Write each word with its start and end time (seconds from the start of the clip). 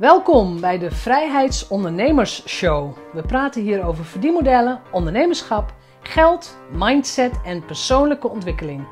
Welkom 0.00 0.60
bij 0.60 0.78
de 0.78 0.90
Vrijheidsondernemers 0.90 2.48
Show. 2.48 2.96
We 3.12 3.22
praten 3.22 3.62
hier 3.62 3.84
over 3.84 4.04
verdienmodellen, 4.04 4.80
ondernemerschap, 4.92 5.74
geld, 6.00 6.58
mindset 6.72 7.40
en 7.44 7.64
persoonlijke 7.64 8.28
ontwikkeling. 8.28 8.86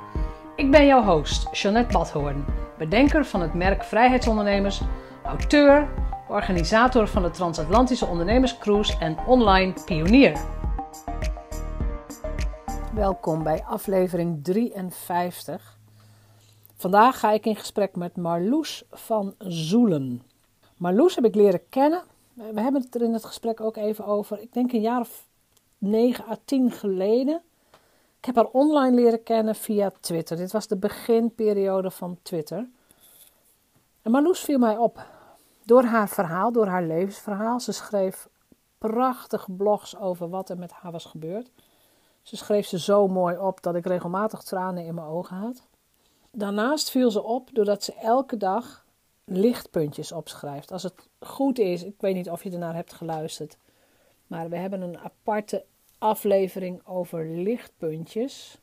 Ik 0.57 0.71
ben 0.71 0.87
jouw 0.87 1.03
host, 1.03 1.49
Jeanette 1.53 1.93
Badhoorn, 1.93 2.45
bedenker 2.79 3.25
van 3.25 3.41
het 3.41 3.55
merk 3.55 3.85
Vrijheidsondernemers, 3.85 4.81
auteur, 5.25 5.89
organisator 6.29 7.09
van 7.09 7.23
de 7.23 7.31
Transatlantische 7.31 8.07
Ondernemerscruise 8.07 8.99
en 8.99 9.17
online 9.27 9.73
pionier. 9.85 10.41
Welkom 12.95 13.43
bij 13.43 13.65
aflevering 13.65 14.45
53. 14.45 15.79
Vandaag 16.77 17.19
ga 17.19 17.33
ik 17.33 17.47
in 17.47 17.57
gesprek 17.57 17.97
met 17.97 18.17
Marloes 18.17 18.85
van 18.91 19.35
Zoelen. 19.39 20.28
Marloes 20.79 21.15
heb 21.15 21.25
ik 21.25 21.35
leren 21.35 21.69
kennen. 21.69 22.03
We 22.35 22.61
hebben 22.61 22.83
het 22.83 22.95
er 22.95 23.03
in 23.03 23.13
het 23.13 23.25
gesprek 23.25 23.61
ook 23.61 23.77
even 23.77 24.05
over. 24.05 24.41
Ik 24.41 24.53
denk 24.53 24.73
een 24.73 24.81
jaar 24.81 25.01
of 25.01 25.27
9 25.79 26.25
à 26.31 26.37
10 26.45 26.71
geleden. 26.71 27.43
Ik 28.19 28.25
heb 28.25 28.35
haar 28.35 28.47
online 28.47 28.97
leren 28.97 29.23
kennen 29.23 29.55
via 29.55 29.93
Twitter. 30.01 30.37
Dit 30.37 30.53
was 30.53 30.67
de 30.67 30.77
beginperiode 30.77 31.91
van 31.91 32.19
Twitter. 32.23 32.69
En 34.03 34.11
Marloes 34.11 34.41
viel 34.41 34.59
mij 34.59 34.77
op. 34.77 35.07
Door 35.65 35.83
haar 35.83 36.09
verhaal, 36.09 36.53
door 36.53 36.67
haar 36.67 36.83
levensverhaal. 36.83 37.61
Ze 37.61 37.73
schreef 37.73 38.29
prachtige 38.79 39.53
blogs 39.53 39.97
over 39.97 40.29
wat 40.29 40.51
er 40.51 40.59
met 40.59 40.73
haar 40.73 40.93
was 40.93 41.05
gebeurd. 41.05 41.51
Ze 42.23 42.37
schreef 42.37 42.67
ze 42.67 42.79
zo 42.79 43.09
mooi 43.09 43.39
op 43.39 43.63
dat 43.63 43.75
ik 43.75 43.87
regelmatig 43.87 44.43
tranen 44.43 44.85
in 44.85 44.95
mijn 44.95 45.07
ogen 45.07 45.37
had. 45.37 45.63
Daarnaast 46.31 46.91
viel 46.91 47.11
ze 47.11 47.23
op 47.23 47.49
doordat 47.53 47.85
ze 47.85 47.95
elke 47.95 48.37
dag 48.37 48.87
lichtpuntjes 49.29 50.13
opschrijft. 50.13 50.73
Als 50.73 50.83
het 50.83 51.09
goed 51.19 51.59
is, 51.59 51.83
ik 51.83 51.95
weet 51.99 52.15
niet 52.15 52.31
of 52.31 52.43
je 52.43 52.51
ernaar 52.51 52.75
hebt 52.75 52.93
geluisterd, 52.93 53.57
maar 54.27 54.49
we 54.49 54.57
hebben 54.57 54.81
een 54.81 54.99
aparte 54.99 55.65
aflevering 55.99 56.87
over 56.87 57.29
lichtpuntjes. 57.29 58.59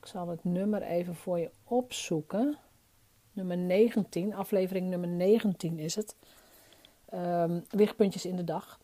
Ik 0.00 0.06
zal 0.06 0.28
het 0.28 0.44
nummer 0.44 0.82
even 0.82 1.14
voor 1.14 1.38
je 1.38 1.50
opzoeken. 1.64 2.56
Nummer 3.32 3.56
19, 3.56 4.34
aflevering 4.34 4.88
nummer 4.88 5.08
19 5.08 5.78
is 5.78 5.94
het. 5.94 6.16
Um, 7.14 7.64
lichtpuntjes 7.70 8.24
in 8.24 8.36
de 8.36 8.44
dag. 8.44 8.80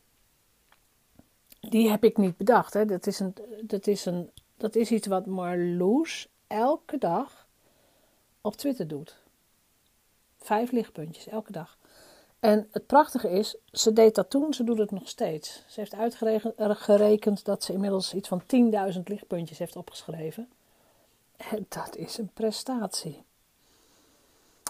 Die 1.61 1.91
heb 1.91 2.05
ik 2.05 2.17
niet 2.17 2.37
bedacht. 2.37 2.75
Hè. 2.75 2.85
Dat, 2.85 3.07
is 3.07 3.21
een, 3.21 3.35
dat, 3.63 3.87
is 3.87 4.05
een, 4.05 4.31
dat 4.57 4.75
is 4.75 4.91
iets 4.91 5.07
wat 5.07 5.27
Marloes 5.27 6.29
elke 6.47 6.99
dag 6.99 7.47
op 8.41 8.57
Twitter 8.57 8.89
doet. 8.89 9.24
Vijf 10.45 10.71
lichtpuntjes 10.71 11.27
elke 11.27 11.53
dag. 11.53 11.79
En 12.41 12.69
het 12.71 12.87
prachtige 12.87 13.31
is, 13.31 13.57
ze 13.73 13.93
deed 13.93 14.15
dat 14.15 14.31
toen, 14.31 14.55
ze 14.55 14.65
doet 14.65 14.79
het 14.79 14.91
nog 14.91 15.09
steeds. 15.09 15.65
Ze 15.67 15.81
heeft 15.81 15.95
uitgerekend 16.57 17.45
dat 17.45 17.65
ze 17.65 17.73
inmiddels 17.73 18.15
iets 18.15 18.29
van 18.29 18.43
10.000 18.95 19.01
lichtpuntjes 19.05 19.59
heeft 19.59 19.77
opgeschreven. 19.77 20.49
En 21.37 21.67
dat 21.69 21.97
is 21.97 22.19
een 22.19 22.31
prestatie. 22.35 23.25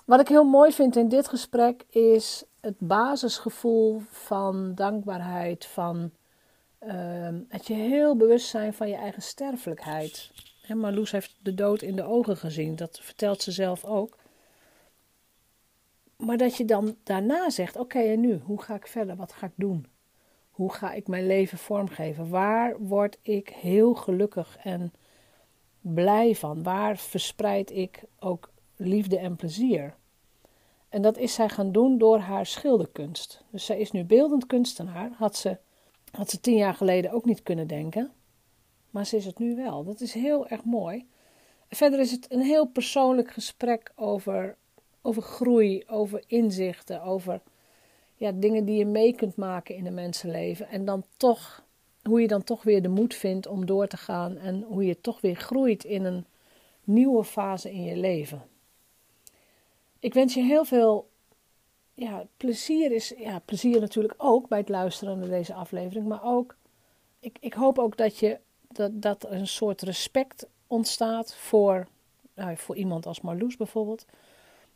Wat 0.05 0.21
ik 0.21 0.29
heel 0.29 0.45
mooi 0.45 0.73
vind 0.73 0.97
in 0.97 1.09
dit 1.09 1.29
gesprek 1.29 1.85
is 1.91 2.45
het 2.61 2.77
basisgevoel 2.79 4.03
van 4.11 4.75
dankbaarheid, 4.75 5.67
van 5.67 6.11
uh, 6.81 7.29
het 7.49 7.67
je 7.67 7.75
heel 7.75 8.17
bewust 8.17 8.47
zijn 8.47 8.75
van 8.75 8.89
je 8.89 8.97
eigen 8.97 9.23
sterfelijkheid. 9.23 10.31
En 10.67 10.79
Marloes 10.79 11.11
heeft 11.11 11.37
de 11.43 11.55
dood 11.55 11.83
in 11.83 11.97
de 11.97 12.05
ogen 12.05 12.37
gezien, 12.37 12.77
dat 12.77 12.99
vertelt 13.03 13.43
ze 13.43 13.53
zelf 13.53 13.85
ook. 13.85 14.17
Maar 16.17 16.37
dat 16.37 16.57
je 16.57 16.65
dan 16.65 16.97
daarna 17.03 17.51
zegt: 17.51 17.77
Oké, 17.77 17.99
en 17.99 18.21
nu? 18.21 18.41
Hoe 18.45 18.63
ga 18.63 18.75
ik 18.75 18.87
verder? 18.87 19.17
Wat 19.17 19.33
ga 19.33 19.47
ik 19.47 19.53
doen? 19.55 19.87
Hoe 20.51 20.73
ga 20.73 20.93
ik 20.93 21.09
mijn 21.09 21.27
leven 21.27 21.59
vormgeven? 21.59 22.29
Waar 22.29 22.79
word 22.79 23.19
ik 23.23 23.49
heel 23.49 23.95
gelukkig 23.95 24.57
en 24.63 24.93
blij 25.81 26.35
van? 26.35 26.63
Waar 26.63 26.97
verspreid 26.97 27.71
ik 27.71 28.05
ook 28.19 28.53
liefde 28.77 29.19
en 29.19 29.37
plezier? 29.37 29.95
En 30.89 31.03
dat 31.03 31.19
is 31.19 31.35
zij 31.35 31.49
gaan 31.49 31.73
doen 31.73 31.99
door 31.99 32.19
haar 32.19 32.47
schilderkunst. 32.47 33.45
Dus 33.51 33.65
zij 33.65 33.79
is 33.79 33.91
nu 33.91 34.05
beeldend 34.05 34.47
kunstenaar. 34.47 35.11
Had 35.13 35.37
ze, 35.37 35.59
had 36.11 36.31
ze 36.31 36.41
tien 36.41 36.57
jaar 36.57 36.75
geleden 36.75 37.11
ook 37.11 37.25
niet 37.25 37.43
kunnen 37.43 37.67
denken. 37.67 38.13
Maar 38.91 39.07
ze 39.07 39.17
is 39.17 39.25
het 39.25 39.39
nu 39.39 39.57
wel. 39.57 39.85
Dat 39.85 40.01
is 40.01 40.13
heel 40.13 40.49
erg 40.49 40.65
mooi. 40.65 41.07
verder 41.69 42.01
is 42.01 42.11
het 42.11 42.33
een 42.33 42.41
heel 42.41 42.67
persoonlijk 42.67 43.31
gesprek 43.31 43.93
over 43.95 44.57
over 45.07 45.23
groei, 45.23 45.83
over 45.87 46.23
inzichten, 46.27 47.03
over 47.03 47.41
ja, 48.15 48.33
dingen 48.33 48.65
die 48.65 48.79
je 48.79 48.87
mee 48.87 49.15
kunt 49.15 49.37
maken 49.37 49.75
in 49.75 49.87
een 49.87 49.95
mensenleven. 49.95 50.69
En 50.69 50.85
dan 50.85 51.05
toch, 51.17 51.65
hoe 52.03 52.21
je 52.21 52.29
dan 52.29 52.45
toch 52.45 52.63
weer 52.63 52.83
de 52.83 52.89
moed 52.89 53.15
vindt 53.15 53.47
om 53.47 53.67
door 53.67 53.87
te 53.87 53.97
gaan 53.97 54.37
en 54.37 54.63
hoe 54.63 54.85
je 54.85 55.01
toch 55.01 55.21
weer 55.21 55.37
groeit 55.37 55.85
in 55.85 56.05
een 56.05 56.27
nieuwe 56.85 57.25
fase 57.25 57.73
in 57.73 57.83
je 57.83 57.97
leven. 57.97 58.43
Ik 59.99 60.15
wens 60.15 60.35
je 60.35 60.43
heel 60.43 60.65
veel 60.65 61.09
ja, 61.95 62.27
plezier 62.37 62.93
is, 62.93 63.15
ja, 63.19 63.39
plezier 63.39 63.81
natuurlijk 63.81 64.15
ook 64.17 64.49
bij 64.49 64.59
het 64.59 64.69
luisteren 64.69 65.19
naar 65.19 65.29
deze 65.29 65.55
aflevering, 65.55 66.07
maar 66.07 66.25
ook, 66.25 66.57
ik, 67.21 67.37
ik 67.41 67.55
hoop 67.55 67.79
ook 67.79 67.97
dat 67.97 68.19
je, 68.19 68.39
dat, 68.69 69.03
dat 69.03 69.23
er 69.23 69.33
een 69.33 69.47
soort 69.47 69.83
respect 69.83 70.49
ontstaat 70.67 71.35
voor, 71.35 71.87
nou, 72.35 72.57
voor 72.57 72.77
iemand 72.77 73.07
als 73.07 73.21
Marloes 73.21 73.57
bijvoorbeeld, 73.57 74.07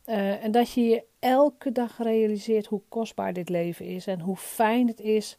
uh, 0.08 0.44
en 0.44 0.50
dat 0.50 0.72
je 0.72 0.82
je 0.82 1.04
elke 1.19 1.72
dag 1.72 1.98
realiseert 1.98 2.66
hoe 2.66 2.82
kostbaar 2.88 3.32
dit 3.32 3.48
leven 3.48 3.86
is 3.86 4.06
en 4.06 4.20
hoe 4.20 4.36
fijn 4.36 4.86
het 4.86 5.00
is 5.00 5.38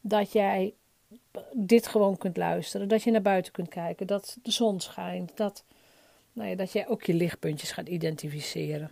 dat 0.00 0.32
jij 0.32 0.74
dit 1.52 1.86
gewoon 1.86 2.16
kunt 2.16 2.36
luisteren, 2.36 2.88
dat 2.88 3.02
je 3.02 3.10
naar 3.10 3.22
buiten 3.22 3.52
kunt 3.52 3.68
kijken, 3.68 4.06
dat 4.06 4.38
de 4.42 4.50
zon 4.50 4.80
schijnt, 4.80 5.36
dat, 5.36 5.64
nou 6.32 6.48
ja, 6.48 6.56
dat 6.56 6.72
jij 6.72 6.88
ook 6.88 7.02
je 7.02 7.14
lichtpuntjes 7.14 7.72
gaat 7.72 7.88
identificeren. 7.88 8.90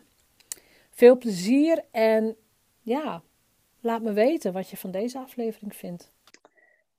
Veel 0.90 1.18
plezier 1.18 1.84
en 1.90 2.36
ja, 2.80 3.22
laat 3.80 4.02
me 4.02 4.12
weten 4.12 4.52
wat 4.52 4.70
je 4.70 4.76
van 4.76 4.90
deze 4.90 5.18
aflevering 5.18 5.76
vindt. 5.76 6.12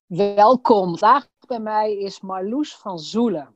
Welkom. 0.06 0.98
Vandaag 0.98 1.28
bij 1.46 1.60
mij 1.60 1.98
is 1.98 2.20
Marloes 2.20 2.76
van 2.76 2.98
Zoelen. 2.98 3.54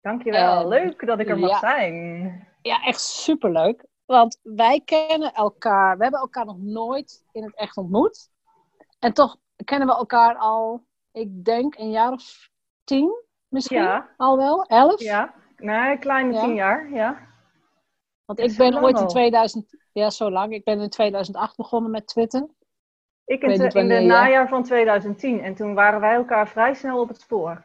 Dankjewel, 0.00 0.60
en, 0.60 0.68
leuk 0.68 1.06
dat 1.06 1.18
ik 1.20 1.28
er 1.28 1.38
mag 1.38 1.58
zijn 1.58 2.51
ja, 2.62 2.82
echt 2.82 3.00
superleuk. 3.00 3.84
Want 4.04 4.38
wij 4.42 4.80
kennen 4.84 5.32
elkaar, 5.32 5.96
we 5.96 6.02
hebben 6.02 6.20
elkaar 6.20 6.44
nog 6.44 6.58
nooit 6.58 7.24
in 7.32 7.42
het 7.42 7.56
echt 7.56 7.76
ontmoet. 7.76 8.30
En 8.98 9.12
toch 9.12 9.36
kennen 9.64 9.88
we 9.88 9.94
elkaar 9.94 10.36
al, 10.36 10.84
ik 11.12 11.44
denk, 11.44 11.78
een 11.78 11.90
jaar 11.90 12.12
of 12.12 12.50
tien 12.84 13.24
misschien 13.48 13.82
ja. 13.82 14.08
al 14.16 14.36
wel, 14.36 14.64
elf? 14.64 15.00
Ja, 15.00 15.34
nee, 15.56 15.98
kleine 15.98 16.40
tien 16.40 16.54
jaar, 16.54 16.90
ja. 16.90 17.30
Want 18.24 18.38
ik 18.38 18.56
ben 18.56 18.82
ooit 18.82 19.00
in 19.00 19.06
2000, 19.06 19.76
ja 19.92 20.10
zo 20.10 20.30
lang, 20.30 20.52
ik 20.52 20.64
ben 20.64 20.80
in 20.80 20.90
2008 20.90 21.56
begonnen 21.56 21.90
met 21.90 22.06
Twitter. 22.06 22.48
Ik, 23.24 23.42
in, 23.42 23.70
in 23.70 23.88
de 23.88 24.00
najaar 24.00 24.48
van 24.48 24.62
2010 24.62 25.40
en 25.40 25.54
toen 25.54 25.74
waren 25.74 26.00
wij 26.00 26.14
elkaar 26.14 26.48
vrij 26.48 26.74
snel 26.74 27.00
op 27.00 27.08
het 27.08 27.20
spoor. 27.20 27.64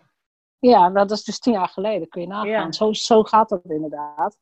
Ja, 0.59 0.89
dat 0.89 1.11
is 1.11 1.23
dus 1.23 1.39
tien 1.39 1.53
jaar 1.53 1.69
geleden, 1.69 2.07
kun 2.09 2.21
je 2.21 2.27
nagaan. 2.27 2.73
Zo, 2.73 2.93
zo 2.93 3.23
gaat 3.23 3.49
dat 3.49 3.63
inderdaad. 3.63 4.37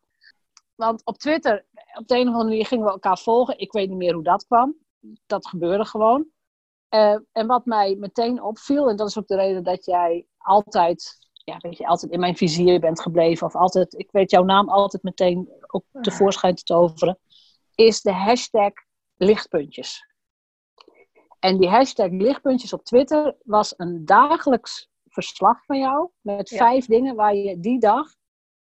Want 0.76 1.06
op 1.06 1.18
Twitter, 1.18 1.66
op 1.94 2.08
de 2.08 2.16
een 2.16 2.28
of 2.28 2.34
andere 2.34 2.44
manier 2.44 2.66
gingen 2.66 2.86
we 2.86 2.92
elkaar 2.92 3.18
volgen. 3.18 3.60
Ik 3.60 3.72
weet 3.72 3.90
niet 3.90 3.98
meer 3.98 4.14
hoe 4.14 4.24
dat 4.24 4.46
kwam. 4.46 4.76
Dat 5.26 5.48
gebeurde 5.48 5.86
gewoon. 5.86 6.26
Uh, 6.90 7.18
en 7.32 7.48
wat 7.48 7.66
mij 7.66 7.96
meteen 7.96 8.42
opviel, 8.42 8.90
en 8.90 8.96
dat 8.96 9.08
is 9.08 9.18
ook 9.18 9.28
de 9.28 9.36
reden 9.36 9.64
dat 9.64 9.86
jij 9.86 10.26
altijd, 10.38 11.28
ja, 11.34 11.58
weet 11.58 11.78
je, 11.78 11.88
altijd 11.88 12.12
in 12.12 12.20
mijn 12.20 12.36
vizier 12.36 12.80
bent 12.80 13.02
gebleven, 13.02 13.48
of 13.48 13.56
altijd, 13.56 13.94
ik 13.94 14.12
weet 14.12 14.32
jouw 14.32 14.44
naam 14.44 14.70
altijd 14.70 15.04
meteen 15.04 15.50
ook 15.68 15.84
tevoorschijn 16.02 16.56
te 16.56 16.64
toveren, 16.64 17.20
is 17.76 18.02
de 18.02 18.14
hashtag 18.14 18.72
lichtpuntjes. 19.16 20.14
En 21.40 21.58
die 21.58 21.70
hashtag 21.70 22.10
lichtpuntjes 22.10 22.74
op 22.74 22.84
Twitter 22.84 23.36
was 23.44 23.74
een 23.78 24.06
dagelijks 24.06 24.90
verslag 25.06 25.66
van 25.66 25.78
jou 25.78 26.10
met 26.22 26.50
vijf 26.50 26.86
dingen 26.86 27.16
waar 27.16 27.36
je 27.36 27.60
die 27.60 27.80
dag 27.80 28.08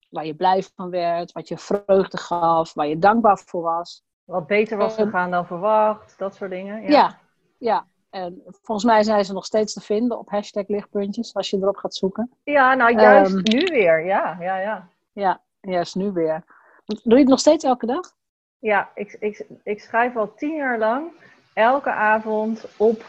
waar 0.10 0.26
je 0.26 0.36
blij 0.36 0.64
van 0.76 0.90
werd, 0.90 1.32
wat 1.32 1.48
je 1.48 1.58
vreugde 1.58 2.18
gaf, 2.18 2.74
waar 2.74 2.88
je 2.88 3.00
dankbaar 3.00 3.38
voor 3.38 3.62
was. 3.62 4.04
Wat 4.24 4.48
beter 4.48 4.78
was 4.78 4.96
gegaan 4.96 5.32
dan 5.32 5.46
verwacht, 5.46 6.18
dat 6.18 6.36
soort 6.36 6.52
dingen. 6.52 6.82
Ja. 6.82 6.90
ja. 6.90 7.18
ja, 7.58 7.86
En 8.10 8.42
volgens 8.46 8.88
mij 8.88 9.04
zijn 9.04 9.26
ze 9.26 9.34
nog 9.34 9.46
steeds 9.46 9.74
te 9.74 9.82
vinden 9.82 10.20
op 10.20 10.30
hashtag 10.30 10.68
lichtpuntjes, 10.68 11.34
als 11.34 11.50
je 11.50 11.58
erop 11.58 11.78
gaat 11.78 11.96
zoeken. 11.96 12.32
Ja, 12.44 12.74
nou 12.74 13.00
juist 13.00 13.34
um, 13.34 13.42
nu 13.44 13.66
weer, 13.66 14.06
ja, 14.06 14.38
ja, 14.40 14.58
ja. 14.58 14.90
Ja, 15.12 15.42
juist 15.62 15.96
nu 15.96 16.12
weer. 16.12 16.44
Doe 16.86 17.14
je 17.14 17.20
het 17.20 17.28
nog 17.28 17.40
steeds 17.40 17.64
elke 17.64 17.86
dag? 17.86 18.12
Ja, 18.60 18.90
ik, 18.94 19.18
ik, 19.20 19.46
ik 19.64 19.82
schrijf 19.82 20.16
al 20.16 20.34
tien 20.34 20.56
jaar 20.56 20.78
lang 20.78 21.12
elke 21.54 21.92
avond 21.92 22.66
op 22.78 23.04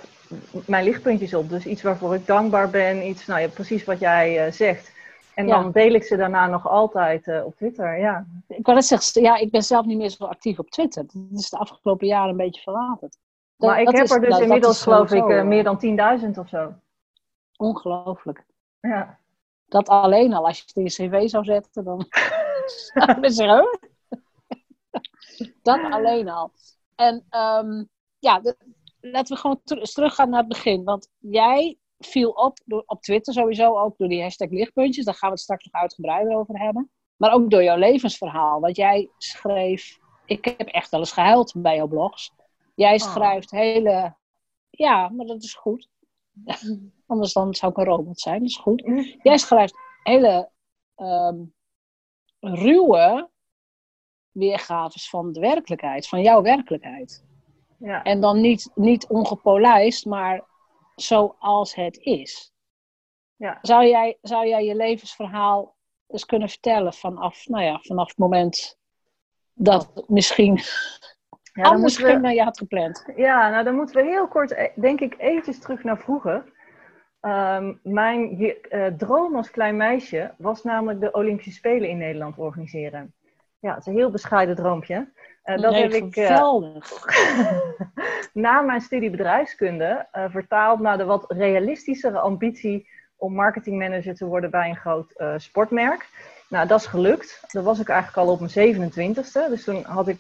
mijn 0.66 0.84
lichtpuntjes 0.84 1.34
op. 1.34 1.48
Dus 1.48 1.66
iets 1.66 1.82
waarvoor 1.82 2.14
ik 2.14 2.26
dankbaar 2.26 2.70
ben, 2.70 3.06
iets, 3.06 3.26
nou 3.26 3.40
ja, 3.40 3.48
precies 3.48 3.84
wat 3.84 3.98
jij 3.98 4.46
uh, 4.46 4.52
zegt 4.52 4.92
En 5.34 5.46
dan 5.46 5.70
deel 5.70 5.94
ik 5.94 6.04
ze 6.04 6.16
daarna 6.16 6.46
nog 6.46 6.68
altijd 6.68 7.26
uh, 7.26 7.44
op 7.44 7.56
Twitter, 7.56 7.98
ja. 7.98 8.26
Ik 8.48 8.64
wou 8.66 8.76
net 8.76 8.86
zeggen, 8.86 9.22
ja, 9.22 9.36
ik 9.36 9.50
ben 9.50 9.62
zelf 9.62 9.86
niet 9.86 9.98
meer 9.98 10.08
zo 10.08 10.24
actief 10.24 10.58
op 10.58 10.70
Twitter. 10.70 11.04
Dat 11.06 11.38
is 11.40 11.50
de 11.50 11.56
afgelopen 11.56 12.06
jaren 12.06 12.30
een 12.30 12.36
beetje 12.36 12.60
verwaterd. 12.60 13.18
Maar 13.56 13.80
ik 13.80 13.96
heb 13.96 14.10
er 14.10 14.20
dus 14.20 14.28
nou, 14.28 14.42
inmiddels, 14.42 14.82
geloof 14.82 15.12
ik, 15.12 15.28
uh, 15.28 15.42
meer 15.42 15.64
dan 15.64 16.20
10.000 16.24 16.38
of 16.38 16.48
zo. 16.48 16.74
Ongelooflijk. 17.56 18.44
Ja. 18.80 19.18
Dat 19.66 19.88
alleen 19.88 20.32
al, 20.32 20.46
als 20.46 20.58
je 20.58 20.64
het 20.66 20.76
in 20.76 20.82
je 20.82 20.88
cv 20.90 21.28
zou 21.28 21.44
zetten, 21.44 21.84
dan... 21.84 22.06
zeggen, 23.22 23.78
Dat 25.62 25.80
alleen 25.90 26.28
al. 26.28 26.52
En 26.94 27.14
um, 27.30 27.88
ja, 28.18 28.40
laten 29.00 29.34
we 29.34 29.40
gewoon 29.40 29.60
teruggaan 29.64 30.30
naar 30.30 30.38
het 30.40 30.48
begin. 30.48 30.84
Want 30.84 31.08
jij 31.18 31.78
viel 32.00 32.30
op 32.30 32.58
door, 32.64 32.82
op 32.86 33.02
Twitter 33.02 33.32
sowieso 33.32 33.78
ook 33.78 33.98
door 33.98 34.08
die 34.08 34.22
hashtag 34.22 34.50
lichtpuntjes. 34.50 35.04
Daar 35.04 35.14
gaan 35.14 35.28
we 35.28 35.34
het 35.34 35.44
straks 35.44 35.64
nog 35.64 35.82
uitgebreider 35.82 36.36
over 36.36 36.58
hebben. 36.58 36.90
Maar 37.16 37.32
ook 37.32 37.50
door 37.50 37.62
jouw 37.62 37.76
levensverhaal. 37.76 38.60
Want 38.60 38.76
jij 38.76 39.10
schreef... 39.18 39.98
Ik 40.24 40.44
heb 40.44 40.68
echt 40.68 40.90
wel 40.90 41.00
eens 41.00 41.12
gehuild 41.12 41.52
bij 41.56 41.76
jouw 41.76 41.86
blogs. 41.86 42.32
Jij 42.74 42.92
oh. 42.92 42.98
schrijft 42.98 43.50
hele... 43.50 44.16
Ja, 44.70 45.08
maar 45.08 45.26
dat 45.26 45.42
is 45.42 45.54
goed. 45.54 45.88
Anders 47.06 47.32
dan 47.32 47.54
zou 47.54 47.72
ik 47.72 47.78
een 47.78 47.84
robot 47.84 48.20
zijn. 48.20 48.38
Dat 48.38 48.48
is 48.48 48.56
goed. 48.56 48.82
Jij 49.22 49.38
schrijft 49.38 49.74
hele 50.02 50.50
um, 50.96 51.54
ruwe 52.40 53.30
weergaves 54.30 55.08
van 55.08 55.32
de 55.32 55.40
werkelijkheid. 55.40 56.08
Van 56.08 56.22
jouw 56.22 56.42
werkelijkheid. 56.42 57.24
Ja. 57.78 58.02
En 58.02 58.20
dan 58.20 58.40
niet, 58.40 58.70
niet 58.74 59.06
ongepolijst, 59.06 60.06
maar 60.06 60.48
zoals 61.02 61.74
het 61.74 61.96
is. 61.96 62.52
Ja. 63.36 63.58
Zou, 63.62 63.86
jij, 63.86 64.18
zou 64.22 64.46
jij 64.46 64.64
je 64.64 64.74
levensverhaal 64.74 65.76
eens 66.06 66.24
kunnen 66.24 66.48
vertellen 66.48 66.92
vanaf, 66.92 67.46
nou 67.48 67.64
ja, 67.64 67.78
vanaf 67.82 68.08
het 68.08 68.18
moment 68.18 68.78
dat 69.54 69.90
het 69.94 70.08
misschien 70.08 70.60
ja, 71.52 71.62
anders 71.62 71.96
ging 71.96 72.16
we, 72.16 72.20
dan 72.20 72.34
je 72.34 72.42
had 72.42 72.58
gepland? 72.58 73.04
Ja, 73.16 73.50
nou 73.50 73.64
dan 73.64 73.74
moeten 73.74 73.96
we 73.96 74.10
heel 74.10 74.28
kort, 74.28 74.52
eh, 74.52 74.68
denk 74.74 75.00
ik, 75.00 75.14
eventjes 75.18 75.58
terug 75.58 75.84
naar 75.84 75.98
vroeger. 75.98 76.44
Ehm, 77.20 77.74
mijn 77.82 78.40
uh, 78.40 78.86
droom 78.86 79.36
als 79.36 79.50
klein 79.50 79.76
meisje 79.76 80.34
was 80.38 80.62
namelijk 80.62 81.00
de 81.00 81.12
Olympische 81.12 81.52
Spelen 81.52 81.88
in 81.88 81.98
Nederland 81.98 82.38
organiseren. 82.38 83.14
Ja, 83.60 83.70
het 83.70 83.80
is 83.80 83.86
een 83.86 83.98
heel 83.98 84.10
bescheiden 84.10 84.56
droompje. 84.56 85.08
Uh, 85.44 85.58
dat 85.58 85.74
heb 85.74 85.92
ik 85.92 86.16
uh, 86.16 86.56
na 88.32 88.60
mijn 88.60 88.80
studie 88.80 89.10
bedrijfskunde 89.10 90.06
uh, 90.12 90.24
vertaald 90.28 90.80
naar 90.80 90.98
de 90.98 91.04
wat 91.04 91.24
realistischere 91.28 92.18
ambitie 92.18 92.88
om 93.16 93.34
marketingmanager 93.34 94.14
te 94.14 94.26
worden 94.26 94.50
bij 94.50 94.68
een 94.68 94.76
groot 94.76 95.14
sportmerk. 95.36 96.08
Nou, 96.48 96.66
dat 96.66 96.80
is 96.80 96.86
gelukt. 96.86 97.44
Dat 97.52 97.64
was 97.64 97.80
ik 97.80 97.88
eigenlijk 97.88 98.26
al 98.28 98.32
op 98.32 98.40
mijn 98.40 98.74
27ste. 98.74 99.48
Dus 99.48 99.64
toen 99.64 99.82
had 99.84 100.08
ik 100.08 100.18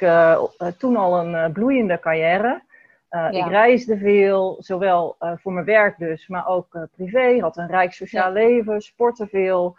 toen 0.78 0.96
al 0.96 1.18
een 1.18 1.52
bloeiende 1.52 2.00
carrière. 2.00 2.62
Ja. 3.10 3.30
Ik 3.30 3.46
reisde 3.46 3.98
veel, 3.98 4.56
zowel 4.58 5.16
voor 5.18 5.52
mijn 5.52 5.64
werk 5.66 5.98
dus, 5.98 6.28
maar 6.28 6.46
ook 6.46 6.88
privé. 6.96 7.38
Had 7.40 7.56
een 7.56 7.66
rijk 7.66 7.92
sociaal 7.92 8.32
leven, 8.32 8.80
sportte 8.80 9.26
veel. 9.26 9.76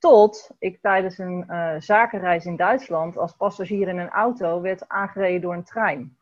Tot 0.00 0.50
ik 0.58 0.80
tijdens 0.80 1.18
een 1.18 1.44
uh, 1.48 1.74
zakenreis 1.78 2.44
in 2.44 2.56
Duitsland 2.56 3.18
als 3.18 3.32
passagier 3.32 3.88
in 3.88 3.98
een 3.98 4.08
auto 4.08 4.60
werd 4.60 4.88
aangereden 4.88 5.40
door 5.40 5.54
een 5.54 5.64
trein. 5.64 6.16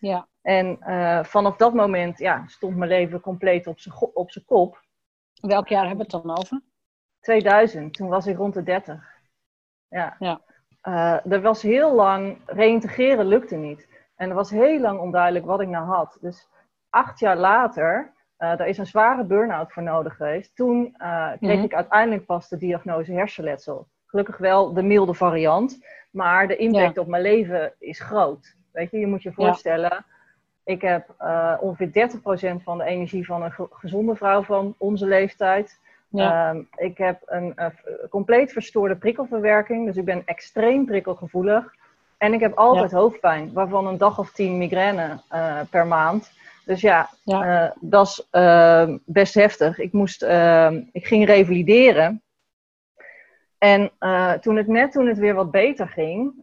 Ja. 0.00 0.28
En 0.42 0.78
uh, 0.80 1.24
vanaf 1.24 1.56
dat 1.56 1.74
moment 1.74 2.18
ja, 2.18 2.44
stond 2.46 2.76
mijn 2.76 2.90
leven 2.90 3.20
compleet 3.20 3.66
op 4.12 4.30
zijn 4.30 4.44
kop. 4.46 4.80
Welk 5.40 5.68
jaar 5.68 5.86
hebben 5.86 6.06
we 6.06 6.16
het 6.16 6.24
dan 6.24 6.38
over? 6.38 6.60
2000, 7.20 7.94
toen 7.94 8.08
was 8.08 8.26
ik 8.26 8.36
rond 8.36 8.54
de 8.54 8.62
30. 8.62 9.18
Ja. 9.88 10.16
ja. 10.18 10.40
Uh, 10.82 11.32
er 11.32 11.40
was 11.40 11.62
heel 11.62 11.94
lang, 11.94 12.38
reïntegreren 12.46 13.26
lukte 13.26 13.56
niet. 13.56 13.88
En 14.14 14.28
er 14.28 14.34
was 14.34 14.50
heel 14.50 14.80
lang 14.80 15.00
onduidelijk 15.00 15.44
wat 15.44 15.60
ik 15.60 15.68
nou 15.68 15.86
had. 15.86 16.18
Dus 16.20 16.48
acht 16.88 17.18
jaar 17.18 17.36
later 17.36 18.12
uh, 18.40 18.56
daar 18.56 18.68
is 18.68 18.78
een 18.78 18.86
zware 18.86 19.24
burn-out 19.24 19.72
voor 19.72 19.82
nodig 19.82 20.16
geweest. 20.16 20.56
Toen 20.56 20.94
uh, 20.98 21.28
kreeg 21.40 21.56
mhm. 21.56 21.64
ik 21.64 21.74
uiteindelijk 21.74 22.26
pas 22.26 22.48
de 22.48 22.56
diagnose 22.56 23.12
hersenletsel. 23.12 23.86
Gelukkig 24.06 24.38
wel 24.38 24.72
de 24.72 24.82
milde 24.82 25.14
variant, 25.14 25.86
maar 26.10 26.48
de 26.48 26.56
impact 26.56 26.98
op 26.98 27.06
mijn 27.06 27.22
leven 27.22 27.72
is 27.78 28.00
groot. 28.00 28.56
Weet 28.72 28.90
je, 28.90 28.98
je 28.98 29.06
moet 29.06 29.22
je 29.22 29.32
voorstellen, 29.32 30.04
ik 30.64 30.82
heb 30.82 31.14
uh, 31.20 31.56
ongeveer 31.60 32.10
30% 32.58 32.62
van 32.62 32.78
de 32.78 32.84
energie 32.84 33.26
van 33.26 33.42
een 33.42 33.52
gezonde 33.70 34.14
vrouw 34.14 34.42
van 34.42 34.74
onze 34.78 35.06
leeftijd. 35.06 35.78
Ja. 36.08 36.50
Um, 36.50 36.68
ik 36.76 36.98
heb 36.98 37.22
een 37.26 37.54
compleet 38.10 38.52
verstoorde 38.52 38.96
prikkelverwerking, 38.96 39.86
dus 39.86 39.96
ik 39.96 40.04
ben 40.04 40.22
extreem 40.24 40.84
prikkelgevoelig. 40.84 41.74
En 42.18 42.32
ik 42.32 42.40
heb 42.40 42.54
altijd 42.54 42.92
hoofdpijn, 42.92 43.52
waarvan 43.52 43.86
een 43.86 43.98
dag 43.98 44.18
of 44.18 44.32
tien 44.32 44.58
migraine 44.58 45.20
per 45.70 45.86
maand. 45.86 46.32
Dus 46.70 46.80
ja, 46.80 47.10
eh, 47.24 47.70
dat 47.80 48.06
is 48.06 48.28
uh, 48.32 48.94
best 49.04 49.34
heftig. 49.34 49.78
Ik, 49.78 49.92
moest, 49.92 50.22
uh, 50.22 50.70
ik 50.92 51.06
ging 51.06 51.26
revalideren. 51.26 52.22
En 53.58 53.92
toen 54.40 54.56
het 54.56 54.66
net 54.66 54.92
toen 54.92 55.06
het 55.06 55.18
weer 55.18 55.34
wat 55.34 55.50
beter 55.50 55.88
ging, 55.88 56.34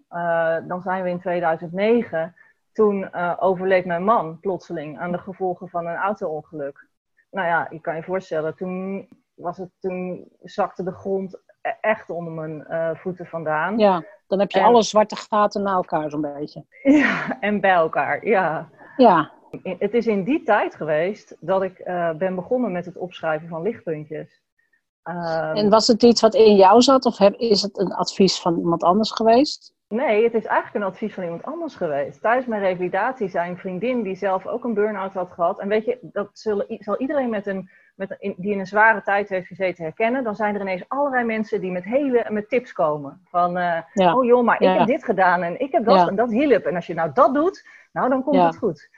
dan 0.67 0.81
zijn 0.81 1.03
we 1.03 1.09
in 1.09 1.19
2009, 1.19 2.35
toen 2.73 3.13
overleed 3.39 3.85
mijn 3.85 4.03
man 4.03 4.39
plotseling 4.39 4.99
aan 4.99 5.11
de 5.11 5.17
gevolgen 5.17 5.69
van 5.69 5.85
een 5.85 5.95
auto-ongeluk. 5.95 6.87
Nou 7.31 7.47
ja, 7.47 7.67
je 7.69 7.81
kan 7.81 7.95
je 7.95 8.03
voorstellen, 8.03 8.55
toen, 8.55 9.07
was 9.33 9.57
het, 9.57 9.69
toen 9.79 10.27
zakte 10.43 10.83
de 10.83 10.91
grond 10.91 11.39
e-, 11.61 11.69
echt 11.81 12.09
onder 12.09 12.33
mijn 12.33 12.65
voeten 12.97 13.25
vandaan. 13.25 13.77
Ja, 13.77 14.03
dan 14.27 14.39
heb 14.39 14.51
je 14.51 14.63
alle 14.63 14.83
zwarte 14.83 15.15
gaten 15.15 15.63
na 15.63 15.73
elkaar 15.73 16.09
zo'n 16.09 16.21
beetje. 16.21 16.65
Ja, 17.01 17.39
en 17.39 17.61
bij 17.61 17.71
elkaar, 17.71 18.25
ja. 18.25 18.69
Ja. 18.97 19.35
Het 19.63 19.93
is 19.93 20.07
in 20.07 20.23
die 20.23 20.43
tijd 20.43 20.75
geweest 20.75 21.35
dat 21.39 21.63
ik 21.63 21.81
uh, 21.85 22.11
ben 22.11 22.35
begonnen 22.35 22.71
met 22.71 22.85
het 22.85 22.97
opschrijven 22.97 23.47
van 23.47 23.61
lichtpuntjes. 23.61 24.41
Um, 25.03 25.55
en 25.55 25.69
was 25.69 25.87
het 25.87 26.03
iets 26.03 26.21
wat 26.21 26.35
in 26.35 26.55
jou 26.55 26.81
zat 26.81 27.05
of 27.05 27.17
heb, 27.17 27.33
is 27.33 27.61
het 27.61 27.77
een 27.77 27.93
advies 27.93 28.39
van 28.39 28.57
iemand 28.57 28.83
anders 28.83 29.11
geweest? 29.11 29.75
Nee, 29.87 30.23
het 30.23 30.33
is 30.33 30.45
eigenlijk 30.45 30.75
een 30.75 30.91
advies 30.91 31.13
van 31.13 31.23
iemand 31.23 31.43
anders 31.43 31.75
geweest. 31.75 32.21
Tijdens 32.21 32.45
mijn 32.45 32.61
revalidatie 32.61 33.29
zijn 33.29 33.51
een 33.51 33.57
vriendin 33.57 34.03
die 34.03 34.15
zelf 34.15 34.47
ook 34.47 34.63
een 34.63 34.73
burn-out 34.73 35.13
had 35.13 35.31
gehad. 35.31 35.59
En 35.59 35.67
weet 35.67 35.85
je, 35.85 35.97
dat 36.01 36.29
zullen, 36.33 36.65
zal 36.79 36.97
iedereen 36.97 37.29
met 37.29 37.47
een, 37.47 37.69
met 37.95 38.15
een, 38.19 38.35
die 38.37 38.51
in 38.51 38.59
een 38.59 38.65
zware 38.65 39.01
tijd 39.01 39.29
heeft 39.29 39.47
gezeten 39.47 39.83
herkennen. 39.83 40.23
Dan 40.23 40.35
zijn 40.35 40.55
er 40.55 40.61
ineens 40.61 40.83
allerlei 40.87 41.25
mensen 41.25 41.61
die 41.61 41.71
met 41.71 41.83
hele 41.83 42.25
met 42.29 42.49
tips 42.49 42.73
komen. 42.73 43.21
Van, 43.29 43.57
uh, 43.57 43.81
ja. 43.93 44.15
oh 44.15 44.25
joh, 44.25 44.43
maar 44.43 44.61
ik 44.61 44.77
heb 44.77 44.87
dit 44.87 45.03
gedaan 45.03 45.41
en 45.43 45.59
ik 45.59 45.71
heb 45.71 45.85
dat 45.85 45.95
ja. 45.95 46.07
en 46.07 46.15
dat 46.15 46.31
hielp. 46.31 46.63
En 46.63 46.75
als 46.75 46.87
je 46.87 46.93
nou 46.93 47.11
dat 47.13 47.33
doet, 47.33 47.67
nou 47.91 48.09
dan 48.09 48.23
komt 48.23 48.43
het 48.43 48.57
goed. 48.57 48.89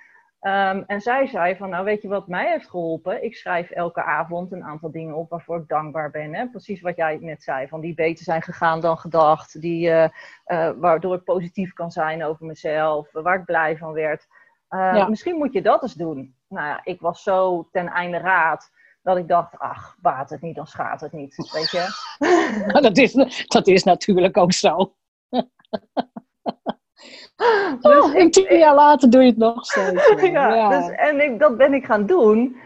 Um, 0.42 0.84
en 0.88 1.02
zij 1.02 1.28
zei 1.28 1.56
van, 1.56 1.70
nou 1.70 1.86
weet 1.86 2.02
je 2.02 2.08
wat 2.08 2.28
mij 2.28 2.52
heeft 2.52 2.70
geholpen? 2.70 3.24
Ik 3.24 3.36
schrijf 3.36 3.70
elke 3.70 4.04
avond 4.04 4.52
een 4.52 4.64
aantal 4.64 4.92
dingen 4.92 5.16
op 5.16 5.30
waarvoor 5.30 5.58
ik 5.58 5.68
dankbaar 5.68 6.12
ben. 6.12 6.34
Hè? 6.34 6.48
Precies 6.48 6.82
wat 6.82 6.96
jij 6.96 7.18
net 7.22 7.44
zei, 7.44 7.68
van 7.68 7.82
die 7.82 7.94
beter 7.94 8.24
zijn 8.24 8.42
gegaan 8.42 8.82
dan 8.82 8.98
gedacht. 8.98 9.62
Die, 9.62 9.90
uh, 9.90 10.08
uh, 10.48 10.72
waardoor 10.76 11.16
ik 11.16 11.24
positief 11.24 11.74
kan 11.74 11.92
zijn 11.92 12.24
over 12.24 12.46
mezelf, 12.46 13.12
waar 13.12 13.40
ik 13.40 13.46
blij 13.46 13.78
van 13.78 13.94
werd. 13.94 14.28
Uh, 14.70 14.92
ja. 14.94 15.08
Misschien 15.08 15.36
moet 15.36 15.54
je 15.54 15.62
dat 15.62 15.82
eens 15.82 15.94
doen. 15.94 16.36
Nou 16.48 16.68
ja, 16.68 16.82
ik 16.84 17.02
was 17.02 17.24
zo 17.24 17.68
ten 17.72 17.88
einde 17.88 18.18
raad 18.18 18.72
dat 19.02 19.18
ik 19.18 19.28
dacht, 19.28 19.60
ach, 19.60 19.96
baat 20.02 20.30
het 20.30 20.42
niet, 20.42 20.56
dan 20.56 20.68
schaadt 20.68 21.02
het 21.02 21.12
niet, 21.12 21.36
weet 21.52 21.72
je. 21.72 21.88
dat, 22.82 22.98
is, 22.98 23.14
dat 23.48 23.68
is 23.68 23.84
natuurlijk 23.84 24.38
ook 24.38 24.54
zo. 24.54 24.96
Dus 27.82 27.98
oh, 27.98 28.16
ik, 28.16 28.32
tien 28.32 28.58
jaar 28.58 28.76
later 28.76 29.10
doe 29.10 29.22
je 29.22 29.28
het 29.30 29.38
nog 29.38 29.66
steeds. 29.66 30.22
ja, 30.22 30.56
ja. 30.56 30.70
Dus, 30.70 30.96
en 30.96 31.22
ik, 31.22 31.40
dat 31.40 31.58
ben 31.58 31.74
ik 31.74 31.86
gaan 31.86 32.06
doen. 32.06 32.58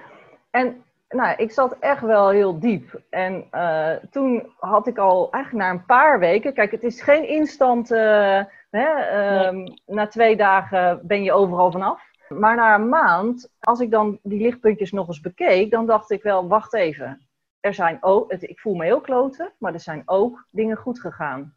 En 0.52 0.84
nou, 1.10 1.36
ik 1.38 1.52
zat 1.52 1.76
echt 1.80 2.02
wel 2.02 2.30
heel 2.30 2.60
diep. 2.60 3.02
En 3.10 3.48
uh, 3.52 3.92
toen 4.12 4.54
had 4.60 4.88
ik 4.88 4.98
al 4.98 5.32
eigenlijk 5.32 5.66
na 5.66 5.72
een 5.72 5.86
paar 5.86 6.20
weken... 6.20 6.54
Kijk, 6.54 6.72
het 6.72 6.84
is 6.84 7.02
geen 7.02 7.28
instant... 7.28 7.92
Uh, 7.92 8.42
hè, 8.70 9.48
um, 9.48 9.74
Na 9.86 10.08
twee 10.08 10.36
dagen 10.36 11.00
ben 11.04 11.24
je 11.24 11.34
overal 11.34 11.72
vanaf. 11.72 12.02
Maar 12.30 12.56
na 12.56 12.76
een 12.76 12.90
maand, 12.90 13.50
als 13.60 13.80
ik 13.80 13.92
dan 13.92 14.20
die 14.24 14.42
lichtpuntjes 14.42 14.92
nog 14.92 15.08
eens 15.08 15.22
bekeek... 15.22 15.72
dan 15.72 15.86
dacht 15.86 16.12
ik 16.12 16.24
wel, 16.24 16.48
wacht 16.48 16.74
even. 16.74 17.28
Er 17.60 17.74
zijn 17.74 17.98
ook, 18.02 18.32
het, 18.32 18.44
ik 18.44 18.60
voel 18.60 18.76
me 18.76 18.84
heel 18.84 19.02
kloten, 19.02 19.52
maar 19.58 19.74
er 19.74 19.80
zijn 19.80 20.04
ook 20.06 20.48
dingen 20.50 20.78
goed 20.78 21.00
gegaan. 21.00 21.54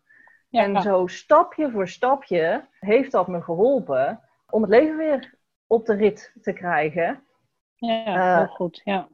En 0.50 0.82
zo 0.82 1.06
stapje 1.06 1.70
voor 1.70 1.88
stapje 1.88 2.68
heeft 2.80 3.12
dat 3.12 3.26
me 3.26 3.42
geholpen 3.42 4.20
om 4.50 4.62
het 4.62 4.70
leven 4.70 4.96
weer 4.96 5.34
op 5.66 5.86
de 5.86 5.94
rit 5.94 6.32
te 6.42 6.52
krijgen. 6.52 7.24
Ja, 7.74 8.06
uh, 8.06 8.36
heel 8.36 8.46
goed. 8.46 8.80
Ja. 8.84 9.08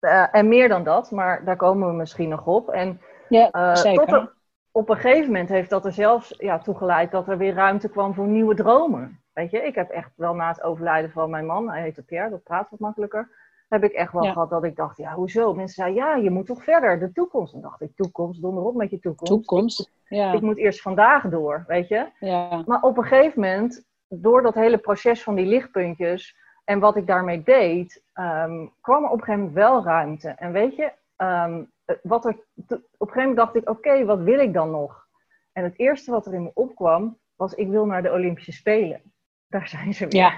Uh, 0.00 0.26
en 0.34 0.48
meer 0.48 0.68
dan 0.68 0.84
dat, 0.84 1.10
maar 1.10 1.44
daar 1.44 1.56
komen 1.56 1.88
we 1.88 1.94
misschien 1.94 2.28
nog 2.28 2.46
op. 2.46 2.68
En 2.68 3.00
ja, 3.28 3.48
uh, 3.52 3.74
zeker. 3.74 4.06
Tot 4.06 4.14
er, 4.14 4.32
op 4.70 4.88
een 4.88 4.96
gegeven 4.96 5.26
moment 5.26 5.48
heeft 5.48 5.70
dat 5.70 5.84
er 5.84 5.92
zelfs 5.92 6.34
ja, 6.38 6.58
toe 6.58 6.76
geleid 6.76 7.10
dat 7.10 7.28
er 7.28 7.38
weer 7.38 7.54
ruimte 7.54 7.88
kwam 7.88 8.14
voor 8.14 8.26
nieuwe 8.26 8.54
dromen. 8.54 9.22
Weet 9.32 9.50
je, 9.50 9.62
ik 9.62 9.74
heb 9.74 9.90
echt 9.90 10.10
wel 10.16 10.34
na 10.34 10.48
het 10.48 10.62
overlijden 10.62 11.10
van 11.10 11.30
mijn 11.30 11.46
man, 11.46 11.70
hij 11.70 11.82
heette 11.82 12.02
Pierre, 12.02 12.30
dat 12.30 12.42
praat 12.42 12.70
wat 12.70 12.78
makkelijker. 12.78 13.39
Heb 13.70 13.84
ik 13.84 13.92
echt 13.92 14.12
wel 14.12 14.24
Ja. 14.24 14.32
gehad 14.32 14.50
dat 14.50 14.64
ik 14.64 14.76
dacht, 14.76 14.96
ja, 14.96 15.14
hoezo? 15.14 15.54
Mensen 15.54 15.74
zeiden, 15.74 16.02
ja, 16.02 16.14
je 16.16 16.30
moet 16.30 16.46
toch 16.46 16.64
verder, 16.64 16.98
de 16.98 17.12
toekomst. 17.12 17.52
Dan 17.52 17.62
dacht 17.62 17.80
ik, 17.80 17.90
toekomst, 17.96 18.42
donder 18.42 18.64
op 18.64 18.74
met 18.74 18.90
je 18.90 18.98
toekomst. 18.98 19.32
Toekomst. 19.32 19.90
Ja, 20.08 20.32
Ik 20.32 20.40
moet 20.40 20.56
eerst 20.56 20.82
vandaag 20.82 21.28
door, 21.28 21.64
weet 21.66 21.88
je. 21.88 22.06
ja, 22.20 22.62
Maar 22.66 22.82
op 22.82 22.96
een 22.96 23.04
gegeven 23.04 23.40
moment, 23.40 23.84
door 24.08 24.42
dat 24.42 24.54
hele 24.54 24.78
proces 24.78 25.22
van 25.22 25.34
die 25.34 25.46
lichtpuntjes 25.46 26.36
en 26.64 26.78
wat 26.78 26.96
ik 26.96 27.06
daarmee 27.06 27.42
deed, 27.42 28.02
ehm, 28.12 28.66
kwam 28.80 29.04
er 29.04 29.10
op 29.10 29.18
een 29.18 29.24
gegeven 29.24 29.38
moment 29.38 29.54
wel 29.54 29.84
ruimte. 29.84 30.28
En 30.28 30.52
weet 30.52 30.76
je, 30.76 30.92
ehm, 31.16 31.62
wat 32.02 32.24
er, 32.24 32.30
op 32.30 32.38
een 32.66 32.78
gegeven 32.98 33.18
moment 33.20 33.36
dacht 33.36 33.54
ik, 33.56 33.68
oké, 33.68 34.04
wat 34.04 34.18
wil 34.20 34.38
ik 34.40 34.52
dan 34.54 34.70
nog? 34.70 35.06
En 35.52 35.64
het 35.64 35.78
eerste 35.78 36.10
wat 36.10 36.26
er 36.26 36.34
in 36.34 36.42
me 36.42 36.50
opkwam, 36.54 37.18
was 37.36 37.54
ik 37.54 37.68
wil 37.68 37.86
naar 37.86 38.02
de 38.02 38.12
Olympische 38.12 38.52
Spelen. 38.52 39.02
Daar 39.48 39.68
zijn 39.68 39.94
ze 39.94 40.06
weer. 40.06 40.20
ja. 40.20 40.32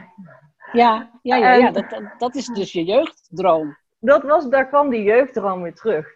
Ja, 0.72 1.10
ja, 1.22 1.36
ja, 1.36 1.52
ja. 1.52 1.66
En- 1.66 1.72
Dat, 1.72 2.02
dat, 2.18 2.34
is 2.34 2.46
dus 2.46 2.72
je 2.72 2.84
jeugddroom. 2.84 3.76
dat 3.98 4.22
was, 4.22 4.48
daar 4.48 4.66
kwam 4.68 4.88
die 4.90 5.02
jeugddroom 5.02 5.62
weer 5.62 5.74
terug. 5.74 6.08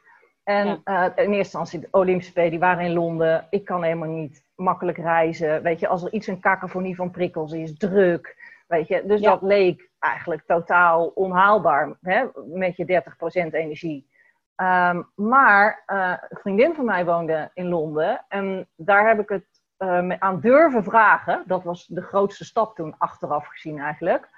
En 0.45 0.67
Ja. 0.85 1.11
eh, 1.15 1.25
in 1.25 1.33
eerste 1.33 1.37
instantie, 1.59 1.81
de 1.81 1.89
Olympische 1.91 2.31
Spelen, 2.31 2.51
die 2.51 2.59
waren 2.59 2.85
in 2.85 2.93
Londen. 2.93 3.47
Ik 3.51 3.65
kan 3.65 3.83
helemaal 3.83 4.09
niet 4.09 4.45
makkelijk 4.57 4.99
reizen. 4.99 5.63
Weet 5.63 5.81
je, 5.81 5.89
als 5.89 6.05
er 6.05 6.13
iets 6.13 6.27
een 6.27 6.41
kakofonie 6.41 6.97
van 6.97 7.11
prikkels 7.11 7.53
is, 7.53 7.77
druk. 7.79 8.45
Weet 8.67 8.89
je, 8.89 9.03
dus 9.07 9.21
Ja. 9.21 9.31
dat 9.31 9.43
leek 9.43 9.89
eigenlijk 9.99 10.43
totaal 10.47 11.07
onhaalbaar 11.07 11.97
hè, 12.01 12.25
met 12.47 12.77
je 12.77 12.85
30% 12.85 13.53
energie. 13.55 14.09
Ehm, 14.57 15.03
maar 15.15 15.83
eh, 15.87 16.13
een 16.29 16.39
vriendin 16.39 16.75
van 16.75 16.85
mij 16.85 17.05
woonde 17.05 17.51
in 17.55 17.69
Londen 17.69 18.25
en 18.29 18.69
daar 18.77 19.09
heb 19.09 19.21
ik 19.21 19.29
het 19.29 19.45
eh, 19.77 20.09
aan 20.19 20.41
durven 20.41 20.85
vragen. 20.85 21.43
Dat 21.47 21.65
was 21.65 21.87
de 21.87 22.03
grootste 22.03 22.45
stap 22.45 22.75
toen, 22.75 22.95
achteraf 22.99 23.47
gezien 23.47 23.79
eigenlijk 23.79 24.29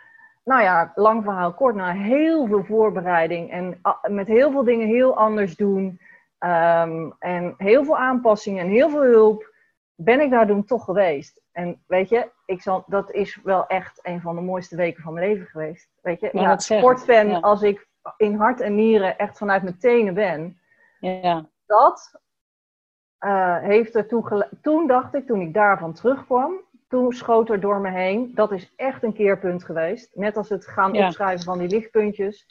nou 0.49 0.62
ja, 0.62 0.93
lang 0.95 1.25
verhaal 1.25 1.55
kort, 1.55 1.75
na 1.75 1.93
heel 1.93 2.47
veel 2.47 2.64
voorbereiding 2.64 3.50
en 3.50 3.78
ah, 3.83 4.05
met 4.05 4.26
heel 4.26 4.50
veel 4.50 4.64
dingen 4.64 4.87
heel 4.87 5.17
anders 5.17 5.57
doen. 5.57 6.00
ehm, 6.38 7.11
en 7.19 7.55
heel 7.57 7.85
veel 7.85 7.97
aanpassingen 7.99 8.64
en 8.64 8.71
heel 8.71 8.90
veel 8.90 9.02
hulp, 9.02 9.55
ben 9.95 10.21
ik 10.21 10.31
daar 10.31 10.47
toen 10.47 10.64
toch 10.64 10.85
geweest. 10.85 11.40
En 11.52 11.83
weet 11.87 12.09
je, 12.09 12.31
ik 12.47 12.62
zal, 12.62 12.85
dat 12.87 13.11
is 13.12 13.40
wel 13.43 13.67
echt 13.67 13.99
een 14.02 14.21
van 14.21 14.35
de 14.35 14.40
mooiste 14.40 14.76
weken 14.76 15.02
van 15.02 15.12
mijn 15.12 15.28
leven 15.28 15.47
geweest. 15.47 15.88
Weet 16.02 16.21
je, 16.21 16.31
ja, 16.33 16.59
sportfan, 16.59 17.28
ja. 17.28 17.38
als 17.38 17.62
ik 17.62 17.87
in 18.17 18.35
hart 18.37 18.61
en 18.61 18.75
nieren 18.75 19.19
echt 19.19 19.38
vanuit 19.38 19.62
mijn 19.62 19.78
tenen 19.78 20.14
ben, 20.14 20.59
Ja, 21.00 21.47
dat 21.67 22.21
eh, 23.19 23.59
heeft 23.59 23.95
ertoe 23.95 24.26
gele- 24.26 24.49
Toen 24.62 24.87
dacht 24.87 25.14
ik, 25.14 25.26
toen 25.26 25.40
ik 25.40 25.55
daarvan 25.55 25.93
terugkwam, 25.93 26.52
toen 26.88 27.12
schoot 27.12 27.50
er 27.50 27.61
door 27.61 27.80
me 27.80 27.90
heen. 27.90 28.30
Dat 28.35 28.52
is 28.52 28.73
echt 28.76 29.02
een 29.02 29.12
keerpunt 29.12 29.64
geweest. 29.64 30.16
Net 30.16 30.37
als 30.37 30.49
het 30.49 30.66
gaan 30.66 30.92
Ja. 30.95 31.07
opschrijven 31.07 31.45
van 31.45 31.59
die 31.59 31.68
lichtpuntjes. 31.68 32.47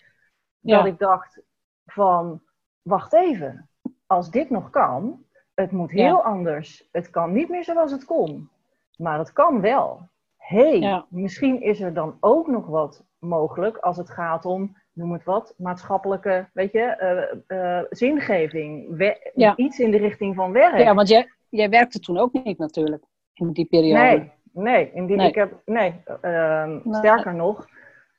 Ja. 0.60 0.78
Dat 0.78 0.86
ik 0.86 1.00
dacht 1.00 1.42
van, 1.86 2.42
wacht 2.82 3.14
even. 3.14 3.70
Als 4.06 4.32
dit 4.32 4.50
nog 4.50 4.70
kan, 4.70 5.24
het 5.54 5.72
moet 5.72 5.92
heel 5.92 6.04
Ja. 6.16 6.22
anders. 6.22 6.88
Het 6.92 7.10
kan 7.10 7.32
niet 7.34 7.50
meer 7.50 7.64
zoals 7.64 7.92
het 7.92 8.06
kon. 8.06 8.50
Maar 8.98 9.18
het 9.20 9.34
kan 9.34 9.62
wel. 9.62 10.10
hey, 10.38 11.04
misschien 11.10 11.62
is 11.62 11.82
er 11.82 11.94
dan 11.94 12.18
ook 12.20 12.48
nog 12.48 12.66
wat 12.66 13.04
mogelijk 13.20 13.78
als 13.78 13.98
het 13.98 14.10
gaat 14.10 14.46
om, 14.46 14.78
noem 14.94 15.12
het 15.14 15.24
wat, 15.24 15.54
maatschappelijke, 15.58 16.50
weet 16.54 16.72
je, 16.72 16.82
eh, 16.82 17.78
eh, 17.80 17.86
zingeving. 17.90 18.98
We-. 18.98 19.54
Iets 19.56 19.80
in 19.80 19.92
de 19.92 19.98
richting 19.98 20.36
van 20.36 20.52
werk. 20.52 20.78
ja 20.78 20.94
want 20.94 21.08
jij, 21.08 21.32
jij 21.50 21.70
werkte 21.70 22.00
toen 22.00 22.18
ook 22.18 22.34
niet 22.44 22.58
natuurlijk, 22.58 23.04
in 23.40 23.52
die 23.52 23.66
periode. 23.66 24.02
nee, 24.02 24.32
nee, 24.52 24.92
in 24.94 25.06
die, 25.06 25.16
Nee. 25.16 25.28
Ik 25.28 25.36
heb, 25.36 25.62
nee 25.66 26.02
ehm, 26.22 26.70
Nee. 26.84 26.96
sterker 26.96 27.36
nog, 27.36 27.68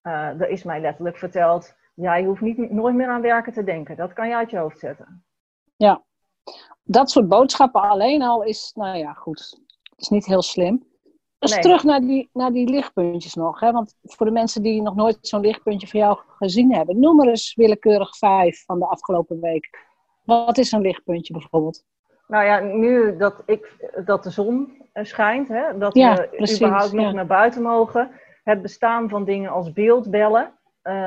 eh, 0.03 0.41
er 0.41 0.49
is 0.49 0.63
mij 0.63 0.81
letterlijk 0.81 1.17
verteld, 1.19 1.75
jij 1.95 2.25
hoeft 2.25 2.41
niet, 2.41 2.71
nooit 2.71 2.95
meer 2.95 3.09
aan 3.09 3.21
werken 3.21 3.53
te 3.53 3.65
denken. 3.65 3.97
Dat 3.97 4.13
kan 4.13 4.29
je 4.29 4.35
uit 4.37 4.51
je 4.51 4.59
hoofd 4.59 4.79
zetten. 4.79 5.23
Dat 6.83 7.11
soort 7.11 7.29
boodschappen 7.29 7.81
alleen 7.83 8.23
al 8.23 8.43
is, 8.43 8.73
nou 8.75 8.97
ja, 8.97 9.13
goed. 9.13 9.61
is 9.97 10.09
niet 10.09 10.27
heel 10.27 10.43
slim. 10.43 10.87
Dus 11.39 11.51
Nee. 11.53 11.61
terug 11.61 11.85
naar 11.85 12.01
die, 12.01 12.31
naar 12.33 12.53
die 12.53 12.69
lichtpuntjes 12.69 13.35
nog. 13.35 13.61
Hè? 13.61 13.73
Want 13.73 13.97
voor 14.03 14.27
de 14.27 14.33
mensen 14.33 14.63
die 14.63 14.83
nog 14.83 14.95
nooit 14.95 15.19
zo'n 15.21 15.41
lichtpuntje 15.41 15.87
van 15.89 16.01
jou 16.01 16.19
gezien 16.39 16.75
hebben, 16.75 17.01
noem 17.01 17.21
er 17.21 17.29
eens 17.29 17.55
willekeurig 17.55 18.17
vijf 18.17 18.65
van 18.65 18.79
de 18.79 18.87
afgelopen 18.87 19.41
week. 19.41 19.87
Wat 20.25 20.59
is 20.59 20.73
een 20.73 20.81
lichtpuntje 20.81 21.33
bijvoorbeeld? 21.33 21.85
Nou 22.29 22.45
ja, 22.45 22.61
nu 22.61 23.17
dat, 23.17 23.43
ik, 23.47 23.91
dat 24.05 24.23
de 24.23 24.31
zon 24.31 24.87
eh, 24.93 25.05
schijnt, 25.05 25.49
hè, 25.49 25.79
dat 25.79 25.95
Ja, 25.95 26.15
we 26.15 26.29
precies, 26.37 26.63
überhaupt 26.63 26.93
nog 26.93 27.05
ja. 27.05 27.13
naar 27.13 27.27
buiten 27.27 27.63
mogen. 27.63 28.11
Het 28.45 28.63
bestaan 28.63 29.09
van 29.09 29.25
dingen 29.25 29.51
als 29.51 29.73
beeldbellen. 29.73 30.53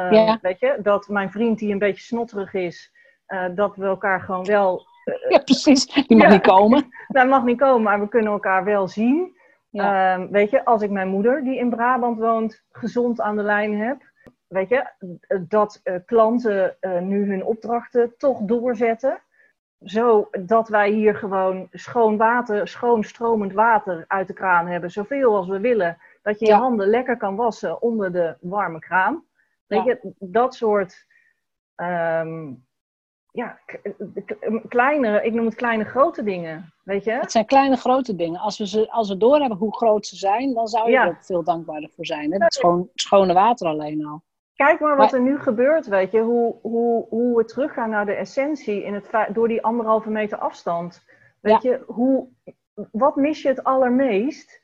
Ja. 0.10 0.40
Weet 0.42 0.60
je, 0.60 0.78
dat 0.82 1.08
mijn 1.08 1.32
vriend 1.32 1.60
die 1.60 1.72
een 1.72 1.80
beetje 1.80 2.04
snotterig 2.04 2.54
is, 2.54 2.92
eh, 3.26 3.46
dat 3.56 3.76
we 3.76 3.86
elkaar 3.86 4.22
gewoon 4.22 4.46
wel... 4.46 4.86
Ja, 5.30 5.40
precies. 5.40 5.86
Die 5.86 6.18
mag 6.18 6.30
niet 6.30 6.42
komen. 6.42 6.80
Nou, 7.08 7.28
hij 7.28 7.28
mag 7.28 7.44
niet 7.44 7.60
komen, 7.60 7.82
maar 7.82 8.00
we 8.00 8.08
kunnen 8.08 8.32
elkaar 8.32 8.64
wel 8.64 8.88
zien. 8.88 9.38
Ehm, 9.72 10.28
weet 10.28 10.50
je, 10.50 10.66
als 10.66 10.82
ik 10.82 10.90
mijn 10.90 11.08
moeder, 11.08 11.44
die 11.44 11.58
in 11.58 11.70
Brabant 11.70 12.20
woont, 12.20 12.64
gezond 12.72 13.22
aan 13.22 13.36
de 13.36 13.44
lijn 13.44 13.78
heb. 13.78 13.98
Weet 14.48 14.70
je, 14.70 14.88
dat 15.48 15.82
klanten 16.06 16.76
nu 17.02 17.30
hun 17.30 17.46
opdrachten 17.46 18.14
toch 18.18 18.40
doorzetten. 18.42 19.22
Zodat 19.84 20.68
wij 20.70 20.90
hier 20.92 21.16
gewoon 21.16 21.68
schoon 21.72 22.18
water, 22.18 22.68
schoon 22.68 23.04
stromend 23.04 23.54
water 23.54 24.06
uit 24.08 24.28
de 24.28 24.34
kraan 24.34 24.68
hebben. 24.68 24.92
Zoveel 24.92 25.36
als 25.36 25.48
we 25.48 25.60
willen. 25.60 25.98
Dat 26.22 26.40
je 26.40 26.46
je 26.46 26.54
handen 26.54 26.88
lekker 26.88 27.18
kan 27.18 27.36
wassen 27.36 27.82
onder 27.82 28.12
de 28.12 28.36
warme 28.42 28.80
kraan. 28.80 29.24
Weet 29.68 29.84
Ja. 29.84 29.98
je, 30.02 30.14
dat 30.20 30.56
soort 30.56 31.06
ehm, 31.76 32.54
ja, 33.32 33.60
kleine, 34.68 35.24
ik 35.24 35.34
noem 35.34 35.46
het 35.46 35.56
kleine 35.56 35.84
grote 35.84 36.24
dingen. 36.24 36.74
Weet 36.84 37.04
je? 37.04 37.12
Het 37.12 37.32
zijn 37.32 37.46
kleine, 37.46 37.76
grote 37.76 38.16
dingen. 38.16 38.40
Als 38.40 38.58
we, 38.58 38.68
ze, 38.68 38.92
als 38.92 39.10
we 39.10 39.18
doorhebben 39.18 39.58
hoe 39.58 39.76
groot 39.76 40.06
ze 40.08 40.16
zijn, 40.16 40.54
dan 40.54 40.68
zou 40.68 40.86
je 40.86 40.92
Ja. 40.92 41.04
er 41.04 41.10
ook 41.10 41.24
veel 41.26 41.44
dankbaarder 41.44 41.90
voor 41.96 42.06
zijn. 42.06 42.32
Hè? 42.32 42.38
Het 42.44 42.54
schoon, 42.54 42.90
schone 42.94 43.34
water 43.34 43.68
alleen 43.68 44.06
al. 44.06 44.22
Kijk 44.66 44.80
maar 44.80 44.96
wat 44.96 45.14
er 45.14 45.22
nu 45.22 45.40
gebeurt, 45.40 45.88
weet 45.88 46.12
je. 46.12 46.20
Hoe, 46.20 46.56
hoe, 46.62 47.06
hoe 47.10 47.38
we 47.38 47.46
teruggaan 47.46 47.90
naar 47.90 48.06
de 48.06 48.14
essentie 48.14 48.84
in 48.84 48.94
het, 48.94 49.10
door 49.34 49.48
die 49.48 49.64
anderhalve 49.64 50.10
meter 50.10 50.38
afstand. 50.38 51.06
Weet 51.40 51.62
je, 51.62 51.84
hoe, 51.86 52.28
wat 52.92 53.16
mis 53.16 53.42
je 53.42 53.48
het 53.48 53.64
allermeest? 53.64 54.62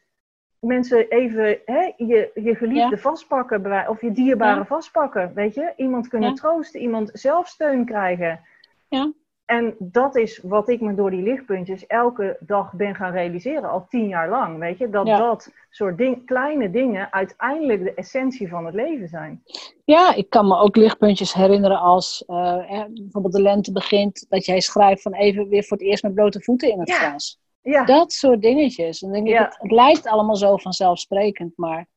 Mensen 0.59 1.07
even 1.09 1.59
hè, 1.65 1.93
je, 1.95 2.31
je 2.33 2.55
geliefde 2.55 2.95
Ja. 2.95 3.01
vastpakken, 3.01 3.87
of 3.89 4.01
je 4.01 4.11
dierbare 4.11 4.59
Ja. 4.59 4.65
vastpakken, 4.65 5.31
weet 5.33 5.53
je. 5.53 5.73
Iemand 5.75 6.07
kunnen 6.07 6.33
troosten, 6.33 6.81
iemand 6.81 7.09
zelf 7.13 7.47
steun 7.47 7.85
krijgen. 7.85 8.39
Ja. 8.87 9.11
En 9.47 9.75
dat 9.79 10.15
is 10.15 10.39
wat 10.43 10.69
ik 10.69 10.81
me 10.81 10.95
door 10.95 11.11
die 11.11 11.21
lichtpuntjes 11.21 11.85
elke 11.85 12.37
dag 12.39 12.73
ben 12.73 12.95
gaan 12.95 13.11
realiseren, 13.11 13.69
al 13.69 13.85
tien 13.89 14.07
jaar 14.07 14.29
lang, 14.29 14.57
weet 14.59 14.77
je. 14.77 14.89
Dat 14.89 15.07
Ja. 15.07 15.17
dat 15.17 15.51
soort 15.69 15.97
ding, 15.97 16.25
kleine 16.25 16.69
dingen 16.71 17.13
uiteindelijk 17.13 17.83
de 17.83 17.93
essentie 17.93 18.49
van 18.49 18.65
het 18.65 18.75
leven 18.75 19.07
zijn. 19.07 19.43
Ja, 19.85 20.13
ik 20.13 20.29
kan 20.29 20.47
me 20.47 20.57
ook 20.57 20.75
lichtpuntjes 20.75 21.33
herinneren 21.33 21.79
als 21.79 22.23
eh, 22.25 22.57
hè, 22.67 22.85
bijvoorbeeld 22.89 23.33
de 23.33 23.41
lente 23.41 23.71
begint, 23.71 24.25
dat 24.29 24.45
jij 24.45 24.59
schrijft 24.59 25.01
van 25.01 25.13
even 25.13 25.47
weer 25.47 25.63
voor 25.63 25.77
het 25.77 25.85
eerst 25.85 26.03
met 26.03 26.13
blote 26.13 26.41
voeten 26.41 26.71
in 26.71 26.79
het 26.79 26.89
Ja. 26.89 26.95
gras. 26.95 27.39
Ja. 27.61 27.85
Dat 27.85 28.13
soort 28.13 28.41
dingetjes. 28.41 28.99
Dan 28.99 29.11
denk 29.11 29.27
ik, 29.27 29.37
het, 29.37 29.57
het 29.59 29.71
lijkt 29.71 30.07
allemaal 30.07 30.35
zo 30.35 30.57
vanzelfsprekend, 30.57 31.53
maar 31.55 31.87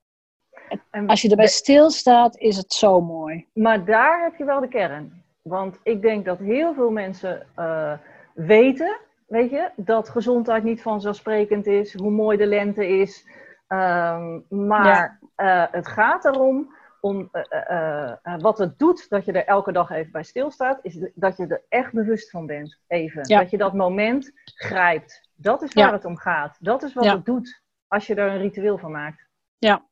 En 0.91 1.07
als 1.07 1.23
je 1.23 1.31
erbij 1.31 1.47
stilstaat, 1.47 2.37
is 2.39 2.57
het 2.57 2.73
zo 2.73 3.01
mooi. 3.01 3.47
Maar 3.55 3.85
daar 3.85 4.23
heb 4.23 4.37
je 4.37 4.45
wel 4.45 4.61
de 4.61 4.69
kern. 4.69 5.23
Want 5.43 5.79
ik 5.83 6.03
denk 6.03 6.25
dat 6.25 6.39
heel 6.39 6.75
veel 6.75 6.91
mensen 6.91 7.47
eh, 7.55 7.93
weten, 8.35 8.97
weet 9.27 9.51
je, 9.51 9.71
dat 9.77 10.09
gezondheid 10.09 10.63
niet 10.65 10.83
vanzelfsprekend 10.83 11.67
is, 11.67 11.95
hoe 11.95 12.11
mooi 12.11 12.37
de 12.37 12.47
lente 12.47 12.87
is. 12.87 13.27
Ehm, 13.67 14.41
maar 14.49 15.19
eh, 15.35 15.65
het 15.71 15.89
gaat 15.89 16.25
erom, 16.25 16.75
om, 17.01 17.29
eh, 17.33 18.13
wat 18.39 18.59
het 18.59 18.79
doet 18.79 19.09
dat 19.09 19.25
je 19.25 19.33
er 19.33 19.47
elke 19.47 19.73
dag 19.73 19.91
even 19.91 20.13
bij 20.13 20.23
stilstaat, 20.23 20.79
is 20.83 20.99
dat 21.15 21.37
je 21.37 21.47
er 21.47 21.63
echt 21.69 21.93
bewust 21.93 22.31
van 22.31 22.47
bent. 22.47 22.79
Even. 22.87 23.23
Ja. 23.27 23.39
Dat 23.41 23.51
je 23.51 23.59
dat 23.59 23.75
moment 23.75 24.33
grijpt. 24.45 25.29
Dat 25.35 25.63
is 25.63 25.73
waar 25.73 25.87
Ja. 25.87 25.93
het 25.93 26.05
om 26.05 26.17
gaat. 26.17 26.57
Dat 26.61 26.83
is 26.83 26.93
wat 26.93 27.05
het 27.05 27.25
doet 27.25 27.63
als 27.89 28.07
je 28.07 28.15
er 28.15 28.31
een 28.31 28.39
ritueel 28.39 28.79
van 28.79 28.91
maakt. 28.91 29.27
Ja. 29.59 29.85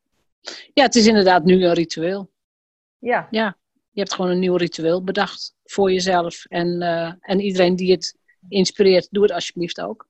ja, 0.74 0.82
het 0.82 0.94
is 0.94 1.06
inderdaad 1.06 1.44
nu 1.44 1.64
een 1.64 1.74
ritueel. 1.74 2.30
Ja. 2.98 3.28
Ja, 3.30 3.56
je 3.98 4.04
hebt 4.04 4.14
gewoon 4.14 4.30
een 4.30 4.38
nieuw 4.38 4.56
ritueel 4.56 5.04
bedacht 5.04 5.54
voor 5.64 5.92
jezelf. 5.92 6.44
En, 6.44 6.82
eh, 6.82 7.12
en 7.20 7.40
iedereen 7.40 7.76
die 7.76 7.92
het 7.92 8.18
inspireert, 8.48 9.08
doe 9.10 9.22
het 9.22 9.32
alsjeblieft 9.32 9.80
ook. 9.80 10.06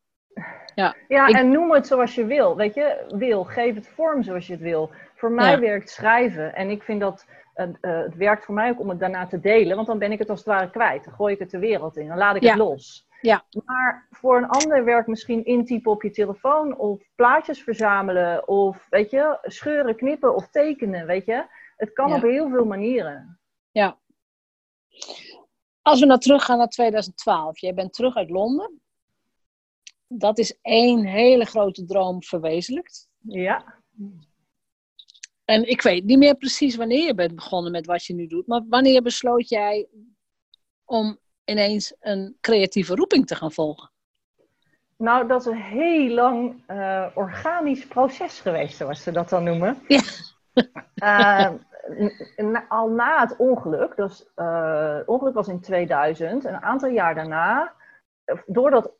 Ja, 0.74 0.94
Ik- 1.08 1.36
en 1.36 1.50
noem 1.50 1.72
het 1.72 1.86
zoals 1.86 2.14
je 2.14 2.24
wil. 2.24 2.56
Weet 2.56 2.74
je, 2.74 3.04
wil, 3.16 3.44
geef 3.44 3.74
het 3.74 3.88
vorm 3.88 4.22
zoals 4.22 4.46
je 4.46 4.52
het 4.52 4.62
wil. 4.62 4.90
Voor 5.14 5.32
mij 5.32 5.50
Ja. 5.50 5.58
werkt 5.60 5.90
schrijven. 5.90 6.54
En 6.54 6.70
ik 6.70 6.82
vind 6.82 7.00
dat 7.00 7.26
eh, 7.54 7.64
eh, 7.80 7.98
het 8.04 8.14
werkt 8.16 8.44
voor 8.44 8.54
mij 8.54 8.70
ook 8.70 8.80
om 8.80 8.88
het 8.88 8.98
daarna 9.00 9.26
te 9.26 9.40
delen. 9.40 9.74
Want 9.76 9.86
dan 9.86 9.98
ben 9.98 10.12
ik 10.12 10.18
het 10.18 10.30
als 10.30 10.38
het 10.38 10.48
ware 10.48 10.70
kwijt. 10.70 11.04
Dan 11.04 11.12
gooi 11.14 11.32
ik 11.34 11.38
het 11.38 11.50
de 11.50 11.58
wereld 11.58 11.96
in. 11.96 12.08
Dan 12.08 12.16
laat 12.18 12.36
ik 12.36 12.42
Ja. 12.42 12.48
het 12.48 12.58
los. 12.58 13.06
Ja. 13.20 13.44
Maar 13.64 14.06
voor 14.10 14.36
een 14.36 14.48
ander 14.48 14.84
werkt 14.84 15.06
misschien 15.08 15.44
intypen 15.44 15.92
op 15.92 16.02
je 16.02 16.10
telefoon. 16.10 16.76
Of 16.76 17.02
plaatjes 17.14 17.62
verzamelen. 17.62 18.48
Of 18.48 18.86
weet 18.90 19.10
je, 19.10 19.38
scheuren, 19.42 19.96
knippen 19.96 20.34
of 20.34 20.48
tekenen. 20.50 21.06
Weet 21.06 21.26
je. 21.26 21.44
Het 21.76 21.92
kan 21.92 22.08
Ja. 22.08 22.14
op 22.16 22.22
heel 22.22 22.50
veel 22.50 22.64
manieren. 22.64 23.37
Ja. 23.70 23.98
Als 25.82 26.00
we 26.00 26.06
nou 26.06 26.20
teruggaan 26.20 26.58
naar 26.58 26.68
2012. 26.68 27.58
Jij 27.58 27.74
bent 27.74 27.92
terug 27.92 28.14
uit 28.16 28.30
Londen. 28.30 28.80
Dat 30.06 30.38
is 30.38 30.58
één 30.62 31.04
hele 31.04 31.44
grote 31.44 31.84
droom 31.84 32.22
verwezenlijkt. 32.22 33.08
Ja. 33.18 33.80
En 35.44 35.68
ik 35.68 35.82
weet 35.82 36.04
niet 36.04 36.18
meer 36.18 36.34
precies 36.34 36.76
wanneer 36.76 37.06
je 37.06 37.14
bent 37.14 37.34
begonnen 37.34 37.72
met 37.72 37.86
wat 37.86 38.04
je 38.04 38.14
nu 38.14 38.26
doet. 38.26 38.46
Maar 38.46 38.62
wanneer 38.68 39.02
besloot 39.02 39.48
jij 39.48 39.88
om 40.84 41.18
ineens 41.44 41.94
een 42.00 42.36
creatieve 42.40 42.94
roeping 42.94 43.26
te 43.26 43.34
gaan 43.34 43.52
volgen? 43.52 43.92
Nou, 44.96 45.28
dat 45.28 45.40
is 45.40 45.46
een 45.46 45.62
heel 45.62 46.08
lang 46.08 46.62
uh, 46.68 47.06
organisch 47.14 47.86
proces 47.86 48.40
geweest, 48.40 48.76
zoals 48.76 49.02
ze 49.02 49.10
dat 49.10 49.28
dan 49.28 49.44
noemen. 49.44 49.78
Ja. 49.88 50.02
Uh, 50.94 51.52
al 52.68 52.88
na 52.88 53.20
het 53.20 53.36
ongeluk, 53.36 53.96
dus 53.96 54.30
uh, 54.36 54.96
het 54.96 55.06
ongeluk 55.06 55.34
was 55.34 55.48
in 55.48 55.60
2000, 55.60 56.44
een 56.44 56.62
aantal 56.62 56.88
jaar 56.88 57.14
daarna, 57.14 57.72
doordat, 58.46 58.92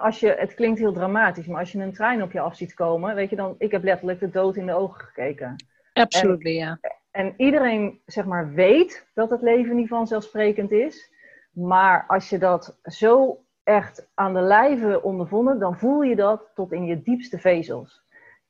als 0.00 0.20
je, 0.20 0.34
het 0.38 0.54
klinkt 0.54 0.78
heel 0.78 0.92
dramatisch, 0.92 1.46
maar 1.46 1.60
als 1.60 1.72
je 1.72 1.78
een 1.78 1.92
trein 1.92 2.22
op 2.22 2.32
je 2.32 2.40
af 2.40 2.56
ziet 2.56 2.74
komen, 2.74 3.14
weet 3.14 3.30
je 3.30 3.36
dan, 3.36 3.54
ik 3.58 3.70
heb 3.70 3.82
letterlijk 3.82 4.20
de 4.20 4.30
dood 4.30 4.56
in 4.56 4.66
de 4.66 4.74
ogen 4.74 5.00
gekeken. 5.00 5.56
Absoluut, 5.92 6.42
ja. 6.42 6.78
En 7.10 7.34
iedereen, 7.36 8.00
zeg 8.06 8.24
maar, 8.24 8.52
weet 8.52 9.06
dat 9.14 9.30
het 9.30 9.42
leven 9.42 9.76
niet 9.76 9.88
vanzelfsprekend 9.88 10.70
is, 10.70 11.12
maar 11.50 12.04
als 12.06 12.28
je 12.28 12.38
dat 12.38 12.78
zo 12.82 13.44
echt 13.62 14.08
aan 14.14 14.34
de 14.34 14.40
lijve 14.40 15.02
ondervonden, 15.02 15.58
dan 15.58 15.78
voel 15.78 16.02
je 16.02 16.16
dat 16.16 16.50
tot 16.54 16.72
in 16.72 16.84
je 16.84 17.02
diepste 17.02 17.38
vezels. 17.38 18.04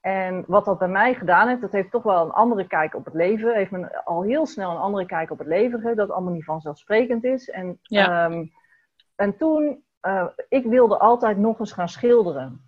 En 0.06 0.44
wat 0.46 0.64
dat 0.64 0.78
bij 0.78 0.88
mij 0.88 1.14
gedaan 1.14 1.48
heeft, 1.48 1.60
dat 1.60 1.72
heeft 1.72 1.90
toch 1.90 2.02
wel 2.02 2.24
een 2.24 2.30
andere 2.30 2.66
kijk 2.66 2.94
op 2.94 3.04
het 3.04 3.14
leven. 3.14 3.54
Heeft 3.54 3.70
me 3.70 4.04
al 4.04 4.22
heel 4.22 4.46
snel 4.46 4.70
een 4.70 4.76
andere 4.76 5.06
kijk 5.06 5.30
op 5.30 5.38
het 5.38 5.46
leven 5.46 5.78
gegeven, 5.78 5.96
dat 5.96 6.10
allemaal 6.10 6.32
niet 6.32 6.44
vanzelfsprekend 6.44 7.24
is. 7.24 7.50
En, 7.50 7.78
ehm, 7.82 8.46
en 9.16 9.36
toen, 9.36 9.84
uh, 10.02 10.26
ik 10.48 10.64
wilde 10.64 10.98
altijd 10.98 11.36
nog 11.36 11.58
eens 11.58 11.72
gaan 11.72 11.88
schilderen. 11.88 12.60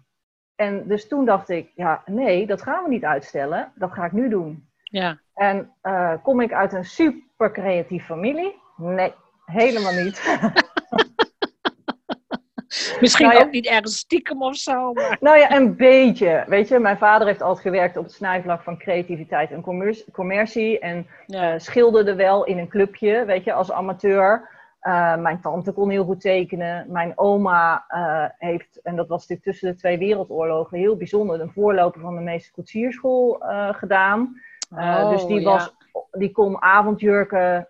En 0.54 0.88
dus 0.88 1.08
toen 1.08 1.24
dacht 1.24 1.48
ik, 1.48 1.72
ja, 1.74 2.02
nee, 2.06 2.46
dat 2.46 2.62
gaan 2.62 2.84
we 2.84 2.90
niet 2.90 3.04
uitstellen. 3.04 3.72
Dat 3.74 3.92
ga 3.92 4.04
ik 4.04 4.12
nu 4.12 4.28
doen. 4.28 4.68
Ja. 4.82 5.18
En 5.34 5.72
uh, 5.82 6.12
kom 6.22 6.40
ik 6.40 6.52
uit 6.52 6.72
een 6.72 6.84
super 6.84 7.52
creatief 7.52 8.04
familie? 8.04 8.54
Nee, 8.76 9.14
helemaal 9.44 9.92
niet. 9.92 10.38
Misschien 13.00 13.28
nou 13.28 13.44
ook 13.44 13.50
niet 13.50 13.66
ergens 13.66 13.96
stiekem 13.96 14.42
of 14.42 14.56
zo. 14.56 14.92
Maar... 14.92 15.16
Nou 15.20 15.38
ja, 15.38 15.50
een 15.56 15.76
beetje. 15.76 16.44
Weet 16.46 16.68
je, 16.68 16.78
mijn 16.78 16.98
vader 16.98 17.26
heeft 17.26 17.42
altijd 17.42 17.66
gewerkt 17.66 17.96
op 17.96 18.04
het 18.04 18.12
snijvlak 18.12 18.62
van 18.62 18.78
creativiteit 18.78 19.50
en 19.50 19.64
commercie. 20.12 20.78
En 20.78 21.06
ja. 21.26 21.54
uh, 21.54 21.58
schilderde 21.58 22.14
wel 22.14 22.44
in 22.44 22.58
een 22.58 22.68
clubje, 22.68 23.24
weet 23.24 23.44
je, 23.44 23.52
als 23.52 23.72
amateur. 23.72 24.56
Uh, 24.82 25.16
mijn 25.16 25.40
tante 25.40 25.72
kon 25.72 25.90
heel 25.90 26.04
goed 26.04 26.20
tekenen. 26.20 26.86
Mijn 26.88 27.12
oma 27.18 27.84
uh, 27.88 28.24
heeft, 28.38 28.80
en 28.82 28.96
dat 28.96 29.08
was 29.08 29.20
natuurlijk 29.20 29.46
tussen 29.46 29.70
de 29.70 29.78
twee 29.78 29.98
wereldoorlogen, 29.98 30.78
heel 30.78 30.96
bijzonder, 30.96 31.40
een 31.40 31.52
voorloper 31.54 32.00
van 32.00 32.14
de 32.14 32.20
meeste 32.20 32.52
koetsierschool 32.52 33.42
gedaan. 33.72 34.40
Oh, 34.74 35.10
dus 35.10 35.26
die, 35.26 35.44
was, 35.44 35.74
die 36.10 36.30
kon 36.30 36.62
avondjurken 36.62 37.68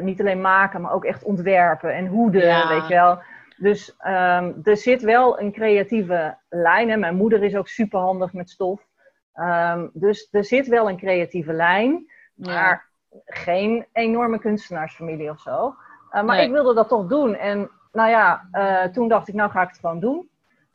niet 0.00 0.20
alleen 0.20 0.40
maken, 0.40 0.80
maar 0.80 0.92
ook 0.92 1.04
echt 1.04 1.22
ontwerpen 1.22 1.94
en 1.94 2.06
hoeden, 2.06 2.68
weet 2.68 2.88
je 2.88 2.94
wel. 2.94 3.18
Dus 3.60 3.96
ehm, 3.98 4.52
er 4.62 4.76
zit 4.76 5.02
wel 5.02 5.40
een 5.40 5.52
creatieve 5.52 6.36
lijn. 6.48 6.90
En 6.90 7.00
mijn 7.00 7.16
moeder 7.16 7.42
is 7.42 7.56
ook 7.56 7.68
superhandig 7.68 8.32
met 8.32 8.50
stof. 8.50 8.86
Ehm, 9.34 9.88
dus 9.92 10.28
er 10.30 10.44
zit 10.44 10.66
wel 10.66 10.88
een 10.88 10.96
creatieve 10.96 11.52
lijn. 11.52 12.10
Maar 12.34 12.88
geen 13.24 13.86
enorme 13.92 14.38
kunstenaarsfamilie 14.38 15.30
of 15.30 15.40
zo. 15.40 15.66
Uh, 16.12 16.22
maar 16.22 16.36
Nee. 16.36 16.46
ik 16.46 16.52
wilde 16.52 16.74
dat 16.74 16.88
toch 16.88 17.06
doen. 17.06 17.34
En 17.34 17.70
nou 17.92 18.10
ja, 18.10 18.48
eh, 18.52 18.84
toen 18.84 19.08
dacht 19.08 19.28
ik, 19.28 19.34
nou 19.34 19.50
ga 19.50 19.62
ik 19.62 19.68
het 19.68 19.78
gewoon 19.78 20.00
doen. 20.00 20.28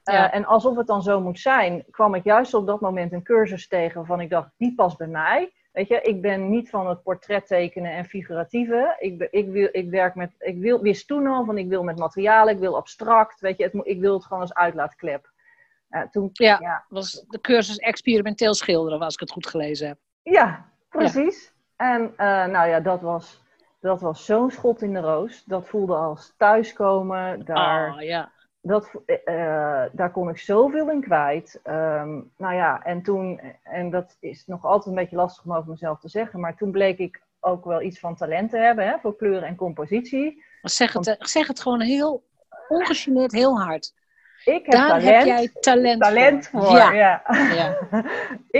Uh, 0.03 0.13
Ja. 0.13 0.31
En 0.31 0.45
alsof 0.45 0.75
het 0.77 0.87
dan 0.87 1.01
zo 1.01 1.21
moet 1.21 1.39
zijn, 1.39 1.85
kwam 1.91 2.15
ik 2.15 2.23
juist 2.23 2.53
op 2.53 2.67
dat 2.67 2.81
moment 2.81 3.13
een 3.13 3.23
cursus 3.23 3.67
tegen 3.67 3.95
waarvan 3.95 4.21
ik 4.21 4.29
dacht, 4.29 4.49
die 4.57 4.75
past 4.75 4.97
bij 4.97 5.07
mij. 5.07 5.53
Weet 5.75 5.87
je, 5.87 6.01
ik 6.01 6.21
ben 6.21 6.49
niet 6.49 6.69
van 6.69 6.87
het 6.89 7.03
portret 7.03 7.47
tekenen 7.47 7.91
en 7.91 8.05
figuratieve. 8.05 8.95
Ik, 8.99 9.27
ik, 9.31 9.49
wil, 9.49 9.69
ik 9.71 9.89
werk 9.89 10.15
met, 10.15 10.31
ik 10.39 10.57
wil, 10.57 10.81
wist 10.81 11.07
toen 11.07 11.27
al 11.27 11.45
van 11.45 11.57
ik 11.57 11.67
wil 11.67 11.83
met 11.83 11.97
materialen, 11.97 12.53
ik 12.53 12.59
wil 12.59 12.75
abstract. 12.75 13.39
Weet 13.39 13.57
je, 13.57 13.63
het, 13.63 13.73
ik 13.83 13.99
wil 13.99 14.13
het 14.13 14.23
gewoon 14.25 14.41
als 14.41 14.53
uitlaatklep. 14.53 15.31
Uh, 15.89 16.01
toen, 16.01 16.29
Ja. 16.33 16.57
ja, 16.61 16.85
was 16.89 17.25
de 17.27 17.41
cursus 17.41 17.77
experimenteel 17.77 18.53
schilderen, 18.53 18.99
als 18.99 19.13
ik 19.13 19.19
het 19.19 19.31
goed 19.31 19.47
gelezen 19.47 19.87
heb. 19.87 19.97
Ja, 20.21 20.71
precies. 20.89 21.53
En 21.75 22.13
eh, 22.17 22.45
nou 22.45 22.67
ja, 22.69 22.79
dat 22.79 23.01
was, 23.01 23.43
dat 23.79 24.01
was 24.01 24.25
zo'n 24.25 24.51
schot 24.51 24.81
in 24.81 24.93
de 24.93 24.99
roos. 24.99 25.43
Dat 25.43 25.67
voelde 25.67 25.95
als 25.95 26.33
thuiskomen. 26.37 27.45
Daar, 27.45 27.93
Oh, 27.93 28.01
ja. 28.01 28.31
Dat, 28.67 28.91
eh, 29.05 29.83
daar 29.91 30.11
kon 30.11 30.29
ik 30.29 30.37
zoveel 30.37 30.89
in 30.89 31.01
kwijt. 31.01 31.59
Ehm, 31.63 32.21
nou 32.37 32.55
ja, 32.55 32.83
en 32.83 33.01
toen, 33.01 33.39
en 33.63 33.89
dat 33.89 34.17
is 34.19 34.45
nog 34.45 34.65
altijd 34.65 34.87
een 34.95 35.01
beetje 35.01 35.15
lastig 35.15 35.45
om 35.45 35.53
over 35.53 35.69
mezelf 35.69 35.99
te 35.99 36.09
zeggen, 36.09 36.39
maar 36.39 36.55
toen 36.55 36.71
bleek 36.71 36.97
ik 36.97 37.21
ook 37.39 37.65
wel 37.65 37.81
iets 37.81 37.99
van 37.99 38.15
talent 38.15 38.49
te 38.49 38.57
hebben 38.57 38.87
hè, 38.87 38.97
voor 39.01 39.15
kleuren 39.15 39.47
en 39.47 39.55
compositie. 39.55 40.43
Maar 40.61 40.71
zeg, 40.71 40.93
het, 40.93 41.07
eh, 41.07 41.15
zeg 41.19 41.47
het 41.47 41.59
gewoon 41.59 41.81
heel 41.81 42.23
ongegeneerd, 42.67 43.31
heel 43.31 43.59
hard. 43.61 43.93
Ik 44.45 44.65
heb 44.65 44.71
Daar 44.71 44.87
talent, 44.87 45.03
heb 45.03 45.25
jij 45.25 45.49
talent, 45.59 46.01
talent 46.01 46.47
voor. 46.47 46.61
voor. 46.61 46.77
Ja. 46.77 46.91
ja. 46.91 47.23
Ja. 47.53 47.77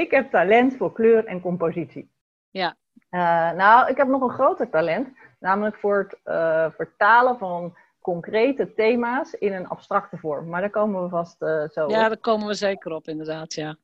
ik 0.02 0.12
heb 0.12 0.32
talent 0.32 0.76
voor 0.78 0.94
kleur 0.94 1.26
en 1.26 1.42
compositie. 1.42 2.12
Ja. 2.50 2.76
Eh, 3.10 3.52
nou, 3.52 3.90
ik 3.90 3.98
heb 3.98 4.08
nog 4.08 4.22
een 4.22 4.30
groter 4.30 4.70
talent, 4.70 5.08
namelijk 5.40 5.76
voor 5.76 5.98
het 5.98 6.20
eh, 6.24 6.68
vertalen 6.76 7.38
van 7.38 7.76
concrete 8.06 8.74
thema's 8.76 9.34
in 9.34 9.54
een 9.54 9.68
abstracte 9.68 10.18
vorm. 10.18 10.48
Maar 10.50 10.62
daar 10.62 10.70
komen 10.70 11.04
we 11.04 11.10
vast 11.10 11.42
eh, 11.42 11.64
zo 11.74 11.80
ja, 11.80 11.84
op. 11.86 11.90
daar 11.92 12.18
komen 12.18 12.48
we 12.48 12.54
zeker 12.54 12.92
op, 12.92 13.08
inderdaad. 13.08 13.54
Ja. 13.54 13.76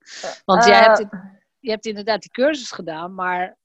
Want 0.46 0.62
Eh, 0.64 0.68
jij 0.70 0.80
hebt, 0.80 1.06
je 1.60 1.70
hebt 1.70 1.86
inderdaad 1.86 2.22
die 2.22 2.32
cursus 2.32 2.72
gedaan, 2.72 3.14
maar 3.16 3.58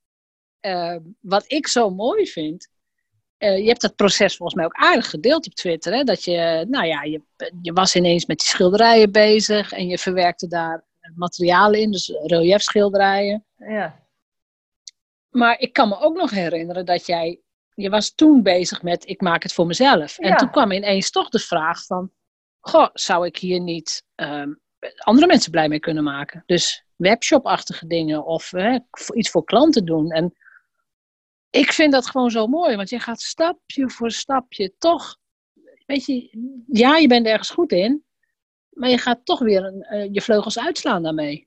eh, 0.61 0.97
wat 1.21 1.45
ik 1.47 1.67
zo 1.69 1.91
mooi 1.91 2.27
vind. 2.27 2.69
eh, 3.39 3.59
je 3.59 3.67
hebt 3.69 3.81
dat 3.81 3.97
proces 3.97 4.37
volgens 4.37 4.57
mij 4.59 4.65
ook 4.67 4.75
aardig 4.77 5.11
gedeeld 5.11 5.47
op 5.47 5.55
Twitter. 5.55 5.93
Hè? 5.95 6.03
Dat 6.05 6.25
je, 6.25 6.67
nou 6.69 6.87
ja, 6.87 7.03
je, 7.03 7.23
je 7.63 7.73
was 7.73 7.97
ineens 7.97 8.27
met 8.27 8.39
die 8.39 8.49
schilderijen 8.49 9.13
bezig 9.13 9.73
en 9.73 9.87
je 9.87 9.99
verwerkte 9.99 10.47
daar 10.49 10.85
materialen 11.15 11.81
in, 11.81 11.91
dus 11.91 12.09
reliefschilderijen. 12.23 13.45
Ja. 13.57 14.05
Maar 15.31 15.59
ik 15.61 15.73
kan 15.73 15.89
me 15.89 15.99
ook 15.99 16.17
nog 16.17 16.31
herinneren 16.31 16.87
dat 16.87 17.07
jij, 17.07 17.41
je 17.77 17.91
was 17.91 18.15
toen 18.15 18.43
bezig 18.43 18.83
met 18.83 19.09
ik 19.09 19.21
maak 19.21 19.43
het 19.43 19.53
voor 19.53 19.67
mezelf. 19.67 20.19
En 20.19 20.37
toen 20.37 20.51
kwam 20.51 20.73
ineens 20.73 21.11
toch 21.11 21.29
de 21.29 21.39
vraag 21.39 21.85
van, 21.85 22.11
goh, 22.61 22.89
zou 22.93 23.27
ik 23.27 23.37
hier 23.37 23.61
niet 23.61 24.05
ehm, 24.15 24.55
andere 24.97 25.27
mensen 25.27 25.51
blij 25.51 25.69
mee 25.69 25.79
kunnen 25.79 26.05
maken? 26.05 26.43
Dus 26.47 26.85
webshop-achtige 26.97 27.87
dingen 27.87 28.25
of 28.25 28.51
hè, 28.51 28.79
iets 29.15 29.31
voor 29.31 29.45
klanten 29.45 29.85
doen. 29.85 30.11
En 30.11 30.37
ik 31.51 31.73
vind 31.73 31.93
dat 31.93 32.07
gewoon 32.07 32.31
zo 32.31 32.47
mooi, 32.47 32.77
want 32.77 32.89
je 32.89 33.01
gaat 33.01 33.21
stapje 33.21 33.91
voor 33.91 34.11
stapje 34.11 34.75
toch, 34.79 35.19
weet 35.87 36.05
je, 36.05 36.31
ja, 36.67 36.97
je 36.97 37.09
bent 37.09 37.27
ergens 37.27 37.51
goed 37.51 37.73
in, 37.73 38.05
maar 38.69 38.89
je 38.89 38.99
gaat 38.99 39.25
toch 39.25 39.39
weer 39.39 39.65
een, 39.65 39.83
eh, 39.83 40.09
je 40.13 40.21
vleugels 40.21 40.59
uitslaan 40.59 41.03
daarmee. 41.03 41.46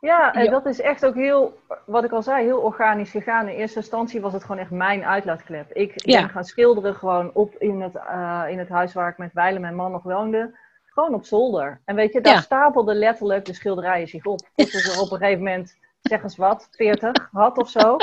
Ja, 0.00 0.32
en 0.32 0.50
dat 0.50 0.66
is 0.66 0.80
echt 0.80 1.06
ook 1.06 1.14
heel, 1.14 1.58
wat 1.86 2.04
ik 2.04 2.12
al 2.12 2.22
zei, 2.22 2.44
heel 2.44 2.60
organisch 2.60 3.10
gegaan. 3.10 3.48
In 3.48 3.54
eerste 3.56 3.78
instantie 3.78 4.20
was 4.20 4.32
het 4.32 4.42
gewoon 4.44 4.58
echt 4.60 4.70
mijn 4.70 5.04
uitlaatklep. 5.04 5.72
Ik 5.72 5.92
Ja. 6.06 6.20
ben 6.20 6.28
gaan 6.30 6.44
schilderen 6.44 6.94
gewoon 6.94 7.30
op 7.34 7.54
in 7.54 7.80
het, 7.80 7.94
eh, 7.94 8.42
in 8.48 8.58
het 8.58 8.68
huis 8.68 8.92
waar 8.92 9.10
ik 9.10 9.18
met 9.18 9.32
Weile, 9.32 9.58
mijn 9.58 9.74
man, 9.74 9.92
nog 9.92 10.02
woonde. 10.02 10.56
Gewoon 10.86 11.14
op 11.14 11.24
zolder. 11.24 11.80
En 11.84 11.94
weet 11.94 12.12
je, 12.12 12.20
daar 12.20 12.32
Ja. 12.34 12.40
stapelden 12.40 12.96
letterlijk 12.96 13.44
de 13.44 13.54
schilderijen 13.54 14.08
zich 14.08 14.24
op. 14.24 14.38
Tot 14.54 14.74
ik 14.74 14.84
er 14.84 15.00
op 15.00 15.10
een 15.10 15.18
gegeven 15.18 15.42
moment, 15.44 15.76
zeg 16.00 16.22
eens 16.22 16.36
wat, 16.36 16.68
40 16.70 17.28
had 17.32 17.58
of 17.58 17.68
zo. 17.68 17.96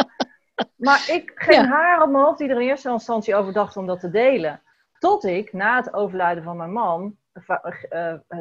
Maar 0.75 1.05
ik, 1.09 1.31
geen 1.35 1.61
Ja. 1.61 1.67
haar 1.67 2.01
op 2.01 2.09
mijn 2.09 2.23
hoofd 2.23 2.37
die 2.37 2.49
er 2.49 2.61
in 2.61 2.67
eerste 2.67 2.89
instantie 2.89 3.35
over 3.35 3.53
dacht 3.53 3.77
om 3.77 3.85
dat 3.87 3.99
te 3.99 4.09
delen. 4.09 4.61
Tot 4.99 5.23
ik, 5.23 5.53
na 5.53 5.75
het 5.75 5.93
overlijden 5.93 6.43
van 6.43 6.57
mijn 6.57 6.71
man, 6.71 7.15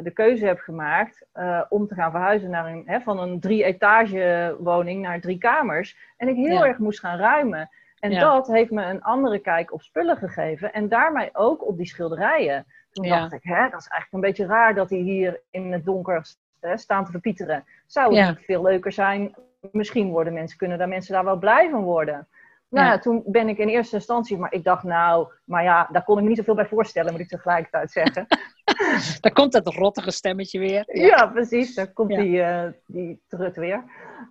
de 0.03 0.11
keuze 0.13 0.45
heb 0.45 0.59
gemaakt 0.59 1.25
eh, 1.31 1.61
om 1.69 1.87
te 1.87 1.93
gaan 1.95 2.11
verhuizen 2.11 2.49
naar 2.49 2.65
een, 2.65 2.83
hè, 2.85 2.99
van 3.01 3.19
een 3.19 3.39
drie-etage 3.39 4.55
woning 4.59 5.01
naar 5.01 5.19
drie 5.19 5.37
kamers. 5.37 5.97
En 6.17 6.27
ik 6.27 6.35
heel 6.35 6.45
Ja. 6.63 6.65
erg 6.65 6.77
moest 6.77 6.99
gaan 6.99 7.17
ruimen. 7.17 7.69
En 7.99 8.11
Ja. 8.11 8.19
dat 8.19 8.47
heeft 8.47 8.71
me 8.71 8.83
een 8.85 9.03
andere 9.03 9.39
kijk 9.39 9.73
op 9.73 9.81
spullen 9.81 10.17
gegeven. 10.17 10.73
En 10.73 10.89
daarmee 10.89 11.29
ook 11.33 11.67
op 11.67 11.77
die 11.77 11.85
schilderijen. 11.87 12.65
Toen 12.91 13.05
Ja. 13.05 13.19
dacht 13.19 13.33
ik, 13.33 13.43
hè, 13.43 13.69
dat 13.69 13.79
is 13.79 13.87
eigenlijk 13.87 14.11
een 14.11 14.19
beetje 14.19 14.45
raar 14.45 14.73
dat 14.75 14.89
die 14.89 15.03
hier 15.03 15.41
in 15.51 15.71
het 15.71 15.85
donker 15.85 16.25
hè, 16.59 16.77
staan 16.77 17.05
te 17.05 17.11
verpieteren. 17.11 17.63
Zou 17.85 18.17
het 18.17 18.41
veel 18.43 18.61
leuker 18.61 18.91
zijn? 18.91 19.35
Misschien 19.71 20.09
worden 20.09 20.33
mensen, 20.33 20.57
kunnen 20.57 20.77
daar 20.77 20.87
mensen 20.87 21.13
daar 21.13 21.23
wel 21.23 21.37
blij 21.37 21.69
van 21.69 21.83
worden. 21.83 22.27
Nou 22.69 22.85
Ja. 22.85 22.91
ja, 22.91 22.99
toen 22.99 23.23
ben 23.25 23.49
ik 23.49 23.57
in 23.57 23.67
eerste 23.67 23.95
instantie, 23.95 24.37
maar 24.37 24.53
ik 24.53 24.63
dacht 24.63 24.83
nou, 24.83 25.27
maar 25.43 25.63
ja, 25.63 25.87
daar 25.91 26.03
kon 26.03 26.17
ik 26.17 26.23
me 26.23 26.29
niet 26.29 26.37
zoveel 26.37 26.55
bij 26.55 26.65
voorstellen, 26.67 27.11
moet 27.11 27.21
ik 27.21 27.27
tegelijkertijd 27.27 27.91
zeggen. 27.91 28.27
Daar 29.21 29.31
komt 29.31 29.51
dat 29.51 29.67
rottige 29.67 30.11
stemmetje 30.11 30.59
weer. 30.59 30.83
Ja, 30.87 31.27
precies. 31.27 31.75
Dan 31.75 31.93
komt 31.93 32.11
Ja. 32.11 32.21
die, 32.21 32.41
eh 32.41 32.63
die 32.85 33.21
trut 33.27 33.55
weer. 33.55 33.83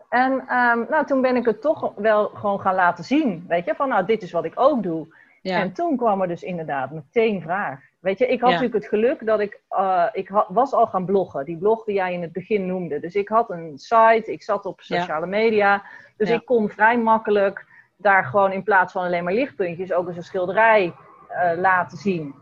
En 0.09 0.44
ehm, 0.48 0.78
nou, 0.88 1.07
toen 1.07 1.20
ben 1.20 1.37
ik 1.37 1.44
het 1.44 1.61
toch 1.61 1.92
wel 1.96 2.26
gewoon 2.28 2.61
gaan 2.61 2.74
laten 2.74 3.04
zien. 3.04 3.44
Weet 3.48 3.64
je, 3.64 3.74
van 3.74 3.88
nou, 3.88 4.07
dit 4.07 4.22
is 4.22 4.33
wat 4.33 4.44
ik 4.44 4.52
ook 4.54 4.83
doe. 4.83 5.07
ja. 5.42 5.59
En 5.61 5.72
toen 5.72 5.96
kwam 5.96 6.20
er 6.22 6.28
dus 6.28 6.42
inderdaad 6.42 6.90
meteen 6.90 7.42
vraag. 7.42 7.80
Weet 8.00 8.18
je, 8.18 8.26
ik 8.26 8.40
had 8.40 8.50
natuurlijk 8.50 8.74
het 8.83 8.87
geluk 8.88 9.26
dat 9.26 9.40
ik, 9.40 9.61
eh, 9.68 10.07
ik 10.12 10.30
was 10.48 10.72
al 10.72 10.87
gaan 10.87 11.04
bloggen. 11.04 11.44
Die 11.44 11.57
blog 11.57 11.85
die 11.85 11.94
jij 11.94 12.12
in 12.12 12.22
het 12.22 12.33
begin 12.33 12.66
noemde. 12.66 13.00
Dus 13.00 13.14
ik 13.14 13.28
had 13.28 13.50
een 13.50 13.72
site, 13.78 14.33
ik 14.33 14.42
zat 14.42 14.66
op 14.66 14.80
sociale 14.80 15.26
media. 15.26 15.83
Dus 16.16 16.30
ik 16.30 16.44
kon 16.44 16.68
vrij 16.68 16.98
makkelijk 16.98 17.66
daar 17.96 18.24
gewoon 18.24 18.52
in 18.52 18.62
plaats 18.62 18.92
van 18.92 19.04
alleen 19.04 19.24
maar 19.24 19.33
lichtpuntjes 19.33 19.92
ook 19.92 20.07
eens 20.09 20.16
een 20.16 20.22
schilderij 20.22 20.94
eh, 21.28 21.59
laten 21.59 21.98
zien. 21.98 22.35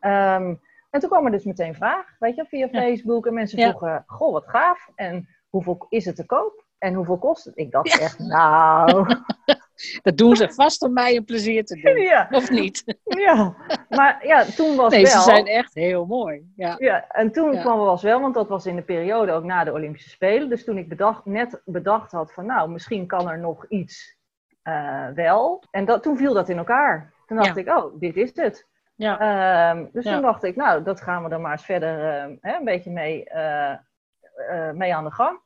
Ehm, 0.00 0.54
en 0.92 1.00
toen 1.00 1.08
kwam 1.08 1.24
er 1.24 1.30
dus 1.30 1.44
meteen 1.44 1.74
vraag, 1.74 2.06
weet 2.18 2.36
je, 2.36 2.44
via. 2.48 2.68
Facebook. 2.68 3.26
En 3.26 3.34
mensen 3.34 3.58
vroegen, 3.60 4.04
goh, 4.06 4.32
wat 4.32 4.48
gaaf. 4.48 4.88
En 4.94 5.28
hoeveel 5.48 5.86
is 5.88 6.04
het 6.04 6.16
te 6.16 6.26
koop? 6.26 6.64
En 6.78 6.94
hoeveel 6.94 7.18
kost 7.18 7.44
het? 7.44 7.56
Ik 7.56 7.70
dacht 7.70 7.98
echt, 8.00 8.18
nou... 8.18 9.06
Dat 10.02 10.16
doen 10.16 10.36
ze 10.36 10.52
vast 10.52 10.82
om 10.82 10.92
mij 10.92 11.16
een 11.16 11.24
plezier 11.24 11.64
te 11.64 11.80
doen. 11.80 11.96
ja, 12.02 12.28
Of 12.30 12.50
niet? 12.50 12.96
ja. 13.26 13.54
Maar 13.88 14.26
ja, 14.26 14.44
toen 14.44 14.76
was 14.76 14.92
Nee, 14.92 15.02
wel... 15.02 15.10
ze 15.12 15.20
zijn 15.20 15.46
echt 15.46 15.74
heel 15.74 16.06
mooi. 16.06 16.52
Ja. 16.56 16.74
Ja, 16.78 17.06
en 17.08 17.32
toen 17.32 17.52
Ja. 17.52 17.60
kwam 17.60 17.78
er 17.78 17.84
was 17.84 18.02
wel, 18.02 18.20
want 18.20 18.34
dat 18.34 18.48
was 18.48 18.66
in 18.66 18.76
de 18.76 18.82
periode 18.82 19.32
ook 19.32 19.44
na 19.44 19.64
de 19.64 19.72
Olympische 19.72 20.08
Spelen. 20.10 20.48
Dus 20.48 20.64
toen 20.64 20.78
ik 20.78 20.88
bedacht, 20.88 21.24
net 21.24 21.62
bedacht 21.64 22.12
had 22.12 22.32
van, 22.32 22.46
nou, 22.46 22.70
misschien 22.70 23.06
kan 23.06 23.30
er 23.30 23.38
nog 23.38 23.66
iets 23.68 24.16
eh, 24.62 25.08
wel. 25.14 25.62
En 25.70 25.84
dat, 25.84 26.02
toen 26.02 26.16
viel 26.16 26.34
dat 26.34 26.48
in 26.48 26.58
elkaar. 26.58 27.12
Toen 27.26 27.36
dacht 27.36 27.54
Ja. 27.54 27.60
ik, 27.60 27.68
oh, 27.68 28.00
dit 28.00 28.16
is 28.16 28.30
het. 28.34 28.68
Ja. 28.94 29.18
Ehm, 29.70 29.86
dus 29.92 30.04
Ja. 30.04 30.12
toen 30.12 30.22
dacht 30.22 30.42
ik, 30.42 30.56
nou, 30.56 30.82
dat 30.82 31.00
gaan 31.00 31.22
we 31.22 31.28
dan 31.28 31.40
maar 31.40 31.52
eens 31.52 31.64
verder 31.64 32.14
ehm, 32.14 32.36
hè, 32.40 32.56
een 32.56 32.64
beetje 32.64 32.90
mee, 32.90 33.24
eh, 33.24 33.72
eh, 34.48 34.70
mee 34.74 34.94
aan 34.94 35.04
de 35.04 35.10
gang. 35.10 35.38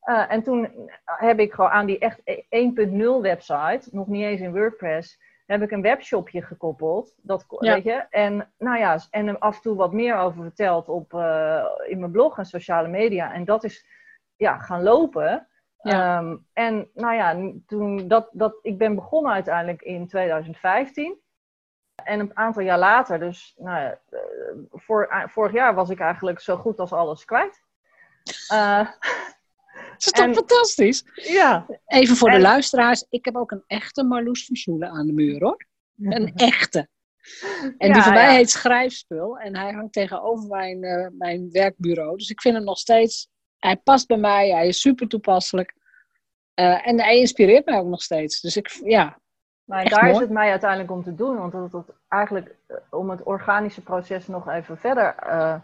Eh, 0.00 0.32
en 0.32 0.42
toen 0.42 0.88
heb 1.04 1.38
ik 1.38 1.52
gewoon 1.52 1.70
aan 1.70 1.86
die 1.86 1.98
echt 1.98 2.20
1.0 2.48 3.22
website, 3.22 3.88
nog 3.92 4.06
niet 4.06 4.24
eens 4.24 4.40
in 4.40 4.52
WordPress, 4.52 5.20
heb 5.46 5.62
ik 5.62 5.70
een 5.70 5.82
webshopje 5.82 6.42
gekoppeld. 6.42 7.14
Dat, 7.16 7.46
Ja. 7.58 7.74
weet 7.74 7.84
je? 7.84 8.06
En, 8.10 8.52
nou 8.58 8.78
ja, 8.78 8.98
en 9.10 9.28
er 9.28 9.38
af 9.38 9.56
en 9.56 9.62
toe 9.62 9.76
wat 9.76 9.92
meer 9.92 10.16
over 10.16 10.42
verteld 10.42 10.88
op, 10.88 11.12
in 11.86 11.98
mijn 11.98 12.10
blog 12.10 12.38
en 12.38 12.44
sociale 12.44 12.88
media. 12.88 13.32
En 13.32 13.44
dat 13.44 13.64
is 13.64 13.86
ja, 14.36 14.58
gaan 14.58 14.82
lopen. 14.82 15.48
Ja. 15.82 16.18
Ehm, 16.18 16.36
en 16.52 16.90
nou 16.94 17.14
ja, 17.14 17.52
toen 17.66 18.08
dat, 18.08 18.28
dat, 18.32 18.58
ik 18.62 18.78
ben 18.78 18.94
begonnen 18.94 19.32
uiteindelijk 19.32 19.82
in 19.82 20.06
2015. 20.06 21.18
En 22.04 22.20
een 22.20 22.36
aantal 22.36 22.62
jaar 22.62 22.78
later, 22.78 23.18
dus 23.18 23.54
nou 23.56 23.80
ja, 23.80 24.00
eh, 24.10 24.18
voor, 24.70 25.04
eh, 25.04 25.28
vorig 25.28 25.52
jaar 25.52 25.74
was 25.74 25.90
ik 25.90 26.00
eigenlijk 26.00 26.40
zo 26.40 26.56
goed 26.56 26.78
als 26.78 26.92
alles 26.92 27.24
kwijt. 27.24 27.62
Eh, 28.48 28.88
Dat 29.74 29.94
is 29.98 30.12
toch 30.12 30.24
En- 30.24 30.34
fantastisch? 30.34 31.04
ja. 31.14 31.66
Even 31.86 32.16
voor 32.16 32.30
de 32.30 32.40
luisteraars. 32.40 33.06
Ik 33.10 33.24
heb 33.24 33.36
ook 33.36 33.50
een 33.50 33.64
echte 33.66 34.02
Marloes 34.04 34.46
van 34.46 34.56
Soelen 34.56 34.90
aan 34.90 35.06
de 35.06 35.12
muur 35.12 35.42
hoor. 35.42 35.66
Een 36.02 36.32
echte. 36.52 36.88
En 37.78 37.88
Ja, 37.88 37.94
die 37.94 38.02
van 38.02 38.12
mij 38.12 38.24
ja. 38.24 38.30
heet 38.30 38.50
Schrijfspul. 38.50 39.38
En 39.38 39.56
hij 39.56 39.72
hangt 39.72 39.92
tegenover 39.92 40.48
mijn, 40.48 40.80
mijn 41.18 41.50
werkbureau. 41.50 42.16
Dus 42.16 42.30
ik 42.30 42.40
vind 42.40 42.54
hem 42.54 42.64
nog 42.64 42.78
steeds... 42.78 43.28
Hij 43.58 43.76
past 43.76 44.06
bij 44.06 44.16
mij. 44.16 44.50
Hij 44.50 44.66
is 44.66 44.80
super 44.80 45.08
toepasselijk. 45.08 45.74
En 46.54 47.00
hij 47.00 47.18
inspireert 47.18 47.66
mij 47.66 47.78
ook 47.78 47.86
nog 47.86 48.02
steeds. 48.02 48.40
Dus 48.40 48.56
ik, 48.56 48.80
ja, 48.84 49.20
Maar 49.70 49.82
Echt 49.82 49.90
daar 49.90 50.10
is 50.10 50.18
het 50.18 50.30
mij 50.30 50.50
uiteindelijk 50.50 50.90
om 50.90 51.02
te 51.02 51.14
doen. 51.14 51.36
Want 51.36 51.52
dat 51.52 51.72
het 51.72 51.96
eigenlijk, 52.08 52.54
eh, 52.66 52.76
om 52.90 53.10
het 53.10 53.22
organische 53.22 53.82
proces 53.82 54.26
nog 54.26 54.48
even 54.48 54.78
verder 54.78 55.14
eh, 55.16 55.54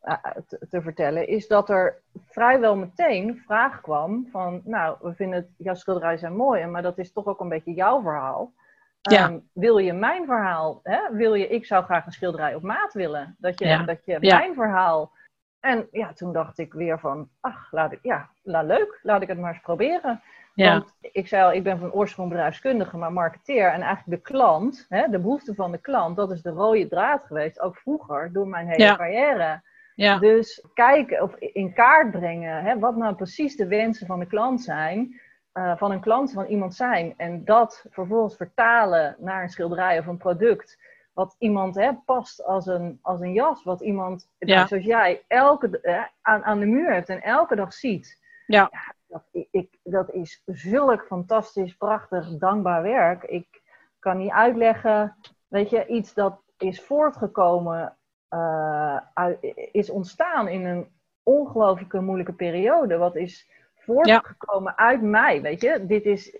eh, 0.00 0.14
te, 0.46 0.66
te 0.70 0.82
vertellen, 0.82 1.28
is 1.28 1.48
dat 1.48 1.70
er 1.70 2.00
vrijwel 2.28 2.76
meteen 2.76 3.42
vraag 3.46 3.80
kwam 3.80 4.28
van, 4.30 4.60
nou, 4.64 4.96
we 5.00 5.14
vinden 5.14 5.38
het, 5.38 5.48
jouw 5.56 5.74
schilderijen 5.74 6.18
zijn 6.18 6.36
mooi, 6.36 6.66
maar 6.66 6.82
dat 6.82 6.98
is 6.98 7.12
toch 7.12 7.26
ook 7.26 7.40
een 7.40 7.48
beetje 7.48 7.72
jouw 7.72 8.02
verhaal. 8.02 8.52
Ja. 9.00 9.24
Ehm, 9.24 9.38
wil 9.52 9.78
je 9.78 9.92
mijn 9.92 10.24
verhaal? 10.26 10.80
Hè? 10.82 10.98
Wil 11.10 11.34
je, 11.34 11.48
ik 11.48 11.66
zou 11.66 11.84
graag 11.84 12.06
een 12.06 12.12
schilderij 12.12 12.54
op 12.54 12.62
maat 12.62 12.92
willen. 12.92 13.36
Dat 13.38 13.58
je, 13.58 13.66
Ja. 13.66 13.82
dat 13.82 14.04
je 14.04 14.16
Ja. 14.20 14.38
mijn 14.38 14.54
verhaal. 14.54 15.12
En 15.60 15.88
ja, 15.90 16.12
toen 16.12 16.32
dacht 16.32 16.58
ik 16.58 16.72
weer 16.72 16.98
van, 16.98 17.28
ach, 17.40 17.68
laat 17.70 17.92
ik, 17.92 17.98
ja, 18.02 18.28
nou 18.42 18.66
leuk, 18.66 19.00
laat 19.02 19.22
ik 19.22 19.28
het 19.28 19.38
maar 19.38 19.52
eens 19.52 19.62
proberen. 19.62 20.22
Ja, 20.54 20.72
Want 20.72 20.94
ik 21.00 21.28
zei 21.28 21.42
al, 21.44 21.52
ik 21.52 21.62
ben 21.62 21.78
van 21.78 21.92
oorsprong 21.92 22.28
bedrijfskundige, 22.28 22.96
maar 22.96 23.12
marketeer. 23.12 23.66
En 23.72 23.80
eigenlijk 23.82 24.24
de 24.24 24.32
klant, 24.32 24.86
hè, 24.88 25.08
de 25.08 25.18
behoefte 25.18 25.54
van 25.54 25.70
de 25.72 25.78
klant, 25.78 26.16
dat 26.16 26.30
is 26.30 26.42
de 26.42 26.50
rode 26.50 26.88
draad 26.88 27.24
geweest. 27.26 27.60
Ook 27.60 27.76
vroeger, 27.76 28.32
door 28.32 28.48
mijn 28.48 28.66
hele 28.66 28.82
Ja. 28.82 28.96
carrière. 28.96 29.62
ja, 29.94 30.18
Dus 30.18 30.66
kijken 30.74 31.22
of 31.22 31.34
in 31.36 31.72
kaart 31.72 32.10
brengen 32.10 32.62
hè, 32.62 32.78
wat 32.78 32.96
nou 32.96 33.14
precies 33.14 33.56
de 33.56 33.66
wensen 33.66 34.06
van 34.06 34.18
de 34.18 34.26
klant 34.26 34.62
zijn. 34.62 35.20
eh, 35.52 35.76
van 35.76 35.90
een 35.90 36.00
klant, 36.00 36.32
van 36.32 36.44
iemand 36.46 36.74
zijn. 36.74 37.14
En 37.16 37.44
dat 37.44 37.84
vervolgens 37.90 38.36
vertalen 38.36 39.16
naar 39.18 39.42
een 39.42 39.48
schilderij 39.48 39.98
of 39.98 40.06
een 40.06 40.16
product. 40.16 40.78
Wat 41.12 41.36
iemand 41.38 41.74
hè, 41.74 41.90
past 42.04 42.44
als 42.44 42.66
een, 42.66 42.98
als 43.02 43.20
een 43.20 43.32
jas. 43.32 43.62
Wat 43.64 43.80
iemand, 43.80 44.28
Ja. 44.38 44.66
zoals 44.66 44.84
jij, 44.84 45.22
elke, 45.28 46.08
aan, 46.22 46.44
aan 46.44 46.58
de 46.58 46.66
muur 46.66 46.92
hebt 46.92 47.08
en 47.08 47.22
elke 47.22 47.56
dag 47.56 47.72
ziet. 47.72 48.20
Ja. 48.46 48.70
Dat, 49.12 49.22
ik, 49.32 49.48
ik- 49.50 49.78
dat 49.82 50.10
is 50.10 50.42
zulk 50.46 51.02
fantastisch, 51.06 51.76
prachtig, 51.76 52.28
dankbaar 52.36 52.82
werk. 52.82 53.22
Ik 53.22 53.60
kan 53.98 54.18
niet 54.18 54.30
uitleggen, 54.30 55.16
weet 55.48 55.70
je, 55.70 55.86
iets 55.86 56.14
dat 56.14 56.40
is 56.58 56.82
voortgekomen, 56.82 57.96
eh, 58.28 58.96
uit- 59.14 59.38
is 59.72 59.90
ontstaan 59.90 60.48
in 60.48 60.64
een 60.64 60.86
ongelooflijke 61.22 62.00
moeilijke 62.00 62.32
periode. 62.32 62.96
Wat 62.96 63.16
is 63.16 63.48
voortgekomen 63.76 64.78
uit 64.78 65.02
mij, 65.02 65.40
weet 65.42 65.60
je. 65.60 65.86
Dit 65.86 66.04
is, 66.04 66.36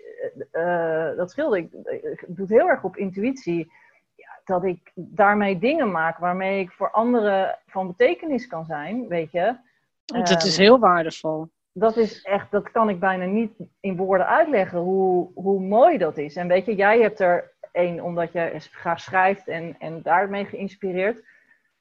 eh, 0.50 1.10
eh, 1.10 1.16
dat 1.16 1.30
schilder 1.30 1.58
ik, 1.58 1.72
ik 1.72 2.24
doe 2.26 2.46
het 2.46 2.48
heel 2.48 2.68
erg 2.68 2.84
op 2.84 2.96
intuïtie. 2.96 3.72
Dat 4.44 4.64
ik 4.64 4.92
daarmee 4.94 5.58
dingen 5.58 5.90
maak 5.90 6.18
waarmee 6.18 6.60
ik 6.60 6.72
voor 6.72 6.90
anderen 6.90 7.58
van 7.66 7.86
betekenis 7.86 8.46
kan 8.46 8.64
zijn, 8.64 9.08
weet 9.08 9.30
je. 9.30 9.56
dat 10.06 10.44
is 10.44 10.56
Ehm, 10.56 10.60
heel 10.66 10.78
waardevol. 10.78 11.48
Dat 11.72 11.96
is 11.96 12.22
echt, 12.22 12.50
dat 12.50 12.70
kan 12.70 12.88
ik 12.88 13.00
bijna 13.00 13.24
niet 13.24 13.52
in 13.80 13.96
woorden 13.96 14.26
uitleggen 14.26 14.78
hoe, 14.78 15.30
hoe 15.34 15.60
mooi 15.60 15.98
dat 15.98 16.18
is. 16.18 16.36
En 16.36 16.48
weet 16.48 16.66
je, 16.66 16.74
jij 16.74 17.00
hebt 17.00 17.20
er 17.20 17.52
één 17.72 18.00
omdat 18.00 18.32
je 18.32 18.52
graag 18.70 19.00
schrijft 19.00 19.48
en, 19.48 19.76
en 19.78 20.02
daarmee 20.02 20.44
geïnspireerd. 20.44 21.24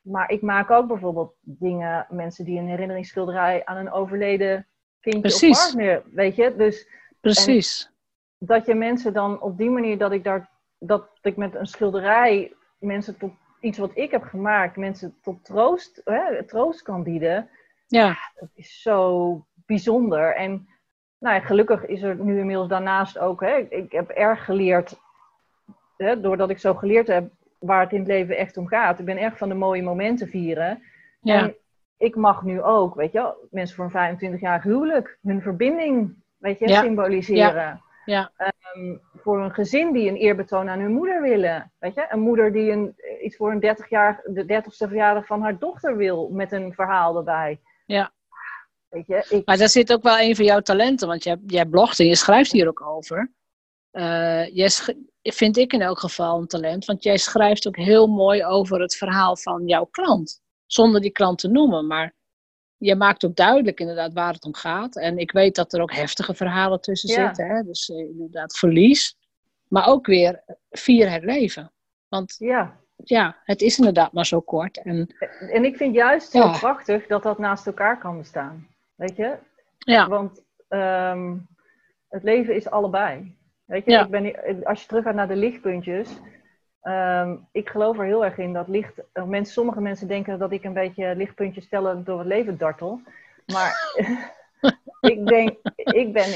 Maar 0.02 0.32
ik 0.32 0.42
maak 0.42 0.72
ook 0.72 0.88
bijvoorbeeld 0.88 1.34
dingen, 1.42 2.06
mensen 2.10 2.46
die 2.46 2.60
een 2.60 2.68
herinneringsschilderij 2.68 3.66
aan 3.66 3.78
een 3.78 3.92
overleden 3.92 4.68
kindje 5.00 5.22
Precies. 5.22 5.58
of 5.58 5.64
partner, 5.64 6.04
weet 6.12 6.36
je. 6.36 6.56
Dus 6.56 6.88
Precies. 7.20 7.92
dat 8.38 8.66
je 8.66 8.76
mensen 8.76 9.14
dan 9.14 9.42
op 9.42 9.58
die 9.58 9.70
manier, 9.70 9.98
dat 9.98 10.12
ik 10.12 10.24
daar, 10.24 10.50
dat 10.80 11.10
ik 11.22 11.38
met 11.38 11.56
een 11.56 11.66
schilderij 11.66 12.54
mensen 12.80 13.18
tot 13.18 13.32
iets 13.60 13.78
wat 13.78 13.92
ik 13.94 14.12
heb 14.12 14.24
gemaakt, 14.24 14.78
mensen 14.78 15.18
tot 15.22 15.46
troost, 15.46 16.02
hè, 16.04 16.44
troost 16.44 16.82
kan 16.82 17.04
bieden 17.04 17.50
Ja, 17.88 18.18
dat 18.36 18.50
is 18.54 18.82
zo 18.82 19.46
bijzonder. 19.72 20.36
En 20.36 20.68
nou 21.20 21.36
ja, 21.36 21.42
gelukkig 21.42 21.86
is 21.86 22.02
er 22.02 22.16
nu 22.16 22.40
inmiddels 22.40 22.68
daarnaast 22.68 23.20
ook, 23.20 23.42
hè, 23.42 23.56
ik, 23.58 23.92
heb 23.92 24.10
erg 24.10 24.46
geleerd, 24.46 25.00
hè, 25.98 26.22
doordat 26.22 26.50
ik 26.50 26.60
zo 26.60 26.74
geleerd 26.74 27.08
heb 27.08 27.30
waar 27.60 27.82
het 27.82 27.92
in 27.92 28.00
het 28.00 28.08
leven 28.08 28.38
echt 28.38 28.58
om 28.58 28.68
gaat. 28.68 29.00
Ik 29.00 29.06
ben 29.06 29.18
erg 29.18 29.38
van 29.38 29.50
de 29.50 29.56
mooie 29.56 29.84
momenten 29.84 30.28
vieren. 30.28 30.84
ja, 31.22 31.40
En 31.42 31.56
ik 31.98 32.16
mag 32.16 32.44
nu 32.44 32.62
ook, 32.62 32.96
weet 32.96 33.12
je, 33.12 33.48
mensen 33.52 33.76
voor 33.76 33.86
een 33.86 33.92
25 33.92 34.40
jaar 34.42 34.62
huwelijk, 34.64 35.18
hun 35.22 35.42
verbinding, 35.42 36.16
weet 36.38 36.60
je, 36.60 36.68
Ja. 36.68 36.82
symboliseren. 36.82 37.82
Ja. 38.06 38.32
Ehm, 38.38 38.98
voor 39.16 39.42
een 39.42 39.54
gezin 39.54 39.92
die 39.94 40.10
een 40.10 40.16
eerbetoon 40.16 40.70
aan 40.70 40.80
hun 40.80 40.94
moeder 40.94 41.22
willen. 41.22 41.72
Weet 41.80 41.94
je? 41.94 42.06
Een 42.10 42.20
moeder 42.20 42.52
die 42.52 42.72
een, 42.72 42.96
iets 43.24 43.36
voor 43.36 43.52
een 43.52 43.60
30 43.60 43.90
jaar, 43.90 44.22
de 44.26 44.46
30ste 44.46 44.88
verjaardag 44.88 45.26
van 45.26 45.42
haar 45.42 45.58
dochter 45.58 45.98
wil, 45.98 46.30
met 46.30 46.52
een 46.52 46.74
verhaal 46.74 47.18
erbij. 47.18 47.60
Ja. 47.86 48.12
Weet 48.92 49.08
je, 49.08 49.26
ik, 49.30 49.46
Maar 49.46 49.58
daar 49.58 49.70
zit 49.70 49.94
ook 49.94 50.04
wel 50.04 50.20
een 50.20 50.36
van 50.36 50.46
jouw 50.46 50.60
talenten, 50.60 51.08
want 51.08 51.24
jij, 51.24 51.38
jij 51.48 51.66
blogt 51.66 52.00
en 52.00 52.06
je 52.06 52.16
schrijft 52.16 52.52
hier 52.52 52.68
ook 52.68 52.82
over. 52.82 53.32
Eh, 53.92 54.56
jij 54.56 54.70
vind 55.22 55.58
ik 55.58 55.74
in 55.74 55.82
elk 55.82 56.00
geval 56.00 56.40
een 56.40 56.48
talent, 56.48 56.86
want 56.86 57.04
jij 57.04 57.18
schrijft 57.18 57.68
ook 57.68 57.78
heel 57.78 58.08
mooi 58.08 58.46
over 58.46 58.82
het 58.82 58.96
verhaal 58.96 59.38
van 59.38 59.66
jouw 59.68 59.86
klant. 59.86 60.42
Zonder 60.66 61.02
die 61.02 61.12
klant 61.12 61.38
te 61.40 61.48
noemen, 61.48 61.88
maar 61.88 62.14
je 62.78 62.96
maakt 62.96 63.26
ook 63.26 63.36
duidelijk 63.36 63.80
inderdaad 63.80 64.14
waar 64.14 64.34
het 64.34 64.44
om 64.46 64.54
gaat. 64.54 64.96
En 64.96 65.18
ik 65.18 65.32
weet 65.32 65.56
dat 65.56 65.74
er 65.74 65.82
ook 65.82 65.94
heftige 65.94 66.34
verhalen 66.34 66.82
tussen 66.82 67.10
Ja. 67.10 67.26
zitten, 67.26 67.48
hè? 67.56 67.64
dus 67.64 67.90
eh, 67.90 67.98
inderdaad 67.98 68.58
verlies. 68.58 69.16
Maar 69.68 69.88
ook 69.88 70.06
weer 70.06 70.44
vier 70.70 71.12
het 71.12 71.24
leven. 71.24 71.72
Want 72.08 72.36
ja. 72.38 72.80
ja, 72.96 73.38
het 73.44 73.62
is 73.62 73.78
inderdaad 73.78 74.14
maar 74.14 74.26
zo 74.26 74.40
kort. 74.42 74.78
En 74.84 75.16
En 75.40 75.66
ik 75.66 75.76
vind 75.78 75.96
juist 75.96 76.34
Ja. 76.34 76.54
zo 76.54 76.60
prachtig 76.60 77.08
dat 77.08 77.24
dat 77.24 77.38
naast 77.38 77.68
elkaar 77.68 78.00
kan 78.00 78.18
bestaan. 78.18 78.68
Weet 79.02 79.16
je? 79.16 79.38
ja, 79.78 80.08
Want 80.08 80.44
ehm, 80.68 81.38
het 82.10 82.24
leven 82.24 82.56
is 82.56 82.70
allebei. 82.70 83.36
Weet 83.66 83.86
je, 83.86 83.92
Ja. 83.92 84.04
ik 84.04 84.10
ben, 84.10 84.64
als 84.66 84.82
je 84.82 84.88
terug 84.88 85.04
gaat 85.04 85.16
naar 85.16 85.28
de 85.28 85.36
lichtpuntjes. 85.36 86.10
ehm, 86.82 87.36
ik 87.52 87.70
geloof 87.70 87.98
er 87.98 88.06
heel 88.06 88.26
erg 88.26 88.38
in 88.38 88.54
dat 88.54 88.68
licht. 88.68 88.94
eh, 89.14 89.24
Mensen, 89.24 89.54
sommige 89.54 89.82
mensen 89.82 90.08
denken 90.08 90.40
dat 90.40 90.52
ik 90.52 90.64
een 90.64 90.74
beetje 90.74 91.16
lichtpuntjes 91.16 91.66
stellen 91.66 92.04
door 92.04 92.18
het 92.20 92.28
leven 92.28 92.58
dartel. 92.58 93.02
Maar 93.46 93.94
ik 95.14 95.28
denk, 95.28 95.58
ik 95.76 96.14
ben 96.14 96.30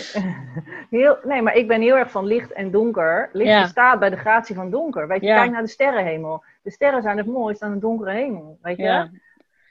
heel, 0.99 1.17
nee, 1.23 1.41
maar 1.41 1.55
ik 1.55 1.67
ben 1.67 1.81
heel 1.81 1.95
erg 1.97 2.11
van 2.11 2.25
licht 2.25 2.51
en 2.51 2.71
donker. 2.71 3.29
Licht 3.33 3.49
Ja. 3.49 3.61
bestaat 3.61 3.99
bij 3.99 4.09
de 4.09 4.17
gratie 4.17 4.55
van 4.55 4.69
donker. 4.69 5.07
Weet 5.07 5.21
je, 5.21 5.27
Ja. 5.27 5.39
kijk 5.39 5.51
naar 5.51 5.61
de 5.61 5.67
sterrenhemel. 5.67 6.43
De 6.61 6.71
sterren 6.71 7.01
zijn 7.01 7.17
het 7.17 7.25
mooist 7.27 7.61
aan 7.61 7.71
een 7.71 7.79
donkere 7.79 8.11
hemel. 8.11 8.57
Weet 8.61 8.77
je? 8.77 8.83
Ja, 8.83 9.09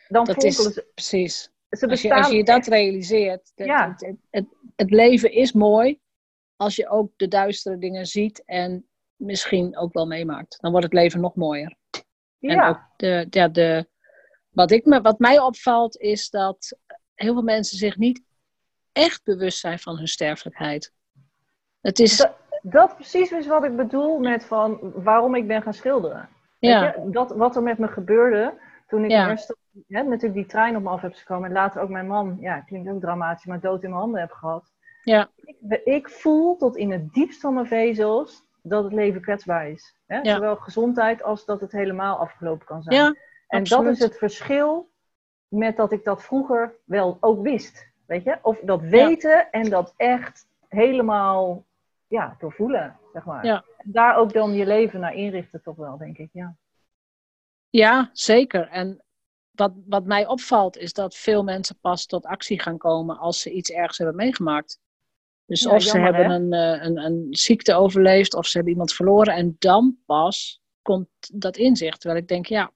Dan 0.09 0.25
dat 0.25 0.43
is 0.43 0.57
ze. 0.73 0.87
precies. 0.95 1.53
Ze 1.77 1.89
Als 1.89 2.03
je, 2.03 2.09
bestaan 2.09 2.25
als 2.25 2.33
je 2.33 2.45
dat 2.45 2.67
realiseert, 2.67 3.53
dat 3.55 3.67
Ja. 3.67 3.89
het, 3.91 4.01
het, 4.07 4.17
het, 4.31 4.47
het 4.77 4.91
leven 4.91 5.33
is 5.33 5.53
mooi 5.53 5.99
als 6.57 6.77
je 6.77 6.89
ook 6.89 7.13
de 7.17 7.29
duistere 7.29 7.79
dingen 7.79 8.07
ziet 8.07 8.43
en 8.45 8.87
misschien 9.17 9.77
ook 9.77 9.93
wel 9.93 10.07
meemaakt. 10.07 10.57
Dan 10.61 10.71
wordt 10.71 10.87
het 10.87 10.95
leven 10.95 11.21
nog 11.21 11.35
mooier. 11.35 11.77
En 12.41 12.51
Ja, 12.55 12.69
ook 12.69 12.81
de, 12.97 13.27
ja, 13.31 13.49
de, 13.49 13.89
wat, 14.51 14.71
ik 14.71 14.85
me, 14.85 15.01
wat 15.01 15.19
mij 15.19 15.39
opvalt 15.39 15.97
is 15.97 16.31
dat 16.31 16.79
heel 17.15 17.33
veel 17.33 17.43
mensen 17.43 17.79
zich 17.79 17.97
niet 17.97 18.23
echt 18.93 19.25
bewust 19.25 19.59
zijn 19.59 19.79
van 19.79 19.97
hun 19.97 20.09
sterfelijkheid. 20.09 20.93
Het 21.81 21.99
is, 21.99 22.17
Dat- 22.17 22.37
dat 22.63 22.95
precies 22.95 23.31
is 23.31 23.47
wat 23.47 23.65
ik 23.65 23.77
bedoel 23.77 24.19
met 24.19 24.45
van 24.45 24.79
waarom 24.95 25.35
ik 25.35 25.47
ben 25.47 25.63
gaan 25.63 25.75
schilderen. 25.75 26.29
ja, 26.59 26.81
Weet 26.81 27.05
je, 27.05 27.11
dat, 27.11 27.31
wat 27.31 27.57
er 27.57 27.63
met 27.63 27.79
me 27.79 27.89
gebeurde 27.89 28.55
toen 28.87 29.05
ik 29.05 29.11
Ja. 29.11 29.29
eerst 29.31 29.57
hè, 29.89 30.03
natuurlijk 30.03 30.35
die 30.35 30.47
trein 30.47 30.77
op 30.77 30.83
me 30.83 30.89
af 30.89 31.01
heb 31.01 31.15
gekomen. 31.15 31.49
En 31.49 31.55
later 31.55 31.83
ook 31.83 31.89
mijn 31.89 32.07
man, 32.07 32.37
ja, 32.41 32.61
klinkt 32.61 32.91
ook 32.91 33.01
dramatisch, 33.01 33.45
maar 33.45 33.61
dood 33.61 33.83
in 33.83 33.89
mijn 33.89 34.01
handen 34.01 34.21
heb 34.21 34.31
gehad. 34.33 34.73
ja, 35.03 35.29
Ik, 35.45 35.81
ik 35.85 36.09
voel 36.09 36.57
tot 36.57 36.77
in 36.77 36.91
het 36.93 37.13
diepst 37.13 37.41
van 37.41 37.55
mijn 37.55 37.67
vezels 37.67 38.43
dat 38.63 38.85
het 38.85 38.93
leven 38.93 39.21
kwetsbaar 39.21 39.69
is. 39.71 39.97
Hè? 40.07 40.19
Ja. 40.21 40.35
Zowel 40.35 40.57
gezondheid 40.57 41.23
als 41.23 41.45
dat 41.45 41.61
het 41.61 41.73
helemaal 41.73 42.19
afgelopen 42.19 42.67
kan 42.67 42.83
zijn. 42.83 42.97
ja, 42.97 43.07
en 43.49 43.61
absoluut. 43.61 43.85
dat 43.85 43.93
is 43.95 44.03
het 44.03 44.19
verschil 44.19 44.91
met 45.49 45.77
dat 45.77 45.93
ik 45.93 46.05
dat 46.05 46.23
vroeger 46.25 46.75
wel 46.85 47.17
ook 47.21 47.43
wist. 47.43 47.87
Weet 48.07 48.25
je? 48.25 48.39
Of 48.43 48.61
dat 48.61 48.81
weten 48.81 49.51
en 49.51 49.71
dat 49.71 49.95
echt 49.97 50.47
helemaal 50.69 51.65
ja, 52.07 52.37
doorvoelen, 52.39 52.97
zeg 53.13 53.25
maar. 53.25 53.45
Ja. 53.45 53.65
En 53.79 53.93
daar 53.93 54.17
ook 54.17 54.33
dan 54.33 54.53
je 54.53 54.67
leven 54.67 55.01
naar 55.01 55.15
inrichten, 55.15 55.63
toch 55.63 55.77
wel, 55.77 55.97
denk 55.99 56.19
ik. 56.19 56.29
Ja. 56.33 56.55
Ja, 57.77 58.11
zeker. 58.13 58.69
En 58.69 59.05
wat, 59.51 59.73
wat 59.87 60.05
mij 60.05 60.27
opvalt 60.27 60.77
is 60.77 60.93
dat 60.93 61.17
veel 61.17 61.45
mensen 61.45 61.79
pas 61.81 62.07
tot 62.07 62.25
actie 62.25 62.61
gaan 62.61 62.79
komen 62.79 63.19
als 63.19 63.41
ze 63.41 63.51
iets 63.51 63.71
ergs 63.71 63.99
hebben 63.99 64.17
meegemaakt. 64.17 64.79
Dus 65.47 65.61
Ja, 65.61 65.75
of 65.75 65.83
ze 65.83 65.99
hebben 65.99 66.31
een, 66.31 66.53
eh, 66.53 66.85
een, 66.87 66.97
een 66.99 67.27
ziekte 67.31 67.75
overleefd 67.75 68.35
of 68.35 68.47
ze 68.47 68.53
hebben 68.53 68.73
iemand 68.73 68.93
verloren 68.93 69.35
en 69.35 69.57
dan 69.59 69.97
pas 70.07 70.61
komt 70.83 71.09
dat 71.33 71.57
inzicht. 71.57 72.01
Terwijl 72.01 72.23
ik 72.23 72.29
denk, 72.29 72.47
ja, 72.47 72.73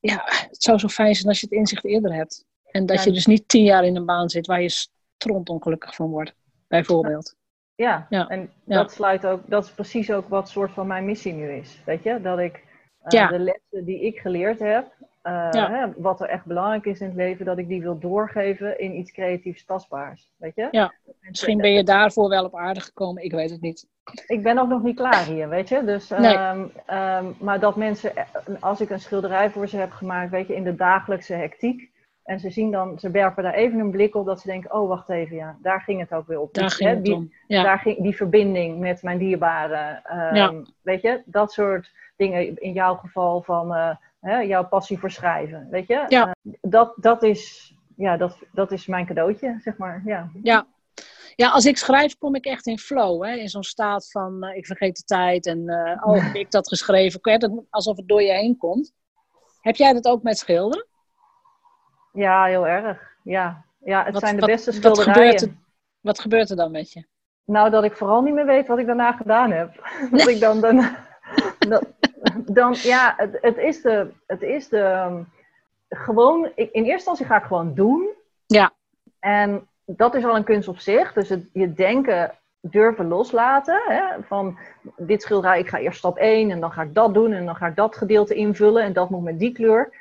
ja 0.00 0.22
het 0.24 0.62
zou 0.62 0.78
zo 0.78 0.88
fijn 0.88 1.14
zijn 1.14 1.28
als 1.28 1.40
je 1.40 1.46
het 1.46 1.54
inzicht 1.58 1.84
eerder 1.84 2.14
hebt. 2.14 2.44
En 2.70 2.86
dat 2.86 2.96
Ja. 2.96 3.04
je 3.04 3.12
dus 3.12 3.26
niet 3.26 3.48
tien 3.48 3.64
jaar 3.64 3.84
in 3.84 3.96
een 3.96 4.06
baan 4.06 4.30
zit 4.30 4.46
waar 4.46 4.62
je 4.62 4.88
strontongelukkig 5.16 5.94
van 5.94 6.10
wordt, 6.10 6.34
bijvoorbeeld. 6.68 7.34
Ja, 7.74 8.06
Ja, 8.10 8.28
en 8.28 8.52
dat 8.64 8.92
sluit 8.92 9.26
ook, 9.26 9.40
dat 9.46 9.64
is 9.64 9.70
precies 9.70 10.10
ook 10.10 10.28
wat 10.28 10.48
soort 10.48 10.72
van 10.72 10.86
mijn 10.86 11.04
missie 11.04 11.32
nu 11.32 11.52
is. 11.52 11.80
Weet 11.84 12.02
je, 12.02 12.20
dat 12.20 12.38
ik 12.38 12.70
Ja. 13.08 13.28
de 13.28 13.38
lessen 13.38 13.84
die 13.84 14.00
ik 14.00 14.18
geleerd 14.18 14.58
heb, 14.58 14.92
eh, 15.22 15.48
Ja. 15.52 15.70
hè, 15.70 15.86
wat 16.02 16.20
er 16.20 16.28
echt 16.28 16.44
belangrijk 16.44 16.84
is 16.84 17.00
in 17.00 17.06
het 17.06 17.16
leven, 17.16 17.44
dat 17.44 17.58
ik 17.58 17.68
die 17.68 17.82
wil 17.82 17.98
doorgeven 17.98 18.78
in 18.80 18.96
iets 18.98 19.12
creatiefs 19.12 19.64
tastbaars. 19.64 20.32
Weet 20.36 20.54
je? 20.54 20.68
Ja, 20.70 20.92
Misschien 21.20 21.58
ben 21.58 21.72
je 21.72 21.84
daarvoor 21.84 22.28
wel 22.28 22.44
op 22.44 22.56
aarde 22.56 22.80
gekomen, 22.80 23.24
ik 23.24 23.32
weet 23.32 23.50
het 23.50 23.60
niet. 23.60 23.86
Ik 24.26 24.42
ben 24.42 24.58
ook 24.58 24.68
nog 24.68 24.82
niet 24.82 24.96
klaar 24.96 25.24
hier, 25.24 25.48
weet 25.48 25.68
je. 25.68 25.84
Dus, 25.84 26.08
Nee. 26.08 26.36
ehm, 26.36 26.64
ehm, 26.86 27.24
maar 27.40 27.60
dat 27.60 27.76
mensen, 27.76 28.16
eh, 28.16 28.24
als 28.60 28.80
ik 28.80 28.90
een 28.90 29.00
schilderij 29.00 29.50
voor 29.50 29.68
ze 29.68 29.76
heb 29.76 29.90
gemaakt, 29.90 30.30
weet 30.30 30.46
je, 30.46 30.54
in 30.54 30.64
de 30.64 30.74
dagelijkse 30.74 31.34
hectiek. 31.34 31.90
En 32.24 32.40
ze 32.40 32.50
zien 32.50 32.70
dan, 32.70 32.98
ze 32.98 33.10
werpen 33.10 33.42
daar 33.42 33.54
even 33.54 33.78
een 33.78 33.90
blik 33.90 34.14
op 34.14 34.26
dat 34.26 34.40
ze 34.40 34.46
denken, 34.46 34.72
oh 34.74 34.88
wacht 34.88 35.08
even, 35.08 35.36
ja, 35.36 35.56
daar 35.62 35.80
ging 35.80 36.00
het 36.00 36.12
ook 36.14 36.26
weer 36.26 36.40
op. 36.40 36.54
Daar 36.54 36.64
Dus, 36.64 36.74
ging 36.74 36.88
hè, 36.88 36.94
het 36.94 37.04
die, 37.04 37.14
om. 37.14 37.32
Ja, 37.46 37.62
daar 37.62 37.78
ging 37.78 37.98
die 38.02 38.16
verbinding 38.16 38.78
met 38.78 39.02
mijn 39.02 39.18
dierbaren. 39.18 40.02
ehm. 40.04 40.62
Weet 40.82 41.02
je, 41.02 41.22
dat 41.24 41.52
soort 41.52 41.90
dingen 42.24 42.56
in 42.58 42.72
jouw 42.72 42.94
geval 42.96 43.42
van 43.42 43.74
eh, 43.74 43.96
hè, 44.20 44.38
jouw 44.38 44.64
passie 44.68 44.98
voor 44.98 45.10
schrijven. 45.10 45.66
Weet 45.70 45.86
je, 45.86 46.04
Ja. 46.08 46.26
Eh, 46.26 46.52
dat, 46.60 46.92
dat, 46.96 47.22
is, 47.22 47.74
ja, 47.96 48.16
dat, 48.16 48.36
dat 48.52 48.72
is 48.72 48.86
mijn 48.86 49.06
cadeautje, 49.06 49.58
zeg 49.60 49.76
maar. 49.76 50.02
Ja. 50.04 50.30
Ja. 50.42 50.66
ja, 51.34 51.48
als 51.50 51.64
ik 51.66 51.76
schrijf 51.76 52.18
kom 52.18 52.34
ik 52.34 52.44
echt 52.44 52.66
in 52.66 52.78
flow. 52.78 53.24
Hè? 53.24 53.32
In 53.34 53.48
zo'n 53.48 53.62
staat 53.62 54.10
van 54.10 54.42
eh, 54.44 54.56
ik 54.56 54.66
vergeet 54.66 54.96
de 54.96 55.02
tijd 55.02 55.46
en 55.46 55.58
oh, 56.04 56.22
heb 56.24 56.34
ik 56.34 56.50
dat 56.50 56.68
geschreven? 56.68 57.66
Alsof 57.70 57.96
het 57.96 58.08
door 58.08 58.22
je 58.22 58.32
heen 58.32 58.56
komt. 58.56 58.92
Heb 59.60 59.76
jij 59.76 59.92
dat 59.92 60.06
ook 60.06 60.22
met 60.22 60.38
schilderen? 60.38 60.86
ja, 62.12 62.44
heel 62.44 62.66
erg. 62.66 63.10
Ja, 63.24 63.64
ja 63.84 64.04
het 64.04 64.12
Wat- 64.12 64.22
zijn 64.22 64.34
de 64.34 64.40
wat- 64.40 64.50
beste 64.50 64.70
wat 64.70 64.80
schilderijen. 64.96 65.14
gebeurt 65.14 65.42
er- 65.42 65.60
Wat 66.00 66.18
gebeurt 66.20 66.50
er 66.50 66.56
dan 66.56 66.70
met 66.70 66.92
je? 66.92 67.04
Nou, 67.44 67.70
dat 67.70 67.84
ik 67.84 67.96
vooral 67.96 68.22
niet 68.22 68.34
meer 68.34 68.46
weet 68.46 68.66
wat 68.66 68.78
ik 68.78 68.86
daarna 68.86 69.12
gedaan 69.12 69.50
heb. 69.50 69.90
dat 70.10 70.26
ik 70.28 70.40
dan, 70.40 70.60
dan, 70.60 70.96
dan, 71.68 71.82
dan 72.44 72.74
ja, 72.78 73.14
het, 73.16 73.38
het 73.40 73.58
is 73.58 73.82
de, 73.82 74.10
het 74.26 74.42
is 74.42 74.68
de, 74.68 75.04
um, 75.06 75.28
gewoon, 75.88 76.44
ik, 76.54 76.70
in 76.70 76.84
eerste 76.84 76.92
instantie 76.92 77.26
ga 77.26 77.36
ik 77.36 77.44
gewoon 77.44 77.74
doen. 77.74 78.08
Ja. 78.46 78.72
En 79.18 79.68
dat 79.84 80.14
is 80.14 80.24
al 80.24 80.36
een 80.36 80.44
kunst 80.44 80.68
op 80.68 80.78
zich. 80.78 81.12
Dus 81.12 81.28
het, 81.28 81.48
je 81.52 81.72
denken 81.72 82.34
durven 82.60 83.08
loslaten. 83.08 83.82
Hè? 83.86 84.22
Van 84.22 84.58
dit 84.96 85.22
schilderij, 85.22 85.58
ik 85.58 85.68
ga 85.68 85.78
eerst 85.78 85.98
stap 85.98 86.16
1 86.16 86.50
en 86.50 86.60
dan 86.60 86.72
ga 86.72 86.82
ik 86.82 86.94
dat 86.94 87.14
doen 87.14 87.32
en 87.32 87.44
dan 87.44 87.56
ga 87.56 87.66
ik 87.66 87.76
dat 87.76 87.96
gedeelte 87.96 88.34
invullen 88.34 88.82
en 88.82 88.92
dat 88.92 89.10
moet 89.10 89.22
met 89.22 89.38
die 89.38 89.52
kleur. 89.52 89.94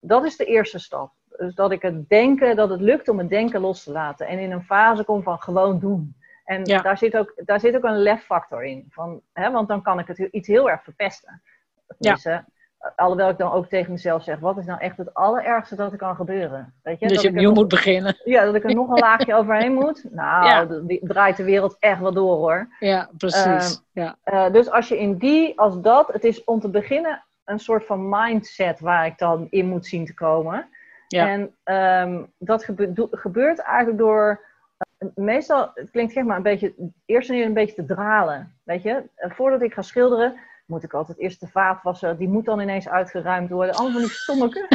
Dat 0.00 0.24
is 0.24 0.36
de 0.36 0.44
eerste 0.44 0.78
stap. 0.78 1.12
Dus 1.36 1.54
dat 1.54 1.70
ik 1.70 1.82
het 1.82 2.08
denken, 2.08 2.56
dat 2.56 2.70
het 2.70 2.80
lukt 2.80 3.08
om 3.08 3.18
het 3.18 3.28
denken 3.28 3.60
los 3.60 3.82
te 3.82 3.92
laten. 3.92 4.26
En 4.26 4.38
in 4.38 4.50
een 4.50 4.64
fase 4.64 5.04
kom 5.04 5.22
van 5.22 5.38
gewoon 5.38 5.78
doen. 5.78 6.15
En 6.46 6.64
Ja. 6.64 6.80
daar, 6.82 6.98
zit 6.98 7.16
ook, 7.16 7.32
daar 7.44 7.60
zit 7.60 7.76
ook 7.76 7.84
een 7.84 8.02
leffactor 8.02 8.64
in. 8.64 8.86
Van, 8.90 9.20
hè, 9.32 9.50
want 9.50 9.68
dan 9.68 9.82
kan 9.82 9.98
ik 9.98 10.06
het 10.06 10.18
iets 10.18 10.48
heel 10.48 10.70
erg 10.70 10.82
verpesten. 10.82 11.42
Tenminste, 11.98 12.44
Alhoewel 12.96 13.28
ik 13.28 13.38
dan 13.38 13.52
ook 13.52 13.66
tegen 13.68 13.92
mezelf 13.92 14.22
zeg, 14.22 14.38
wat 14.38 14.58
is 14.58 14.64
nou 14.66 14.80
echt 14.80 14.96
het 14.96 15.14
allerergste 15.14 15.74
dat 15.76 15.92
er 15.92 15.98
kan 15.98 16.16
gebeuren? 16.16 16.74
Weet 16.82 16.98
je? 17.00 17.06
Dus 17.06 17.14
dat 17.14 17.24
je 17.24 17.28
opnieuw 17.30 17.48
nog- 17.48 17.58
moet 17.58 17.68
beginnen. 17.68 18.16
Ja, 18.24 18.44
dat 18.44 18.54
ik 18.54 18.64
er 18.64 18.74
nog 18.74 18.88
een 18.88 18.98
laagje 19.08 19.34
overheen 19.34 19.72
moet. 19.74 20.04
Nou, 20.10 20.46
Ja. 20.46 20.64
die 20.82 21.00
draait 21.06 21.36
de 21.36 21.44
wereld 21.44 21.76
echt 21.78 22.00
wel 22.00 22.12
door 22.12 22.36
hoor. 22.36 22.68
Ja, 22.80 23.08
precies. 23.18 23.82
ja. 23.92 24.16
Eh, 24.22 24.52
dus 24.52 24.70
als 24.70 24.88
je 24.88 24.98
in 24.98 25.16
die, 25.18 25.58
als 25.60 25.80
dat, 25.80 26.12
het 26.12 26.24
is 26.24 26.44
om 26.44 26.60
te 26.60 26.68
beginnen 26.70 27.22
een 27.44 27.58
soort 27.58 27.86
van 27.86 28.08
mindset 28.08 28.80
waar 28.80 29.06
ik 29.06 29.18
dan 29.18 29.46
in 29.50 29.66
moet 29.66 29.86
zien 29.86 30.04
te 30.06 30.14
komen. 30.14 30.68
Ja. 31.08 31.28
En 31.28 31.54
ehm, 31.62 32.22
dat 32.38 32.64
gebe- 32.64 33.08
gebeurt 33.10 33.58
eigenlijk 33.58 33.98
door, 33.98 34.40
meestal, 35.14 35.70
het 35.74 35.90
klinkt 35.90 36.12
gek, 36.12 36.24
maar 36.24 36.36
een 36.36 36.42
beetje, 36.42 36.74
eerst 37.04 37.28
en 37.28 37.34
eerst 37.34 37.48
een 37.48 37.54
beetje 37.54 37.74
te 37.74 37.94
dralen. 37.94 38.54
Weet 38.62 38.82
je, 38.82 39.02
Eh, 39.14 39.30
voordat 39.30 39.62
ik 39.62 39.72
ga 39.74 39.82
schilderen, 39.82 40.34
moet 40.66 40.82
ik 40.82 40.94
altijd 40.94 41.18
eerst 41.18 41.40
de 41.40 41.46
vaat 41.46 41.82
wassen. 41.82 42.16
Die 42.18 42.28
moet 42.28 42.44
dan 42.44 42.60
ineens 42.60 42.88
uitgeruimd 42.88 43.50
worden. 43.50 43.74
Allemaal 43.74 43.92
van 43.92 44.00
die 44.00 44.10
stomme 44.10 44.48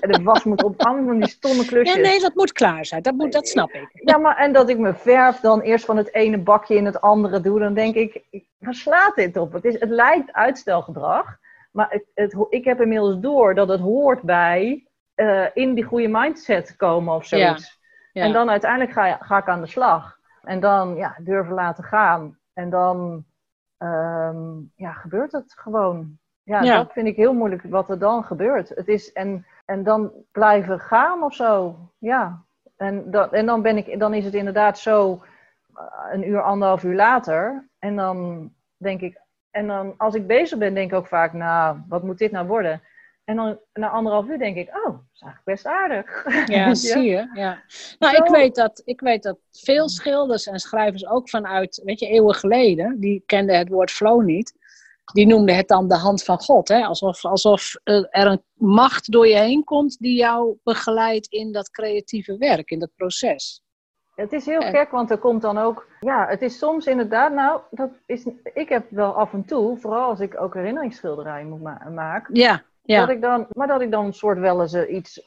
En 0.00 0.10
de 0.10 0.22
was 0.22 0.44
moet 0.44 0.62
op, 0.62 0.82
allemaal 0.82 1.04
van 1.06 1.20
die 1.20 1.28
stomme 1.28 1.64
klusjes. 1.64 1.96
ja, 1.96 2.02
nee, 2.02 2.20
dat 2.20 2.34
moet 2.34 2.52
klaar 2.52 2.84
zijn. 2.84 3.02
Dat, 3.02 3.14
moet, 3.14 3.32
dat 3.32 3.48
snap 3.48 3.70
ik. 3.70 3.88
Ja, 3.92 4.18
maar 4.18 4.36
en 4.36 4.52
dat 4.52 4.68
ik 4.68 4.78
mijn 4.78 4.94
verf 4.94 5.40
dan 5.40 5.60
eerst 5.60 5.84
van 5.84 5.96
het 5.96 6.14
ene 6.14 6.38
bakje 6.38 6.74
in 6.74 6.84
het 6.84 7.00
andere 7.00 7.40
doe, 7.40 7.58
dan 7.58 7.74
denk 7.74 7.94
ik, 7.94 8.22
waar 8.58 8.74
slaat 8.74 9.14
dit 9.14 9.36
op? 9.36 9.52
Het, 9.52 9.64
is, 9.64 9.80
het 9.80 9.88
lijkt 9.88 10.32
uitstelgedrag, 10.32 11.38
maar 11.70 11.86
het, 11.90 12.04
het, 12.14 12.46
ik 12.48 12.64
heb 12.64 12.80
inmiddels 12.80 13.20
door 13.20 13.54
dat 13.54 13.68
het 13.68 13.80
hoort 13.80 14.22
bij 14.22 14.86
eh, 15.14 15.44
in 15.54 15.74
die 15.74 15.84
goede 15.84 16.08
mindset 16.08 16.76
komen 16.76 17.14
of 17.14 17.26
zoiets. 17.26 17.62
Ja. 17.62 17.84
En 18.22 18.32
dan 18.32 18.50
uiteindelijk 18.50 18.92
ga, 18.92 19.06
je- 19.06 19.16
ga 19.20 19.38
ik 19.38 19.48
aan 19.48 19.60
de 19.60 19.66
slag. 19.66 20.18
En 20.42 20.60
dan 20.60 20.94
ja, 20.96 21.16
durven 21.18 21.54
laten 21.54 21.84
gaan. 21.84 22.38
En 22.52 22.70
dan 22.70 23.24
ehm, 23.78 24.58
ja, 24.74 24.92
gebeurt 24.92 25.32
het 25.32 25.52
gewoon. 25.56 26.18
Ja, 26.42 26.62
Ja. 26.62 26.76
dat 26.76 26.92
vind 26.92 27.06
ik 27.06 27.16
heel 27.16 27.34
moeilijk 27.34 27.62
wat 27.62 27.90
er 27.90 27.98
dan 27.98 28.24
gebeurt. 28.24 28.68
Het 28.68 28.88
is, 28.88 29.12
en, 29.12 29.46
en 29.64 29.82
dan 29.82 30.12
blijven 30.32 30.80
gaan 30.80 31.22
of 31.22 31.34
zo. 31.34 31.76
Ja. 31.98 32.42
En, 32.76 33.10
dan 33.10 33.32
en 33.32 33.46
dan, 33.46 33.62
ben 33.62 33.76
ik, 33.76 33.98
dan 33.98 34.14
is 34.14 34.24
het 34.24 34.34
inderdaad 34.34 34.78
zo 34.78 35.22
eh, 35.74 35.84
een 36.12 36.28
uur, 36.28 36.42
anderhalf 36.42 36.82
uur 36.84 36.94
later. 36.94 37.68
En 37.78 37.96
dan 37.96 38.50
denk 38.76 39.00
ik, 39.00 39.20
en 39.50 39.66
dan 39.66 39.94
als 39.96 40.14
ik 40.14 40.26
bezig 40.26 40.58
ben, 40.58 40.74
denk 40.74 40.90
ik 40.90 40.96
ook 40.96 41.06
vaak, 41.06 41.32
nou, 41.32 41.78
wat 41.88 42.02
moet 42.02 42.18
dit 42.18 42.30
nou 42.32 42.46
worden? 42.46 42.82
En 43.26 43.36
dan 43.36 43.58
na 43.72 43.88
anderhalf 43.88 44.28
uur 44.28 44.38
denk 44.38 44.56
ik, 44.56 44.68
oh, 44.68 44.84
dat 44.84 45.02
is 45.14 45.20
eigenlijk 45.20 45.44
best 45.44 45.66
aardig. 45.66 46.24
Ja, 46.48 46.74
zie 46.92 47.02
je. 47.02 47.30
Ja. 47.34 47.62
Nou, 47.98 48.14
Zo. 48.16 48.22
ik 48.22 48.30
weet, 48.30 48.54
dat, 48.54 48.82
ik 48.84 49.00
weet 49.00 49.22
dat 49.22 49.38
veel 49.50 49.88
schilders 49.88 50.46
en 50.46 50.58
schrijvers 50.58 51.06
ook 51.06 51.28
vanuit, 51.28 51.80
weet 51.84 52.00
je, 52.00 52.06
eeuwen 52.06 52.34
geleden, 52.34 53.00
die 53.00 53.22
kenden 53.26 53.58
het 53.58 53.68
woord 53.68 53.90
flow 53.90 54.24
niet. 54.24 54.54
Die 55.12 55.26
noemden 55.26 55.56
het 55.56 55.68
dan 55.68 55.88
de 55.88 55.96
hand 55.96 56.24
van 56.24 56.38
God. 56.38 56.68
Hè? 56.68 56.82
Alsof, 56.84 57.24
alsof 57.24 57.74
eh, 57.84 58.04
er 58.10 58.26
een 58.26 58.42
macht 58.52 59.12
door 59.12 59.26
je 59.26 59.36
heen 59.38 59.64
komt 59.64 59.98
die 59.98 60.16
jou 60.16 60.56
begeleidt 60.62 61.26
in 61.26 61.52
dat 61.52 61.70
creatieve 61.70 62.36
werk, 62.36 62.70
in 62.70 62.78
dat 62.78 62.90
proces. 62.96 63.62
Het 64.14 64.32
is 64.32 64.46
heel 64.46 64.60
gek, 64.60 64.90
want 64.90 65.10
er 65.10 65.18
komt 65.18 65.42
dan 65.42 65.58
ook. 65.58 65.88
Ja, 66.00 66.26
het 66.28 66.42
is 66.42 66.58
soms 66.58 66.86
inderdaad. 66.86 67.32
Nou, 67.32 67.60
dat 67.70 67.90
is, 68.06 68.26
ik 68.54 68.68
heb 68.68 68.90
wel 68.90 69.12
af 69.12 69.32
en 69.32 69.44
toe, 69.44 69.78
vooral 69.78 70.08
als 70.08 70.20
ik 70.20 70.40
ook 70.40 70.54
herinneringsschilderijen 70.54 71.48
moet 71.48 71.62
ma- 71.62 71.88
maken. 71.90 72.34
Ja, 72.34 72.62
Ja. 72.86 73.00
Dat 73.00 73.08
ik 73.16 73.22
dan, 73.22 73.46
maar 73.50 73.66
dat 73.66 73.80
ik 73.80 73.90
dan 73.90 74.04
een 74.04 74.12
soort 74.12 74.38
wel 74.38 74.60
eens 74.60 74.72
eh, 74.72 74.94
iets. 74.94 75.22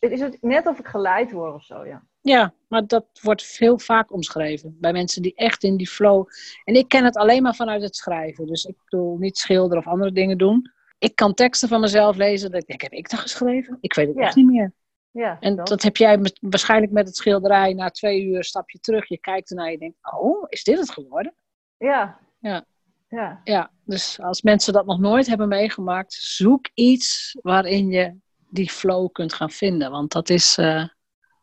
Is 0.00 0.20
het 0.20 0.38
net 0.40 0.66
of 0.66 0.78
ik 0.78 0.86
geleid 0.86 1.32
word 1.32 1.54
of 1.54 1.62
zo, 1.64 1.84
ja. 1.86 2.02
Ja, 2.20 2.52
maar 2.68 2.86
dat 2.86 3.06
wordt 3.22 3.42
heel 3.58 3.78
vaak 3.78 4.12
omschreven. 4.12 4.76
Bij 4.80 4.92
mensen 4.92 5.22
die 5.22 5.34
echt 5.34 5.62
in 5.64 5.76
die 5.76 5.88
flow. 5.88 6.26
En 6.64 6.74
ik 6.74 6.88
ken 6.88 7.04
het 7.04 7.16
alleen 7.16 7.42
maar 7.42 7.54
vanuit 7.54 7.82
het 7.82 7.96
schrijven. 7.96 8.46
Dus 8.46 8.64
ik 8.64 8.76
bedoel 8.84 9.16
niet 9.18 9.38
schilderen 9.38 9.78
of 9.78 9.86
andere 9.92 10.12
dingen 10.12 10.38
doen. 10.38 10.70
Ik 10.98 11.14
kan 11.14 11.34
teksten 11.34 11.68
van 11.68 11.80
mezelf 11.80 12.16
lezen. 12.16 12.50
Dat 12.50 12.60
ik 12.60 12.66
denk, 12.66 12.80
heb 12.80 12.92
ik 12.92 13.10
dat 13.10 13.18
geschreven? 13.20 13.78
Ik 13.80 13.94
weet 13.94 14.06
het 14.08 14.16
Ja. 14.16 14.22
echt 14.22 14.36
niet 14.36 14.46
meer. 14.46 14.72
ja 15.10 15.36
En 15.40 15.56
dat. 15.56 15.66
dat 15.68 15.82
heb 15.82 15.96
jij 15.96 16.18
met- 16.18 16.38
waarschijnlijk 16.40 16.92
met 16.92 17.06
het 17.06 17.16
schilderij. 17.16 17.72
Na 17.74 17.90
twee 17.90 18.24
uur 18.24 18.44
stap 18.44 18.70
je 18.70 18.78
terug. 18.78 19.08
Je 19.08 19.18
kijkt 19.18 19.50
ernaar. 19.50 19.70
Je 19.70 19.78
denkt, 19.78 19.96
oh, 20.20 20.44
is 20.48 20.64
dit 20.64 20.78
het 20.78 20.90
geworden? 20.90 21.34
Ja. 21.78 22.18
Ja. 22.38 22.64
Ja. 23.10 23.40
Ja, 23.44 23.70
dus 23.84 24.20
als 24.20 24.42
mensen 24.42 24.72
dat 24.72 24.86
nog 24.86 24.98
nooit 24.98 25.26
hebben 25.26 25.48
meegemaakt. 25.48 26.12
Zoek 26.12 26.68
iets 26.74 27.36
waarin 27.42 27.90
je 27.90 28.16
die 28.50 28.70
flow 28.70 29.12
kunt 29.12 29.32
gaan 29.34 29.50
vinden. 29.50 29.90
Want 29.90 30.12
dat 30.12 30.28
is... 30.30 30.58
eh, 30.58 30.84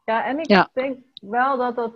Ja, 0.05 0.25
en 0.25 0.39
ik 0.39 0.47
Ja. 0.47 0.69
denk 0.73 0.97
wel 1.21 1.57
dat 1.57 1.75
dat, 1.75 1.91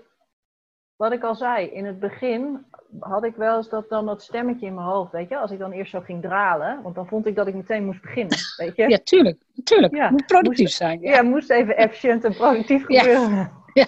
wat 0.96 1.12
ik 1.12 1.24
al 1.24 1.36
zei, 1.36 1.68
in 1.68 1.86
het 1.86 2.00
begin 2.00 2.66
had 3.00 3.24
ik 3.24 3.36
wel 3.36 3.58
eens 3.58 3.70
dat 3.70 3.90
dan 3.90 4.06
dat 4.06 4.22
stemmetje 4.24 4.66
in 4.66 4.74
mijn 4.74 4.88
hoofd, 4.88 5.12
weet 5.12 5.30
je, 5.30 5.38
als 5.38 5.52
ik 5.52 5.60
dan 5.60 5.72
eerst 5.72 5.92
zo 5.92 6.00
ging 6.00 6.22
dralen, 6.22 6.82
want 6.82 6.96
dan 6.96 7.08
vond 7.08 7.26
ik 7.26 7.36
dat 7.36 7.48
ik 7.48 7.56
meteen 7.56 7.86
moest 7.86 8.02
beginnen, 8.02 8.38
weet 8.58 8.76
je. 8.76 8.90
ja, 8.90 8.98
tuurlijk. 9.04 9.44
Tuurlijk. 9.64 9.96
Ja, 9.96 10.10
moet 10.10 10.26
productief 10.26 10.60
moest- 10.66 10.76
zijn. 10.78 11.02
Ja, 11.02 11.22
moest 11.22 11.50
even 11.50 11.78
efficiënt 11.78 12.24
en 12.24 12.34
productief 12.34 12.88
Ja. 12.88 13.02
gebeuren. 13.02 13.52
Ja. 13.74 13.86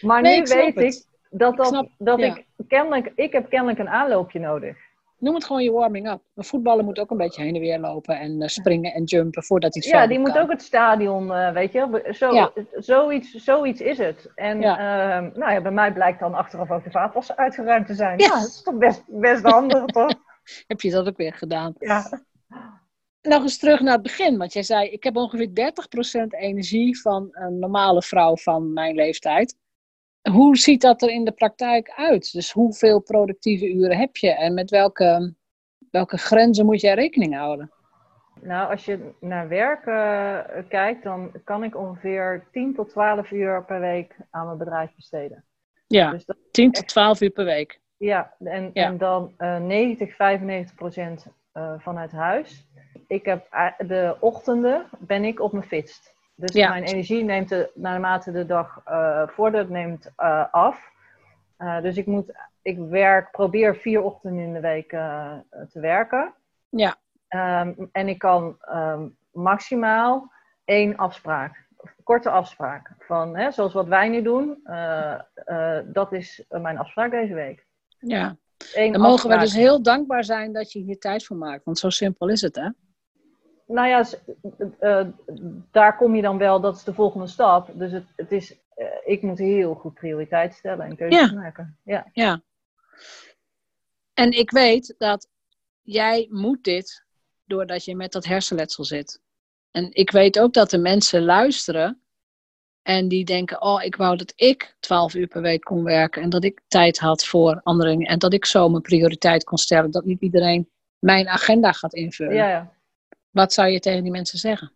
Maar 0.00 0.22
Nee, 0.22 0.36
nu 0.36 0.42
ik 0.42 0.48
weet 0.48 0.74
het. 0.74 0.94
ik 0.94 1.04
dat, 1.30 1.56
dat, 1.56 1.66
snap- 1.66 1.90
dat 1.98 2.18
ja. 2.20 2.26
ik 2.26 2.44
kennelijk, 2.68 3.12
ik 3.14 3.32
heb 3.32 3.48
kennelijk 3.48 3.78
een 3.78 3.88
aanloopje 3.88 4.38
nodig. 4.38 4.76
Noem 5.18 5.34
het 5.34 5.44
gewoon 5.44 5.62
je 5.62 5.72
warming-up. 5.72 6.20
Een 6.34 6.44
voetballer 6.44 6.84
moet 6.84 6.98
ook 6.98 7.10
een 7.10 7.16
beetje 7.16 7.42
heen 7.42 7.54
en 7.54 7.60
weer 7.60 7.78
lopen 7.78 8.18
en 8.18 8.42
eh, 8.42 8.48
springen 8.48 8.92
en 8.92 9.04
jumpen 9.04 9.42
voordat 9.42 9.74
hij 9.74 9.82
Ja, 9.92 10.06
die 10.06 10.18
moet 10.18 10.38
ook 10.38 10.50
het 10.50 10.62
stadion, 10.62 11.32
eh, 11.32 11.52
weet 11.52 11.72
je, 11.72 12.08
zo, 12.12 12.32
Ja. 12.34 12.50
zoiets, 12.72 13.30
zoiets 13.32 13.80
is 13.80 13.98
het. 13.98 14.30
En 14.34 14.60
Ja. 14.60 14.78
ehm, 14.78 15.38
nou 15.38 15.52
ja, 15.52 15.60
bij 15.60 15.70
mij 15.72 15.92
blijkt 15.92 16.20
dan 16.20 16.34
achteraf 16.34 16.70
ook 16.70 16.84
de 16.84 16.90
vaatwasser 16.90 17.36
uitgeruimd 17.36 17.86
te 17.86 17.94
zijn. 17.94 18.18
Ja. 18.18 18.26
Ja, 18.26 18.34
dat 18.40 18.48
is 18.48 18.62
toch 18.62 18.78
best, 18.78 19.02
best 19.06 19.42
handig, 19.42 19.84
toch? 19.98 20.14
Heb 20.66 20.80
je 20.80 20.90
dat 20.90 21.06
ook 21.06 21.16
weer 21.16 21.34
gedaan? 21.34 21.74
Ja. 21.78 22.20
Nog 23.22 23.42
eens 23.42 23.58
terug 23.58 23.80
naar 23.80 23.92
het 23.92 24.02
begin. 24.02 24.38
Want 24.38 24.52
jij 24.52 24.62
zei, 24.62 24.88
ik 24.88 25.04
heb 25.04 25.16
ongeveer 25.16 25.54
30% 25.54 26.32
energie 26.34 27.00
van 27.00 27.28
een 27.32 27.58
normale 27.58 28.02
vrouw 28.02 28.36
van 28.36 28.72
mijn 28.72 28.94
leeftijd. 28.94 29.56
Hoe 30.22 30.56
ziet 30.56 30.80
dat 30.80 31.02
er 31.02 31.08
in 31.10 31.24
de 31.24 31.32
praktijk 31.32 31.92
uit? 31.96 32.32
Dus 32.32 32.52
hoeveel 32.52 33.00
productieve 33.00 33.72
uren 33.72 33.96
heb 33.98 34.16
je? 34.16 34.30
En 34.30 34.54
met 34.54 34.70
welke, 34.70 35.34
welke 35.90 36.18
grenzen 36.18 36.66
moet 36.66 36.80
jij 36.80 36.94
rekening 36.94 37.34
houden? 37.34 37.70
Nou, 38.42 38.70
als 38.70 38.84
je 38.84 39.10
naar 39.20 39.48
werk 39.48 39.86
eh, 39.86 40.38
kijkt, 40.68 41.02
dan 41.02 41.32
kan 41.44 41.64
ik 41.64 41.76
ongeveer 41.76 42.46
10 42.52 42.74
tot 42.74 42.88
12 42.90 43.30
uur 43.30 43.64
per 43.64 43.80
week 43.80 44.16
aan 44.30 44.46
mijn 44.46 44.58
bedrijf 44.58 44.94
besteden. 44.94 45.44
Ja, 45.86 46.10
Dus 46.10 46.24
dat, 46.24 46.36
10 46.50 46.72
tot 46.72 46.88
12 46.88 47.20
uur 47.20 47.30
per 47.30 47.44
week. 47.44 47.80
ja, 47.96 48.34
en, 48.38 48.70
Ja. 48.72 48.84
en 48.86 48.98
dan 48.98 49.34
eh 49.36 49.56
90, 49.58 50.14
95 50.16 50.74
procent 50.74 51.26
eh, 51.52 51.74
vanuit 51.78 52.12
huis. 52.12 52.66
Ik 53.06 53.24
heb 53.24 53.54
a- 53.54 53.76
de 53.86 54.16
ochtenden 54.20 54.88
ben 54.98 55.24
ik 55.24 55.40
op 55.40 55.52
mijn 55.52 55.64
fitst. 55.64 56.14
Dus 56.40 56.52
Ja. 56.52 56.68
mijn 56.68 56.82
energie 56.84 57.24
neemt 57.24 57.48
de, 57.48 57.70
naarmate 57.74 58.32
de 58.32 58.46
dag 58.46 58.80
eh 58.84 59.28
vordert, 59.28 59.68
neemt 59.68 60.10
eh, 60.16 60.44
af. 60.50 60.90
Eh, 61.56 61.80
dus 61.82 61.96
ik 61.96 62.06
moet, 62.06 62.32
ik 62.62 62.78
werk, 62.78 63.30
probeer 63.30 63.76
vier 63.76 64.02
ochtenden 64.02 64.44
in 64.44 64.52
de 64.52 64.60
week 64.60 64.88
te 65.70 65.80
werken. 65.80 66.34
Ja, 66.68 66.96
Ehm, 67.28 67.72
en 67.92 68.08
ik 68.08 68.18
kan 68.18 68.56
ehm, 68.60 69.08
maximaal 69.32 70.32
één 70.64 70.96
afspraak, 70.96 71.66
korte 72.02 72.30
afspraak. 72.30 72.90
Van, 72.98 73.36
hè, 73.36 73.50
zoals 73.50 73.72
wat 73.72 73.86
wij 73.86 74.08
nu 74.08 74.22
doen, 74.22 74.60
dat 75.84 76.12
is 76.12 76.44
mijn 76.48 76.78
afspraak 76.78 77.10
deze 77.10 77.34
week. 77.34 77.66
ja. 77.98 78.36
Eén 78.74 78.92
Dan 78.92 79.00
mogen 79.00 79.30
we 79.30 79.38
dus 79.38 79.54
heel 79.54 79.82
dankbaar 79.82 80.24
zijn 80.24 80.52
dat 80.52 80.72
je 80.72 80.78
hier 80.78 80.98
tijd 80.98 81.24
voor 81.24 81.36
maakt. 81.36 81.64
Want 81.64 81.78
zo 81.78 81.90
simpel 81.90 82.28
is 82.28 82.40
het, 82.40 82.54
hè? 82.56 82.68
Nou 83.68 83.88
ja, 83.88 84.02
s- 84.04 84.16
eh, 84.78 85.06
daar 85.70 85.96
kom 85.96 86.14
je 86.16 86.22
dan 86.22 86.38
wel, 86.38 86.60
dat 86.60 86.76
is 86.76 86.84
de 86.84 86.94
volgende 86.94 87.26
stap. 87.26 87.70
Dus 87.74 87.92
het, 87.92 88.04
het 88.16 88.32
is, 88.32 88.56
eh, 88.74 88.86
ik 89.04 89.22
moet 89.22 89.38
heel 89.38 89.74
goed 89.74 89.94
prioriteit 89.94 90.54
stellen 90.54 90.86
en 90.86 90.96
keuzes 90.96 91.30
Ja. 91.30 91.34
maken. 91.36 91.78
Ja. 91.84 92.06
Ja. 92.12 92.42
En 94.14 94.30
ik 94.30 94.50
weet 94.50 94.94
dat 94.98 95.28
jij 95.82 96.26
moet 96.30 96.64
dit 96.64 97.04
doordat 97.44 97.84
je 97.84 97.96
met 97.96 98.12
dat 98.12 98.24
hersenletsel 98.24 98.84
zit. 98.84 99.20
En 99.70 99.88
ik 99.94 100.10
weet 100.10 100.38
ook 100.38 100.52
dat 100.52 100.72
er 100.72 100.80
mensen 100.80 101.24
luisteren 101.24 102.02
en 102.82 103.08
die 103.08 103.24
denken, 103.24 103.62
oh, 103.62 103.82
ik 103.82 103.96
wou 103.96 104.16
dat 104.16 104.32
ik 104.36 104.76
12 104.80 105.14
uur 105.14 105.26
per 105.26 105.42
week 105.42 105.60
kon 105.60 105.82
werken 105.84 106.22
en 106.22 106.30
dat 106.30 106.44
ik 106.44 106.60
tijd 106.68 106.98
had 106.98 107.24
voor 107.24 107.60
anderen 107.62 107.98
en 108.00 108.18
dat 108.18 108.32
ik 108.32 108.44
zo 108.44 108.68
mijn 108.68 108.82
prioriteit 108.82 109.44
kon 109.44 109.58
stellen, 109.58 109.90
dat 109.90 110.04
niet 110.04 110.20
iedereen 110.20 110.70
mijn 110.98 111.28
agenda 111.28 111.72
gaat 111.72 111.94
invullen. 111.94 112.34
Ja, 112.34 112.48
ja. 112.48 112.76
Wat 113.38 113.52
zou 113.52 113.68
je 113.68 113.80
tegen 113.80 114.02
die 114.02 114.12
mensen 114.12 114.38
zeggen? 114.38 114.72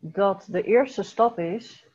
dat 0.00 0.46
de 0.50 0.62
eerste 0.62 1.02
stap 1.02 1.38
is 1.38 1.86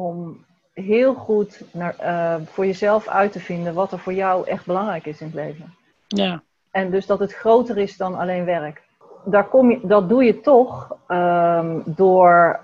om 0.00 0.44
heel 0.72 1.14
goed 1.14 1.62
naar, 1.72 1.96
eh, 1.98 2.34
voor 2.44 2.66
jezelf 2.66 3.08
uit 3.08 3.32
te 3.32 3.40
vinden 3.40 3.74
wat 3.74 3.92
er 3.92 3.98
voor 3.98 4.12
jou 4.12 4.46
echt 4.46 4.66
belangrijk 4.66 5.06
is 5.06 5.20
in 5.20 5.26
het 5.26 5.34
leven. 5.34 5.74
Ja, 6.06 6.42
En 6.70 6.90
dus 6.90 7.06
dat 7.06 7.18
het 7.18 7.34
groter 7.34 7.78
is 7.78 7.96
dan 7.96 8.14
alleen 8.14 8.44
werk. 8.44 8.82
Daar 9.24 9.48
kom 9.48 9.70
je, 9.70 9.80
dat 9.82 10.08
doe 10.08 10.24
je 10.24 10.40
toch 10.40 10.96
ehm, 11.06 11.80
door, 11.84 12.60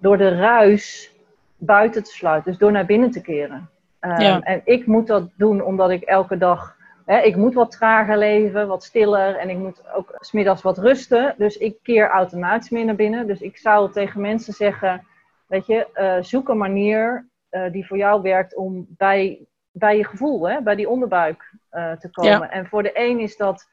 door 0.00 0.18
de 0.18 0.36
ruis 0.36 1.10
buiten 1.56 2.02
te 2.04 2.10
sluiten. 2.10 2.50
Dus 2.50 2.60
door 2.60 2.72
naar 2.72 2.86
binnen 2.86 3.10
te 3.10 3.20
keren. 3.20 3.70
Ehm, 4.00 4.20
Ja. 4.20 4.40
En 4.40 4.60
ik 4.64 4.86
moet 4.86 5.06
dat 5.06 5.28
doen 5.36 5.62
omdat 5.62 5.90
ik 5.90 6.02
elke 6.02 6.36
dag... 6.38 6.76
Hè, 7.04 7.18
ik 7.20 7.36
moet 7.36 7.54
wat 7.54 7.70
trager 7.70 8.18
leven, 8.18 8.68
wat 8.68 8.84
stiller. 8.84 9.36
En 9.36 9.50
ik 9.50 9.56
moet 9.56 9.82
ook 9.94 10.14
smiddags 10.18 10.62
wat 10.62 10.78
rusten. 10.78 11.34
Dus 11.38 11.56
ik 11.56 11.76
keer 11.82 12.08
automatisch 12.08 12.70
meer 12.70 12.84
naar 12.84 12.94
binnen. 12.94 13.26
Dus 13.26 13.40
ik 13.40 13.56
zou 13.56 13.92
tegen 13.92 14.20
mensen 14.20 14.52
zeggen... 14.52 15.06
Weet 15.46 15.66
je, 15.66 15.92
eh, 15.92 16.16
zoek 16.20 16.48
een 16.48 16.56
manier 16.56 17.28
eh, 17.48 17.72
die 17.72 17.86
voor 17.86 17.96
jou 17.96 18.22
werkt 18.22 18.56
om 18.56 18.86
bij, 18.88 19.46
bij 19.70 19.96
je 19.96 20.04
gevoel, 20.04 20.48
hè, 20.48 20.62
bij 20.62 20.74
die 20.74 20.88
onderbuik 20.88 21.52
eh, 21.70 21.92
te 21.92 22.10
komen. 22.10 22.30
Ja. 22.30 22.50
En 22.50 22.66
voor 22.66 22.82
de 22.82 22.90
een 22.94 23.20
is 23.20 23.36
dat 23.36 23.68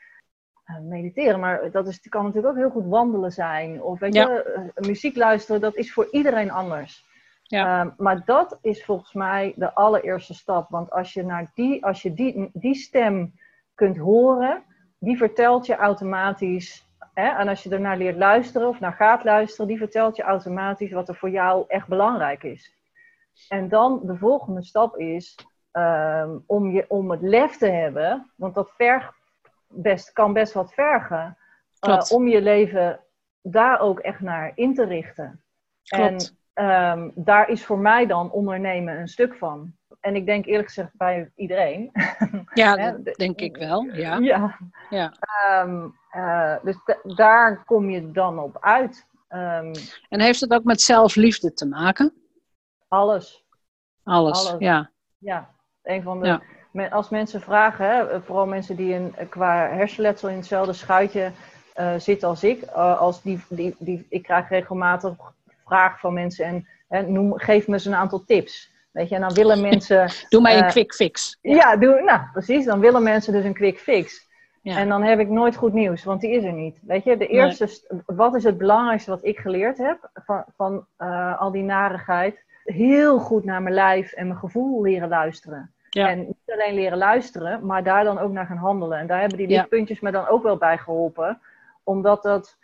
mediteren, 0.82 1.40
maar 1.40 1.72
dat 1.72 1.88
is, 1.88 2.00
kan 2.10 2.24
natuurlijk 2.26 2.54
ook 2.54 2.60
heel 2.60 2.70
goed 2.70 2.88
wandelen 2.88 3.32
zijn. 3.32 3.82
Of 3.82 4.00
weet 4.00 4.14
Ja. 4.14 4.30
je, 4.30 4.72
muziek 4.76 5.16
luisteren, 5.16 5.62
dat 5.62 5.76
is 5.76 5.94
voor 5.94 6.08
iedereen 6.12 6.52
anders. 6.52 7.06
Ja. 7.52 7.82
Ehm, 7.82 7.90
maar 7.98 8.26
dat 8.26 8.58
is 8.62 8.86
volgens 8.86 9.14
mij 9.14 9.54
de 9.56 9.74
allereerste 9.74 10.34
stap. 10.34 10.70
Want 10.70 10.92
als 10.92 11.14
je, 11.14 11.24
naar 11.24 11.52
die, 11.54 11.86
als 11.86 12.02
je 12.02 12.14
die, 12.14 12.50
die 12.54 12.76
stem 12.76 13.34
kunt 13.76 13.98
horen, 13.98 14.64
die 15.00 15.18
vertelt 15.18 15.66
je 15.66 15.76
automatisch. 15.76 16.86
Hè, 17.14 17.28
en 17.28 17.48
als 17.48 17.64
je 17.64 17.70
ernaar 17.70 17.98
leert 17.98 18.18
luisteren 18.18 18.68
of 18.68 18.80
naar 18.80 18.94
gaat 18.94 19.24
luisteren, 19.24 19.68
die 19.68 19.78
vertelt 19.78 20.16
je 20.16 20.24
automatisch 20.24 20.92
wat 20.92 21.08
er 21.08 21.16
voor 21.16 21.30
jou 21.30 21.66
echt 21.68 21.88
belangrijk 21.88 22.44
is. 22.44 22.76
En 23.50 23.70
dan 23.70 24.00
de 24.04 24.18
volgende 24.18 24.64
stap 24.64 24.98
is 24.98 25.36
ehm, 25.72 26.38
om, 26.46 26.72
je, 26.72 26.86
om 26.88 27.12
het 27.12 27.22
lef 27.22 27.58
te 27.58 27.70
hebben, 27.70 28.32
want 28.36 28.56
dat 28.56 28.72
vergt 28.78 29.14
best, 29.68 30.12
kan 30.14 30.34
best 30.34 30.54
wat 30.54 30.74
vergen, 30.74 31.38
eh, 31.80 32.02
om 32.10 32.28
je 32.28 32.42
leven 32.42 33.00
daar 33.42 33.80
ook 33.80 34.00
echt 34.00 34.20
naar 34.20 34.52
in 34.56 34.74
te 34.76 34.86
richten. 34.86 35.44
klopt. 35.84 36.30
En 36.30 36.40
ehm, 36.54 37.10
daar 37.16 37.50
is 37.50 37.66
voor 37.66 37.80
mij 37.80 38.06
dan 38.06 38.32
ondernemen 38.32 39.00
een 39.00 39.08
stuk 39.08 39.36
van. 39.36 39.74
En 40.00 40.16
ik 40.16 40.26
denk 40.26 40.46
eerlijk 40.46 40.68
gezegd 40.68 40.90
bij 40.94 41.32
iedereen. 41.36 41.92
ja, 42.54 42.76
de- 42.92 43.14
denk 43.18 43.40
ik 43.40 43.58
wel. 43.58 43.84
Ja. 43.84 44.18
ja. 44.18 44.58
Ja. 44.90 45.14
Ehm, 45.20 45.88
eh, 46.10 46.56
dus 46.64 46.78
da- 46.86 47.14
daar 47.16 47.64
kom 47.66 47.90
je 47.90 48.12
dan 48.12 48.40
op 48.40 48.58
uit. 48.60 49.08
Ehm, 49.28 49.74
En 50.10 50.22
heeft 50.22 50.40
het 50.42 50.54
ook 50.54 50.64
met 50.64 50.82
zelfliefde 50.82 51.54
te 51.54 51.68
maken? 51.68 52.14
alles. 52.88 53.46
Alles, 54.04 54.48
Alles. 54.48 54.60
ja. 54.62 54.90
Ja, 55.18 55.50
een 55.84 56.04
van 56.04 56.20
de. 56.20 56.26
Ja. 56.72 56.88
Als 56.88 57.10
mensen 57.10 57.42
vragen, 57.42 57.86
hè, 57.86 58.22
vooral 58.22 58.46
mensen 58.46 58.76
die 58.76 58.94
een, 58.96 59.16
qua 59.30 59.68
hersenletsel 59.68 60.30
in 60.30 60.36
hetzelfde 60.36 60.74
schuitje 60.74 61.32
eh, 61.74 61.94
zitten 61.98 62.28
als 62.28 62.44
ik, 62.44 62.62
eh, 62.62 63.00
als 63.00 63.22
die, 63.22 63.44
die, 63.50 63.76
die, 63.80 64.06
ik 64.10 64.24
krijg 64.24 64.50
regelmatig 64.50 65.14
vragen 65.76 66.00
van 66.00 66.14
mensen 66.14 66.46
en 66.46 66.68
hè, 66.88 67.02
noem, 67.02 67.34
geef 67.40 67.68
me 67.68 67.74
eens 67.74 67.86
een 67.86 67.96
aantal 67.96 68.24
tips. 68.26 68.72
Weet 68.92 69.10
je, 69.10 69.16
en 69.16 69.22
dan 69.22 69.34
willen 69.34 69.62
mensen. 69.62 70.10
Doe 70.30 70.42
mij 70.42 70.58
een 70.58 70.64
Eh, 70.64 70.70
quick 70.70 70.94
fix. 70.94 71.38
ja, 71.42 71.76
doe, 71.78 72.02
nou 72.06 72.20
precies, 72.32 72.66
dan 72.66 72.80
willen 72.80 73.04
mensen 73.04 73.34
dus 73.34 73.44
een 73.44 73.54
quick 73.54 73.80
fix. 73.80 74.30
Ja. 74.62 74.78
En 74.78 74.90
dan 74.90 75.04
heb 75.04 75.20
ik 75.20 75.30
nooit 75.30 75.56
goed 75.56 75.74
nieuws, 75.74 76.04
want 76.04 76.22
die 76.22 76.32
is 76.32 76.44
er 76.44 76.54
niet. 76.54 76.78
Weet 76.82 77.04
je, 77.04 77.18
de 77.18 77.28
eerste, 77.28 77.68
st- 77.68 77.94
wat 78.06 78.36
is 78.36 78.44
het 78.44 78.58
belangrijkste 78.58 79.10
wat 79.10 79.26
ik 79.26 79.40
geleerd 79.40 79.78
heb 79.78 80.10
van, 80.14 80.44
van 80.56 80.86
eh, 80.98 81.40
al 81.42 81.52
die 81.52 81.64
narigheid? 81.64 82.44
Heel 82.64 83.20
goed 83.20 83.44
naar 83.46 83.62
mijn 83.62 83.76
lijf 83.76 84.12
en 84.12 84.28
mijn 84.28 84.40
gevoel 84.40 84.82
leren 84.82 85.10
luisteren. 85.10 85.72
Ja. 85.90 86.10
En 86.10 86.20
niet 86.20 86.36
alleen 86.58 86.74
leren 86.74 86.98
luisteren, 86.98 87.66
maar 87.66 87.84
daar 87.84 88.04
dan 88.04 88.20
ook 88.20 88.32
naar 88.32 88.46
gaan 88.46 88.58
handelen. 88.58 88.98
En 88.98 89.08
daar 89.08 89.20
hebben 89.20 89.38
die 89.38 89.48
lichtpuntjes 89.48 90.00
me 90.00 90.12
dan 90.12 90.28
ook 90.28 90.44
wel 90.44 90.58
bij 90.58 90.78
geholpen. 90.78 91.40
Omdat 91.84 92.24
dat 92.24 92.58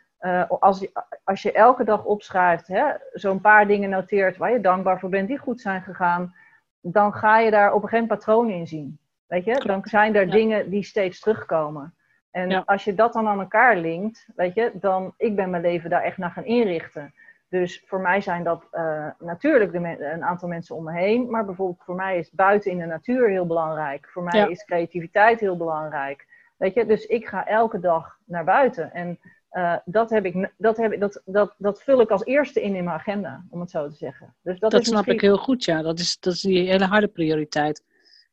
als, 0.48 0.80
je, 0.80 0.92
als 1.24 1.42
je 1.42 1.52
elke 1.52 1.84
dag 1.84 2.04
opschrijft, 2.04 2.70
zo'n 3.12 3.42
paar 3.42 3.68
dingen 3.68 3.90
noteert 3.90 4.38
waar 4.38 4.52
je 4.52 4.62
dankbaar 4.62 5.00
voor 5.00 5.10
bent, 5.10 5.28
die 5.28 5.38
goed 5.38 5.62
zijn 5.62 5.82
gegaan, 5.82 6.36
dan 6.82 7.14
ga 7.14 7.40
je 7.40 7.52
daar 7.52 7.74
op 7.74 7.84
een 7.84 7.90
gegeven 7.90 8.08
moment 8.08 8.20
patronen 8.20 8.56
in 8.56 8.68
zien. 8.68 9.00
Weet 9.28 9.46
je? 9.46 9.64
Dan 9.66 9.82
zijn 9.84 10.16
er 10.16 10.30
dingen 10.30 10.70
die 10.70 10.84
steeds 10.84 11.20
terugkomen. 11.20 11.94
En 12.32 12.66
als 12.66 12.84
je 12.84 12.96
dat 12.96 13.14
dan 13.14 13.28
aan 13.28 13.40
elkaar 13.40 13.78
linkt, 13.78 14.28
weet 14.36 14.54
je, 14.54 14.72
dan 14.74 15.14
ik 15.18 15.36
ben 15.36 15.50
mijn 15.50 15.62
leven 15.62 15.90
daar 15.90 16.04
echt 16.04 16.18
naar 16.18 16.32
gaan 16.32 16.46
inrichten. 16.46 17.14
Dus 17.50 17.84
voor 17.86 18.02
mij 18.02 18.22
zijn 18.22 18.44
dat 18.44 18.68
uh, 18.72 19.08
natuurlijk 19.20 19.72
de 19.72 20.12
een 20.14 20.24
aantal 20.24 20.48
mensen 20.48 20.76
om 20.76 20.84
me 20.84 20.92
heen. 20.92 21.30
Maar 21.30 21.46
bijvoorbeeld 21.46 21.84
voor 21.84 21.96
mij 21.96 22.18
is 22.18 22.32
buiten 22.32 22.72
in 22.72 22.78
de 22.78 22.86
natuur 22.86 23.30
heel 23.30 23.46
belangrijk. 23.48 24.10
Voor 24.10 24.24
mij 24.24 24.50
is 24.50 24.66
creativiteit 24.66 25.40
heel 25.40 25.58
belangrijk. 25.58 26.28
Weet 26.58 26.74
je, 26.74 26.86
dus 26.86 27.06
ik 27.06 27.28
ga 27.28 27.46
elke 27.46 27.80
dag 27.80 28.18
naar 28.26 28.44
buiten. 28.44 28.94
En 28.94 29.20
uh, 29.52 29.76
dat, 29.86 30.10
heb 30.10 30.26
ik, 30.26 30.54
dat, 30.58 30.78
heb 30.78 31.00
dat, 31.00 31.22
dat, 31.26 31.56
dat 31.58 31.84
vul 31.84 32.02
ik 32.02 32.10
als 32.10 32.26
eerste 32.26 32.62
in 32.62 32.76
in 32.76 32.84
mijn 32.84 32.98
agenda, 32.98 33.46
om 33.50 33.60
het 33.60 33.70
zo 33.70 33.90
te 33.90 33.96
zeggen. 33.96 34.36
Dus 34.42 34.60
dat 34.60 34.72
dat 34.72 34.86
snap 34.86 35.08
ik 35.08 35.22
heel 35.22 35.38
goed, 35.38 35.64
ja. 35.64 35.82
Dat 35.82 36.00
is, 36.00 36.20
dat 36.20 36.34
is 36.34 36.42
die 36.42 36.68
hele 36.70 36.86
harde 36.86 37.08
prioriteit. 37.08 37.84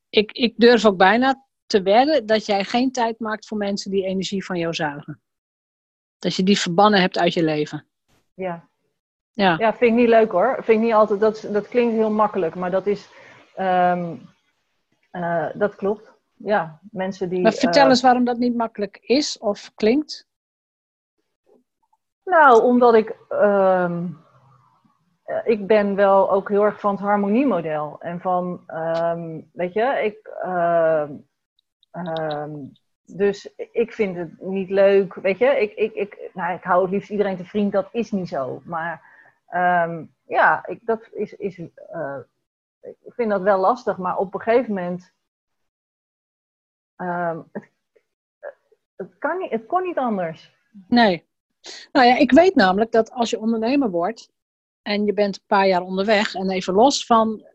Ik, 0.09 0.33
ik 0.33 0.55
durf 0.57 0.85
ook 0.85 0.97
bijna 0.97 1.47
te 1.67 1.83
wedden 1.83 2.27
dat 2.27 2.47
jij 2.47 2.65
geen 2.65 2.93
tijd 2.93 3.19
maakt 3.19 3.47
voor 3.47 3.59
mensen 3.59 3.91
die 3.91 4.05
energie 4.05 4.45
van 4.45 4.59
jou 4.59 4.75
zuigen. 4.75 5.21
Dat 6.19 6.35
je 6.35 6.43
die 6.43 6.59
verbannen 6.59 7.01
hebt 7.01 7.19
uit 7.19 7.35
je 7.35 7.45
leven. 7.45 7.87
Ja. 8.35 8.69
Ja, 9.33 9.55
ja 9.59 9.75
vind 9.75 9.91
ik 9.91 9.99
niet 9.99 10.09
leuk 10.09 10.31
hoor. 10.31 10.55
Vind 10.55 10.79
ik 10.79 10.85
niet 10.85 10.95
altijd, 10.95 11.21
dat, 11.21 11.49
dat 11.53 11.69
klinkt 11.69 11.95
heel 11.95 12.11
makkelijk, 12.11 12.55
maar 12.55 12.71
dat 12.71 12.87
is, 12.87 13.09
um, 13.59 14.29
uh, 15.13 15.47
dat 15.55 15.75
klopt. 15.75 16.13
Ja, 16.37 16.81
mensen 16.91 17.29
die... 17.29 17.41
Maar 17.41 17.53
vertel 17.53 17.85
uh, 17.85 17.89
eens 17.89 18.01
waarom 18.01 18.25
dat 18.25 18.39
niet 18.39 18.55
makkelijk 18.55 18.99
is 19.03 19.39
of 19.39 19.73
klinkt. 19.75 20.27
Nou, 22.25 22.63
omdat 22.63 22.95
ik, 22.95 23.17
um, 23.31 24.19
ik 25.45 25.67
ben 25.67 25.95
wel 25.95 26.31
ook 26.31 26.49
heel 26.49 26.65
erg 26.65 26.81
van 26.81 26.91
het 26.91 27.01
harmoniemodel. 27.01 27.97
En 28.01 28.21
van, 28.21 28.65
um, 28.67 29.51
weet 29.53 29.73
je, 29.73 30.01
ik, 30.03 30.33
Um, 31.97 32.73
dus 33.07 33.55
ik 33.57 33.93
vind 33.93 34.17
het 34.17 34.41
niet 34.41 34.71
leuk, 34.71 35.15
weet 35.15 35.39
je. 35.39 35.47
Ik, 35.47 35.73
ik, 35.75 35.95
ik, 35.95 36.31
nou, 36.33 36.55
ik 36.55 36.63
hou 36.63 36.83
het 36.83 36.91
liefst 36.91 37.11
iedereen 37.11 37.37
te 37.37 37.45
vriend, 37.45 37.73
dat 37.73 37.89
is 37.93 38.11
niet 38.11 38.29
zo. 38.29 38.63
Maar 38.65 39.03
ja, 40.27 40.67
ik, 40.67 40.79
dat 40.83 41.09
is, 41.13 41.33
is, 41.33 41.59
uh, 41.59 42.19
ik 42.81 43.15
vind 43.15 43.31
dat 43.31 43.43
wel 43.43 43.59
lastig. 43.59 43.99
Maar 43.99 44.17
op 44.17 44.35
een 44.35 44.41
gegeven 44.41 44.75
moment, 44.75 45.13
het, 47.53 47.71
het, 48.97 49.19
kan 49.19 49.39
niet, 49.39 49.51
het 49.51 49.67
kon 49.67 49.83
niet 49.83 49.99
anders. 49.99 50.57
Nee. 50.89 51.27
Nou 51.93 52.07
ja, 52.07 52.17
ik 52.17 52.31
weet 52.31 52.55
namelijk 52.55 52.93
dat 52.93 53.11
als 53.11 53.31
je 53.31 53.41
ondernemer 53.41 53.91
wordt 53.91 54.29
en 54.83 55.05
je 55.05 55.13
bent 55.13 55.37
een 55.37 55.47
paar 55.47 55.67
jaar 55.67 55.83
onderweg 55.83 56.35
en 56.35 56.51
even 56.51 56.75
los 56.75 57.07
van 57.07 57.47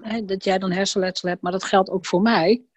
hè, 0.00 0.24
dat 0.24 0.44
jij 0.44 0.58
dan 0.58 0.70
hersenletsel 0.70 1.28
hebt, 1.28 1.42
maar 1.42 1.52
dat 1.52 1.64
geldt 1.64 1.90
ook 1.90 2.06
voor 2.06 2.22
mij 2.22 2.68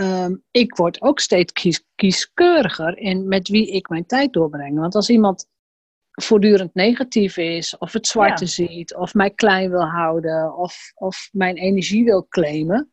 Ehm, 0.00 0.34
ik 0.50 0.76
word 0.76 1.02
ook 1.02 1.20
steeds 1.20 1.52
kies, 1.52 1.86
kieskeuriger 1.94 2.98
in 2.98 3.28
met 3.28 3.48
wie 3.48 3.70
ik 3.70 3.88
mijn 3.88 4.06
tijd 4.06 4.32
doorbreng. 4.32 4.78
Want 4.78 4.94
als 4.94 5.10
iemand 5.10 5.48
voortdurend 6.10 6.74
negatief 6.74 7.36
is, 7.36 7.78
of 7.78 7.92
het 7.92 8.06
zwarte 8.06 8.46
ziet, 8.46 8.94
of 8.94 9.14
mij 9.14 9.30
klein 9.30 9.70
wil 9.70 9.84
houden, 9.84 10.56
of, 10.56 10.92
of 10.94 11.28
mijn 11.32 11.56
energie 11.56 12.04
wil 12.04 12.26
claimen, 12.28 12.90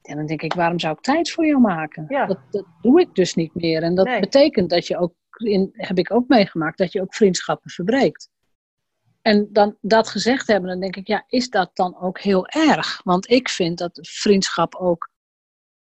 dan 0.00 0.26
denk 0.26 0.42
ik, 0.42 0.54
waarom 0.54 0.78
zou 0.78 0.94
ik 0.94 1.00
tijd 1.00 1.30
voor 1.30 1.46
jou 1.46 1.60
maken? 1.60 2.06
Dat, 2.26 2.38
dat, 2.50 2.66
doe 2.80 3.00
ik 3.00 3.14
dus 3.14 3.34
niet 3.34 3.54
meer. 3.54 3.82
En 3.82 3.94
dat 3.94 4.20
betekent 4.20 4.70
dat 4.70 4.86
je 4.86 4.98
ook, 4.98 5.14
in, 5.44 5.70
heb 5.72 5.98
ik 5.98 6.12
ook 6.12 6.28
meegemaakt, 6.28 6.78
dat 6.78 6.92
je 6.92 7.00
ook 7.00 7.14
vriendschappen 7.14 7.70
verbreekt. 7.70 8.30
En 9.22 9.48
dan 9.50 9.76
dat 9.80 10.08
gezegd 10.08 10.46
hebben, 10.46 10.70
dan 10.70 10.80
denk 10.80 10.96
ik, 10.96 11.06
ja, 11.06 11.24
is 11.28 11.50
dat 11.50 11.70
dan 11.74 11.98
ook 12.00 12.20
heel 12.20 12.46
erg? 12.46 13.00
Want 13.04 13.30
ik 13.30 13.48
vind 13.48 13.78
dat 13.78 13.98
vriendschap 14.02 14.74
ook 14.74 15.10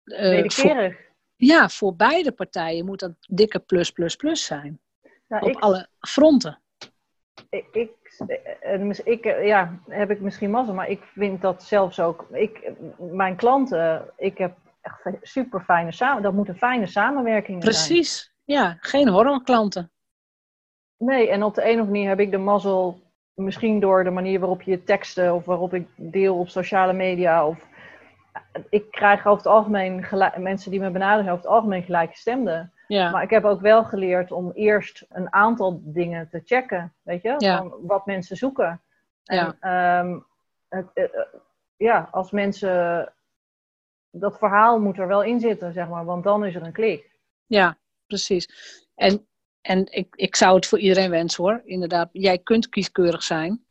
uh, 0.06 0.50
voor, 0.50 0.96
ja, 1.36 1.70
voor 1.70 1.96
beide 1.96 2.32
partijen 2.32 2.86
moet 2.86 3.00
dat 3.00 3.14
dikke 3.28 3.60
plus, 3.60 3.92
plus, 3.92 4.16
plus 4.16 4.46
zijn. 4.46 4.80
Nou, 5.28 5.50
op 5.50 5.62
alle 5.62 5.88
fronten. 6.00 6.62
Ik, 7.50 7.66
ik, 7.72 7.92
ik, 9.04 9.24
ja, 9.24 9.80
heb 9.88 10.12
ik 10.12 10.20
misschien 10.20 10.50
mazzel, 10.50 10.74
maar 10.74 10.90
ik 10.90 11.04
vind 11.04 11.42
dat 11.42 11.64
zelfs 11.64 12.00
ook. 12.00 12.28
Ik, 12.32 12.72
mijn 12.98 13.36
klanten, 13.36 14.12
ik 14.18 14.38
heb 14.38 14.58
echt 14.82 15.18
super 15.22 15.62
fijne 15.62 15.92
samen. 15.92 16.24
Dat 16.24 16.34
moet 16.34 16.48
een 16.48 16.58
fijne 16.58 16.88
samenwerking 16.88 17.60
Precies. 17.60 17.86
zijn. 17.86 17.98
Precies, 17.98 18.31
ja, 18.52 18.78
geen 18.80 19.10
horrorklanten. 19.10 19.92
Nee, 20.98 21.30
en 21.30 21.44
op 21.44 21.56
de 21.56 21.62
een 21.62 21.68
of 21.68 21.72
andere 21.72 21.92
manier 21.92 22.10
heb 22.10 22.20
ik 22.20 22.32
de 22.32 22.38
mazzel, 22.38 23.02
misschien 23.34 23.80
door 23.80 24.04
de 24.04 24.10
manier 24.10 24.40
waarop 24.40 24.62
je 24.62 24.84
teksten 24.84 25.34
of 25.34 25.46
waarop 25.46 25.74
ik 25.74 25.88
deel 25.96 26.40
op 26.40 26.50
sociale 26.50 26.94
media 26.94 27.48
of 27.48 27.70
ik 28.70 28.92
krijg 28.92 29.26
over 29.26 29.38
het 29.38 29.54
algemeen 29.54 30.06
mensen 30.38 30.72
die 30.72 30.80
me 30.80 30.92
benaderen 30.92 31.32
over 31.32 31.44
het 31.44 31.54
algemeen 31.54 31.84
gelijkgestemden. 31.84 32.74
Ja. 32.88 33.10
Maar 33.10 33.24
ik 33.24 33.30
heb 33.30 33.44
ook 33.44 33.62
wel 33.62 33.84
geleerd 33.84 34.32
om 34.32 34.52
eerst 34.52 35.06
een 35.10 35.34
aantal 35.34 35.82
dingen 35.84 36.30
te 36.30 36.42
checken, 36.46 36.94
weet 37.02 37.22
je, 37.22 37.36
van 37.38 37.74
wat 37.82 38.06
mensen 38.06 38.38
zoeken. 38.38 38.82
En, 39.26 39.58
ja. 39.60 40.00
Um, 40.00 40.26
het, 40.70 40.88
uh, 40.94 41.06
ja, 41.78 42.08
als 42.12 42.32
mensen 42.32 43.14
dat 44.10 44.38
verhaal 44.38 44.80
moet 44.80 44.98
er 44.98 45.08
wel 45.08 45.24
in 45.24 45.40
zitten, 45.40 45.74
zeg 45.74 45.88
maar, 45.88 46.06
want 46.06 46.24
dan 46.24 46.46
is 46.46 46.56
er 46.56 46.64
een 46.64 46.72
klik. 46.72 47.12
Ja, 47.46 47.78
precies. 48.12 48.50
En, 48.96 49.28
en 49.62 49.92
ik, 49.92 50.16
ik 50.16 50.36
zou 50.36 50.56
het 50.56 50.66
voor 50.66 50.80
iedereen 50.80 51.10
wensen 51.10 51.44
hoor. 51.44 51.62
Inderdaad, 51.66 52.10
jij 52.12 52.38
kunt 52.38 52.70
kieskeurig 52.70 53.24
zijn 53.24 53.64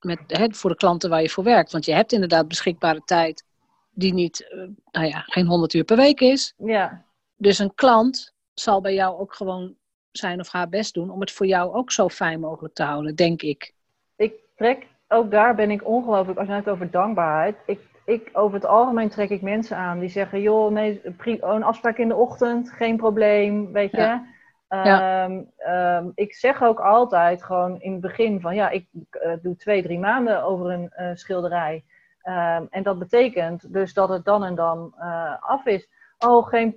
met, 0.00 0.18
hè, 0.26 0.46
voor 0.50 0.70
de 0.70 0.76
klanten 0.76 1.10
waar 1.10 1.22
je 1.22 1.28
voor 1.28 1.44
werkt. 1.44 1.72
Want 1.72 1.84
je 1.84 1.92
hebt 1.92 2.12
inderdaad 2.12 2.48
beschikbare 2.48 3.02
tijd 3.04 3.44
die 3.90 4.12
niet, 4.12 4.48
uh, 4.52 4.68
nou 4.90 5.06
ja, 5.06 5.20
geen 5.20 5.46
100 5.46 5.74
uur 5.74 5.84
per 5.84 5.96
week 5.96 6.20
is. 6.20 6.54
Ja. 6.56 7.04
Dus 7.36 7.58
een 7.58 7.74
klant 7.74 8.34
zal 8.54 8.80
bij 8.80 8.94
jou 8.94 9.18
ook 9.18 9.34
gewoon 9.34 9.74
zijn 10.12 10.40
of 10.40 10.48
haar 10.48 10.68
best 10.68 10.94
doen 10.94 11.10
om 11.10 11.20
het 11.20 11.32
voor 11.32 11.46
jou 11.46 11.74
ook 11.74 11.92
zo 11.92 12.08
fijn 12.08 12.40
mogelijk 12.40 12.74
te 12.74 12.82
houden, 12.82 13.14
denk 13.14 13.42
ik. 13.42 13.74
Ik 14.16 14.32
trek, 14.56 14.86
ook 15.08 15.30
daar 15.30 15.54
ben 15.54 15.70
ik 15.70 15.86
ongelooflijk, 15.86 16.38
als 16.38 16.48
je 16.48 16.54
het 16.54 16.68
over 16.68 16.90
dankbaarheid, 16.90 17.56
ik, 17.66 17.80
ik, 18.06 18.30
over 18.32 18.54
het 18.54 18.66
algemeen 18.66 19.08
trek 19.08 19.30
ik 19.30 19.42
mensen 19.42 19.76
aan 19.76 19.98
die 19.98 20.08
zeggen, 20.08 20.40
joh, 20.40 20.72
nee, 20.72 21.00
een 21.40 21.62
afspraak 21.62 21.98
in 21.98 22.08
de 22.08 22.14
ochtend, 22.14 22.70
geen 22.70 22.96
probleem, 22.96 23.72
weet 23.72 23.90
je. 23.90 23.96
Ja. 23.96 24.24
Ehm, 24.68 25.42
ehm, 25.56 26.08
ik 26.14 26.34
zeg 26.34 26.62
ook 26.62 26.80
altijd 26.80 27.42
gewoon 27.42 27.80
in 27.80 27.92
het 27.92 28.00
begin 28.00 28.40
van, 28.40 28.54
ja, 28.54 28.70
ik 28.70 28.86
uh, 28.92 29.32
doe 29.42 29.56
twee, 29.56 29.82
drie 29.82 29.98
maanden 29.98 30.44
over 30.44 30.70
een 30.70 30.92
uh, 30.98 31.10
schilderij. 31.14 31.84
Ehm, 32.22 32.64
en 32.70 32.82
dat 32.82 32.98
betekent 32.98 33.72
dus 33.72 33.94
dat 33.94 34.08
het 34.08 34.24
dan 34.24 34.44
en 34.44 34.54
dan 34.54 34.94
uh, 34.98 35.34
af 35.40 35.66
is. 35.66 35.88
Oh, 36.18 36.46
geen, 36.46 36.74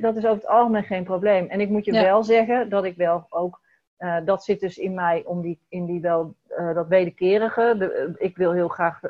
dat 0.00 0.16
is 0.16 0.24
over 0.24 0.36
het 0.36 0.46
algemeen 0.46 0.84
geen 0.84 1.04
probleem. 1.04 1.48
En 1.48 1.60
ik 1.60 1.68
moet 1.68 1.84
je 1.84 1.92
wel 1.92 2.22
zeggen 2.22 2.68
dat 2.68 2.84
ik 2.84 2.96
wel 2.96 3.26
ook, 3.28 3.60
uh, 4.02 4.16
dat 4.24 4.44
zit 4.44 4.60
dus 4.60 4.78
in 4.78 4.94
mij 4.94 5.22
om 5.26 5.40
die, 5.40 5.58
in 5.68 5.86
die 5.86 6.00
wel, 6.00 6.34
uh, 6.58 6.74
dat 6.74 6.88
wederkerige. 6.88 7.74
De, 7.78 8.14
ik 8.18 8.36
wil 8.36 8.52
heel 8.52 8.68
graag 8.68 9.00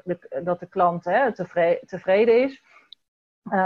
dat 0.42 0.60
de 0.60 0.66
klant 0.66 1.04
hè, 1.04 1.32
tevreden, 1.32 1.86
tevreden 1.86 2.42
is. 2.42 2.62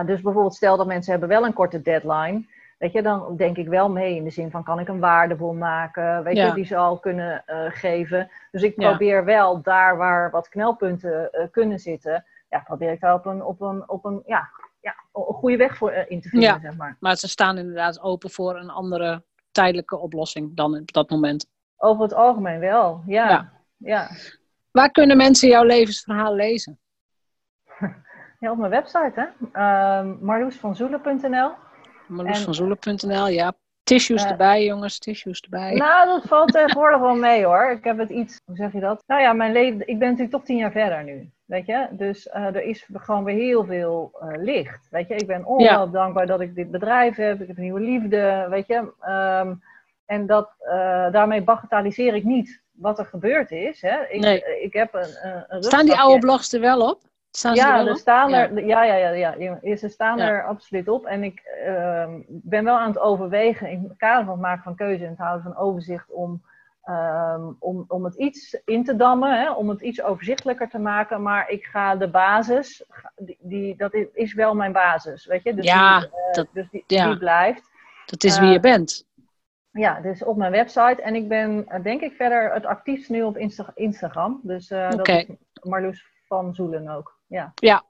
dus 0.07 0.21
bijvoorbeeld 0.21 0.55
stel 0.55 0.77
dat 0.77 0.87
mensen 0.87 1.11
hebben 1.11 1.29
wel 1.29 1.45
een 1.45 1.53
korte 1.53 1.83
deadline. 1.83 2.45
Weet 2.79 2.93
je, 2.93 3.03
dan 3.03 3.37
denk 3.37 3.57
ik 3.57 3.69
wel 3.69 3.91
mee 3.91 4.17
in 4.17 4.25
de 4.25 4.31
zin 4.31 4.51
van 4.51 4.65
kan 4.65 4.79
ik 4.79 4.89
een 4.89 5.01
waardebon 5.01 5.59
maken, 5.59 6.23
weet 6.23 6.37
je, 6.37 6.53
die 6.55 6.65
ze 6.65 6.77
al 6.77 6.99
kunnen 6.99 7.45
geven. 7.69 8.31
Dus 8.51 8.63
ik 8.63 8.75
probeer 8.75 9.25
wel 9.25 9.63
daar 9.63 9.97
waar 9.97 10.31
wat 10.31 10.49
knelpunten 10.49 11.31
kunnen 11.51 11.79
zitten, 11.79 12.25
ja, 12.49 12.59
probeer 12.59 12.93
ik 12.93 13.01
daar 13.01 13.15
op 13.15 13.27
een, 13.27 13.45
op 13.45 13.61
een, 13.61 13.89
op 13.89 14.05
een, 14.05 14.23
ja, 14.27 14.49
ja, 14.81 14.95
een 15.13 15.23
goede 15.23 15.57
weg 15.57 15.77
voor 15.77 15.93
in 15.93 16.21
te 16.21 16.29
vinden, 16.29 16.61
zeg 16.61 16.77
maar. 16.77 16.97
Maar 17.01 17.17
ze 17.17 17.29
staan 17.29 17.59
inderdaad 17.59 18.01
open 18.01 18.31
voor 18.31 18.57
een 18.57 18.71
andere 18.71 19.23
tijdelijke 19.57 19.99
oplossing 19.99 20.57
dan 20.57 20.79
op 20.79 20.93
dat 20.93 21.11
moment. 21.11 21.47
Over 21.77 22.03
het 22.03 22.15
algemeen 22.15 22.59
wel, 22.59 23.03
ja. 23.07 23.29
ja. 23.29 23.53
ja. 23.77 24.11
Waar 24.71 24.91
kunnen 24.91 25.17
mensen 25.17 25.49
jouw 25.49 25.65
levensverhaal 25.65 26.35
lezen? 26.35 26.79
Ja, 28.39 28.51
op 28.51 28.59
mijn 28.59 28.71
website, 28.71 29.13
hè. 29.15 29.27
Uh, 29.53 30.13
marloesvanzoelen.nl 30.21 31.51
Marloesvanzoelen.nl, 32.07 33.29
ja. 33.29 33.53
Tissues 33.83 34.25
uh, 34.25 34.31
erbij, 34.31 34.65
jongens, 34.65 34.99
tissues 34.99 35.41
erbij. 35.41 35.75
Nou, 35.75 36.07
dat 36.07 36.25
valt 36.27 36.53
tegenwoordig 36.53 37.01
wel 37.01 37.15
mee 37.15 37.45
hoor. 37.45 37.71
Ik 37.71 37.85
heb 37.85 37.99
het 37.99 38.11
iets, 38.11 38.41
hoe 38.45 38.57
zeg 38.57 38.73
je 38.73 38.81
dat? 38.81 39.03
Nou 39.07 39.21
ja, 39.21 39.33
mijn 39.33 39.53
leven, 39.53 39.81
ik 39.81 39.99
ben 39.99 40.09
natuurlijk 40.09 40.31
toch 40.37 40.45
tien 40.45 40.57
jaar 40.57 40.71
verder 40.71 41.05
nu. 41.05 41.31
Weet 41.47 41.67
je? 41.67 41.87
Dus 41.91 42.27
uh, 42.27 42.35
er 42.35 42.63
is 42.63 42.89
gewoon 42.93 43.25
weer 43.25 43.35
heel 43.35 43.65
veel 43.65 44.19
uh, 44.23 44.29
licht. 44.43 44.87
Weet 44.91 45.09
je, 45.09 45.15
ik 45.15 45.27
ben 45.27 45.45
ongelooflijk 45.45 45.93
ja. 45.93 45.99
dankbaar 45.99 46.27
dat 46.27 46.41
ik 46.41 46.55
dit 46.55 46.71
bedrijf 46.71 47.17
heb. 47.17 47.41
Ik 47.41 47.47
heb 47.47 47.57
een 47.57 47.63
nieuwe 47.63 47.81
liefde, 47.81 48.47
weet 48.51 48.67
je. 48.67 48.93
Um, 49.09 49.63
en 50.07 50.27
dat, 50.27 50.51
daarmee 51.13 51.43
bagatelliseer 51.43 52.15
ik 52.15 52.25
niet 52.25 52.63
wat 52.73 52.99
er 52.99 53.05
gebeurd 53.05 53.51
is. 53.51 53.83
Hè. 53.83 54.07
Ik, 54.09 54.21
nee. 54.21 54.61
ik 54.63 54.73
heb 54.73 54.95
een, 54.95 55.09
een 55.49 55.63
Staan 55.63 55.85
die 55.85 55.97
oude 55.99 56.19
blogs 56.19 56.53
er 56.53 56.61
wel 56.61 56.91
op? 56.91 57.01
Staan 57.37 57.57
ze 57.57 57.63
ja, 57.63 57.81
er, 57.81 57.89
er 57.89 57.97
staan 57.97 58.33
er, 58.33 58.67
ja. 58.67 58.83
Ja, 58.83 58.97
ja, 58.97 59.09
ja, 59.09 59.35
ja, 59.63 59.77
ze 59.77 59.89
staan 59.89 60.19
er 60.19 60.45
absoluut 60.45 60.89
op. 60.89 61.07
En 61.07 61.23
ik 61.23 61.41
ehm, 61.65 62.21
ben 62.27 62.65
wel 62.65 62.79
aan 62.79 62.89
het 62.89 62.99
overwegen 62.99 63.71
in 63.71 63.85
het 63.89 63.97
kader 63.97 64.25
van 64.25 64.33
het 64.33 64.43
maken 64.43 64.63
van 64.63 64.75
keuze 64.75 65.05
en 65.05 65.11
het 65.11 65.19
houden 65.19 65.43
van 65.43 65.57
overzicht 65.57 66.11
om, 66.11 66.43
ehm, 66.87 67.53
om, 67.59 67.85
om 67.89 68.05
het 68.05 68.15
iets 68.15 68.61
in 68.65 68.85
te 68.85 68.97
dammen, 68.97 69.41
hè, 69.41 69.53
om 69.53 69.69
het 69.69 69.81
iets 69.81 70.03
overzichtelijker 70.03 70.69
te 70.69 70.79
maken. 70.79 71.23
Maar 71.23 71.51
ik 71.51 71.65
ga 71.65 71.97
de 71.97 72.09
basis, 72.09 72.85
die, 73.17 73.39
die 73.41 73.77
dat 73.77 73.95
is 74.13 74.35
wel 74.35 74.55
mijn 74.55 74.73
basis, 74.73 75.27
weet 75.27 75.43
je? 75.43 75.55
Dus 75.55 75.65
ja, 75.65 75.99
die, 75.99 76.09
uh, 76.09 76.33
dat, 76.33 76.47
dus 76.53 76.71
die, 76.71 76.85
die 76.87 77.19
blijft. 77.19 77.71
Dat 78.07 78.25
is 78.25 78.39
wie 78.39 78.49
je 78.49 78.55
eh, 78.55 78.61
bent. 78.61 79.07
Ja, 79.71 80.01
dus 80.01 80.25
op 80.25 80.37
mijn 80.37 80.53
website. 80.53 81.03
En 81.03 81.15
ik 81.15 81.29
ben, 81.29 81.69
eh, 81.69 81.83
denk 81.83 82.01
ik, 82.01 82.13
verder 82.13 82.53
het 82.53 82.67
actiefst 82.67 83.11
nu 83.11 83.23
op 83.23 83.37
Insta 83.37 83.71
Instagram. 83.75 84.41
Dus 84.43 84.71
uh, 84.71 84.91
dat 84.91 85.09
is 85.09 85.27
Marloes 85.63 86.07
van 86.27 86.55
Zoelen 86.55 86.89
ook. 86.89 87.19
Ja. 87.27 87.53
ja. 87.55 87.85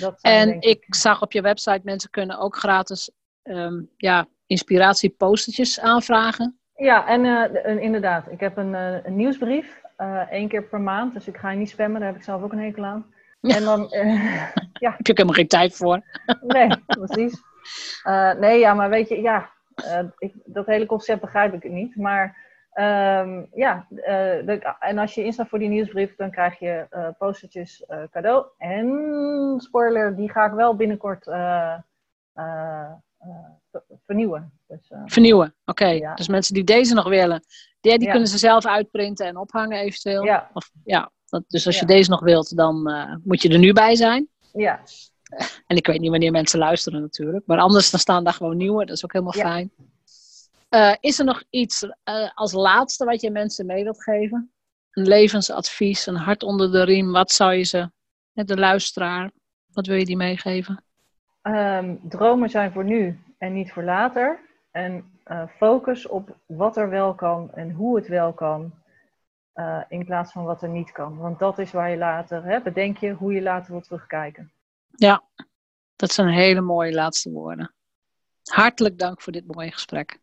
Dat 0.00 0.18
en 0.20 0.60
ik, 0.60 0.84
zag 0.88 1.22
op 1.22 1.32
je 1.32 1.40
website, 1.40 1.80
mensen 1.82 2.10
kunnen 2.10 2.38
ook 2.38 2.56
gratis 2.56 3.10
um, 3.42 3.90
ja, 3.96 4.26
inspiratiepostertjes 4.46 5.80
aanvragen. 5.80 6.58
Ja, 6.78 7.06
en 7.06 7.24
uh, 7.24 7.82
inderdaad. 7.82 8.30
Ik 8.30 8.40
heb 8.40 8.56
een, 8.56 8.74
een 9.06 9.16
nieuwsbrief, 9.16 9.82
één 10.30 10.48
keer 10.48 10.62
per 10.62 10.80
maand. 10.80 11.14
Dus 11.14 11.28
ik 11.28 11.36
ga 11.36 11.50
je 11.50 11.58
niet 11.58 11.70
spammen, 11.70 12.00
daar 12.00 12.08
heb 12.08 12.18
ik 12.18 12.24
zelf 12.24 12.42
ook 12.42 12.52
een 12.52 12.58
hekel 12.58 12.84
aan. 12.84 13.06
En 13.40 13.64
dan, 13.64 13.86
ja. 14.84 14.90
heb 14.96 15.06
je 15.06 15.12
helemaal 15.12 15.34
geen 15.34 15.48
tijd 15.48 15.76
voor. 15.76 16.02
nee, 16.40 16.68
precies. 16.86 17.42
nee, 18.38 18.58
ja, 18.58 18.74
maar 18.74 18.90
weet 18.90 19.08
je, 19.08 19.20
ja, 19.20 19.50
uh, 19.84 20.00
ik, 20.18 20.34
dat 20.44 20.66
hele 20.66 20.86
concept 20.86 21.20
begrijp 21.20 21.54
ik 21.54 21.70
niet. 21.70 21.96
Maar 21.96 22.36
um, 22.74 23.48
ja, 23.54 23.86
uh, 23.90 24.48
en 24.78 24.98
als 24.98 25.14
je 25.14 25.24
instaat 25.24 25.48
voor 25.48 25.58
die 25.58 25.68
nieuwsbrief, 25.68 26.16
dan 26.16 26.30
krijg 26.30 26.58
je 26.58 26.86
uh, 26.90 27.08
postertjes 27.18 27.84
cadeau. 28.10 28.46
En 28.58 29.54
spoiler, 29.56 30.16
die 30.16 30.30
ga 30.30 30.44
ik 30.46 30.52
wel 30.52 30.76
binnenkort 30.76 31.26
vernieuwen. 34.06 34.52
Dus, 34.66 34.90
vernieuwen, 35.04 35.54
oké. 35.64 35.86
Ja. 35.86 36.14
Dus 36.14 36.28
mensen 36.28 36.54
die 36.54 36.64
deze 36.64 36.94
nog 36.94 37.08
willen, 37.08 37.44
die, 37.80 37.98
die 37.98 38.06
ja. 38.06 38.10
kunnen 38.10 38.28
ze 38.28 38.38
zelf 38.38 38.66
uitprinten 38.66 39.26
en 39.26 39.36
ophangen 39.36 39.78
eventueel. 39.78 40.24
Ja. 40.24 40.50
Of, 40.52 40.70
ja. 40.84 41.10
Dat, 41.26 41.44
dus 41.46 41.66
als 41.66 41.78
je 41.78 41.86
deze 41.86 42.10
nog 42.10 42.20
wilt, 42.20 42.56
dan 42.56 42.82
moet 43.24 43.42
je 43.42 43.48
er 43.48 43.58
nu 43.58 43.72
bij 43.72 43.96
zijn. 43.96 44.28
Ja. 44.52 44.80
En 45.66 45.76
ik 45.76 45.86
weet 45.86 46.00
niet 46.00 46.10
wanneer 46.10 46.30
mensen 46.30 46.58
luisteren 46.58 47.00
natuurlijk. 47.00 47.46
Maar 47.46 47.58
anders 47.58 47.90
dan 47.90 48.00
staan 48.00 48.24
daar 48.24 48.32
gewoon 48.32 48.56
nieuwe. 48.56 48.84
Dat 48.84 48.96
is 48.96 49.04
ook 49.04 49.12
helemaal 49.12 49.32
fijn. 49.32 49.70
Uh, 50.70 50.94
is 51.00 51.18
er 51.18 51.24
nog 51.24 51.42
iets 51.50 51.86
als 52.34 52.52
laatste 52.52 53.04
wat 53.04 53.20
je 53.20 53.30
mensen 53.30 53.66
mee 53.66 53.82
wilt 53.84 54.02
geven? 54.02 54.52
Een 54.90 55.06
levensadvies, 55.06 56.06
een 56.06 56.16
hart 56.16 56.42
onder 56.42 56.72
de 56.72 56.84
riem. 56.84 57.12
Wat 57.12 57.32
zou 57.32 57.54
je 57.54 57.62
ze, 57.62 57.90
de 58.32 58.56
luisteraar, 58.56 59.30
wat 59.72 59.86
wil 59.86 59.96
je 59.96 60.04
die 60.04 60.16
meegeven? 60.16 60.84
Um, 61.42 62.00
dromen 62.08 62.50
zijn 62.50 62.72
voor 62.72 62.84
nu 62.84 63.18
en 63.38 63.52
niet 63.52 63.72
voor 63.72 63.82
later. 63.82 64.40
En 64.70 65.18
uh, 65.26 65.42
focus 65.56 66.06
op 66.06 66.36
wat 66.46 66.76
er 66.76 66.90
wel 66.90 67.14
kan 67.14 67.54
en 67.54 67.70
hoe 67.70 67.96
het 67.96 68.08
wel 68.08 68.32
kan. 68.32 68.72
in 69.88 70.04
plaats 70.04 70.32
van 70.32 70.44
wat 70.44 70.62
er 70.62 70.68
niet 70.68 70.92
kan. 70.92 71.16
Want 71.16 71.38
dat 71.38 71.58
is 71.58 71.72
waar 71.72 71.90
je 71.90 71.96
later, 71.96 72.44
hè, 72.44 72.60
bedenk 72.60 72.96
je 72.96 73.12
hoe 73.12 73.32
je 73.32 73.42
later 73.42 73.72
wilt 73.72 73.84
terugkijken. 73.84 74.52
Ja, 74.96 75.22
dat 75.96 76.12
zijn 76.12 76.28
hele 76.28 76.60
mooie 76.60 76.92
laatste 76.92 77.30
woorden. 77.30 77.74
Hartelijk 78.44 78.98
dank 78.98 79.20
voor 79.20 79.32
dit 79.32 79.46
mooie 79.46 79.72
gesprek. 79.72 80.18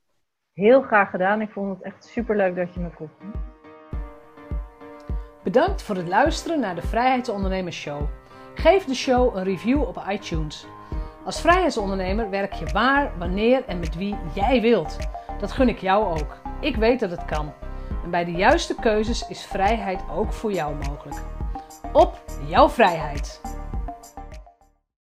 Heel 0.53 0.81
graag 0.81 1.09
gedaan. 1.09 1.41
Ik 1.41 1.49
vond 1.49 1.75
het 1.75 1.85
echt 1.85 2.05
superleuk 2.05 2.55
dat 2.55 2.73
je 2.73 2.79
me 2.79 2.89
vroeg. 2.89 3.09
Bedankt 5.43 5.81
voor 5.81 5.95
het 5.95 6.07
luisteren 6.07 6.59
naar 6.59 6.75
de 6.75 6.81
Vrijheidsondernemers 6.81 7.77
Show. 7.77 8.01
Geef 8.55 8.85
de 8.85 8.95
show 8.95 9.35
een 9.35 9.43
review 9.43 9.81
op 9.81 10.03
iTunes. 10.09 10.67
Als 11.25 11.41
vrijheidsondernemer 11.41 12.29
werk 12.29 12.53
je 12.53 12.65
waar, 12.65 13.11
wanneer 13.17 13.63
en 13.67 13.79
met 13.79 13.95
wie 13.95 14.15
jij 14.33 14.61
wilt. 14.61 14.97
Dat 15.39 15.51
gun 15.51 15.69
ik 15.69 15.79
jou 15.79 16.19
ook. 16.19 16.37
Ik 16.61 16.75
weet 16.75 16.99
dat 16.99 17.09
het 17.09 17.25
kan. 17.25 17.53
En 18.03 18.09
bij 18.09 18.25
de 18.25 18.31
juiste 18.31 18.75
keuzes 18.75 19.27
is 19.27 19.45
vrijheid 19.45 20.01
ook 20.11 20.33
voor 20.33 20.51
jou 20.51 20.75
mogelijk. 20.75 21.21
Op 21.93 22.21
jouw 22.47 22.69
vrijheid! 22.69 23.41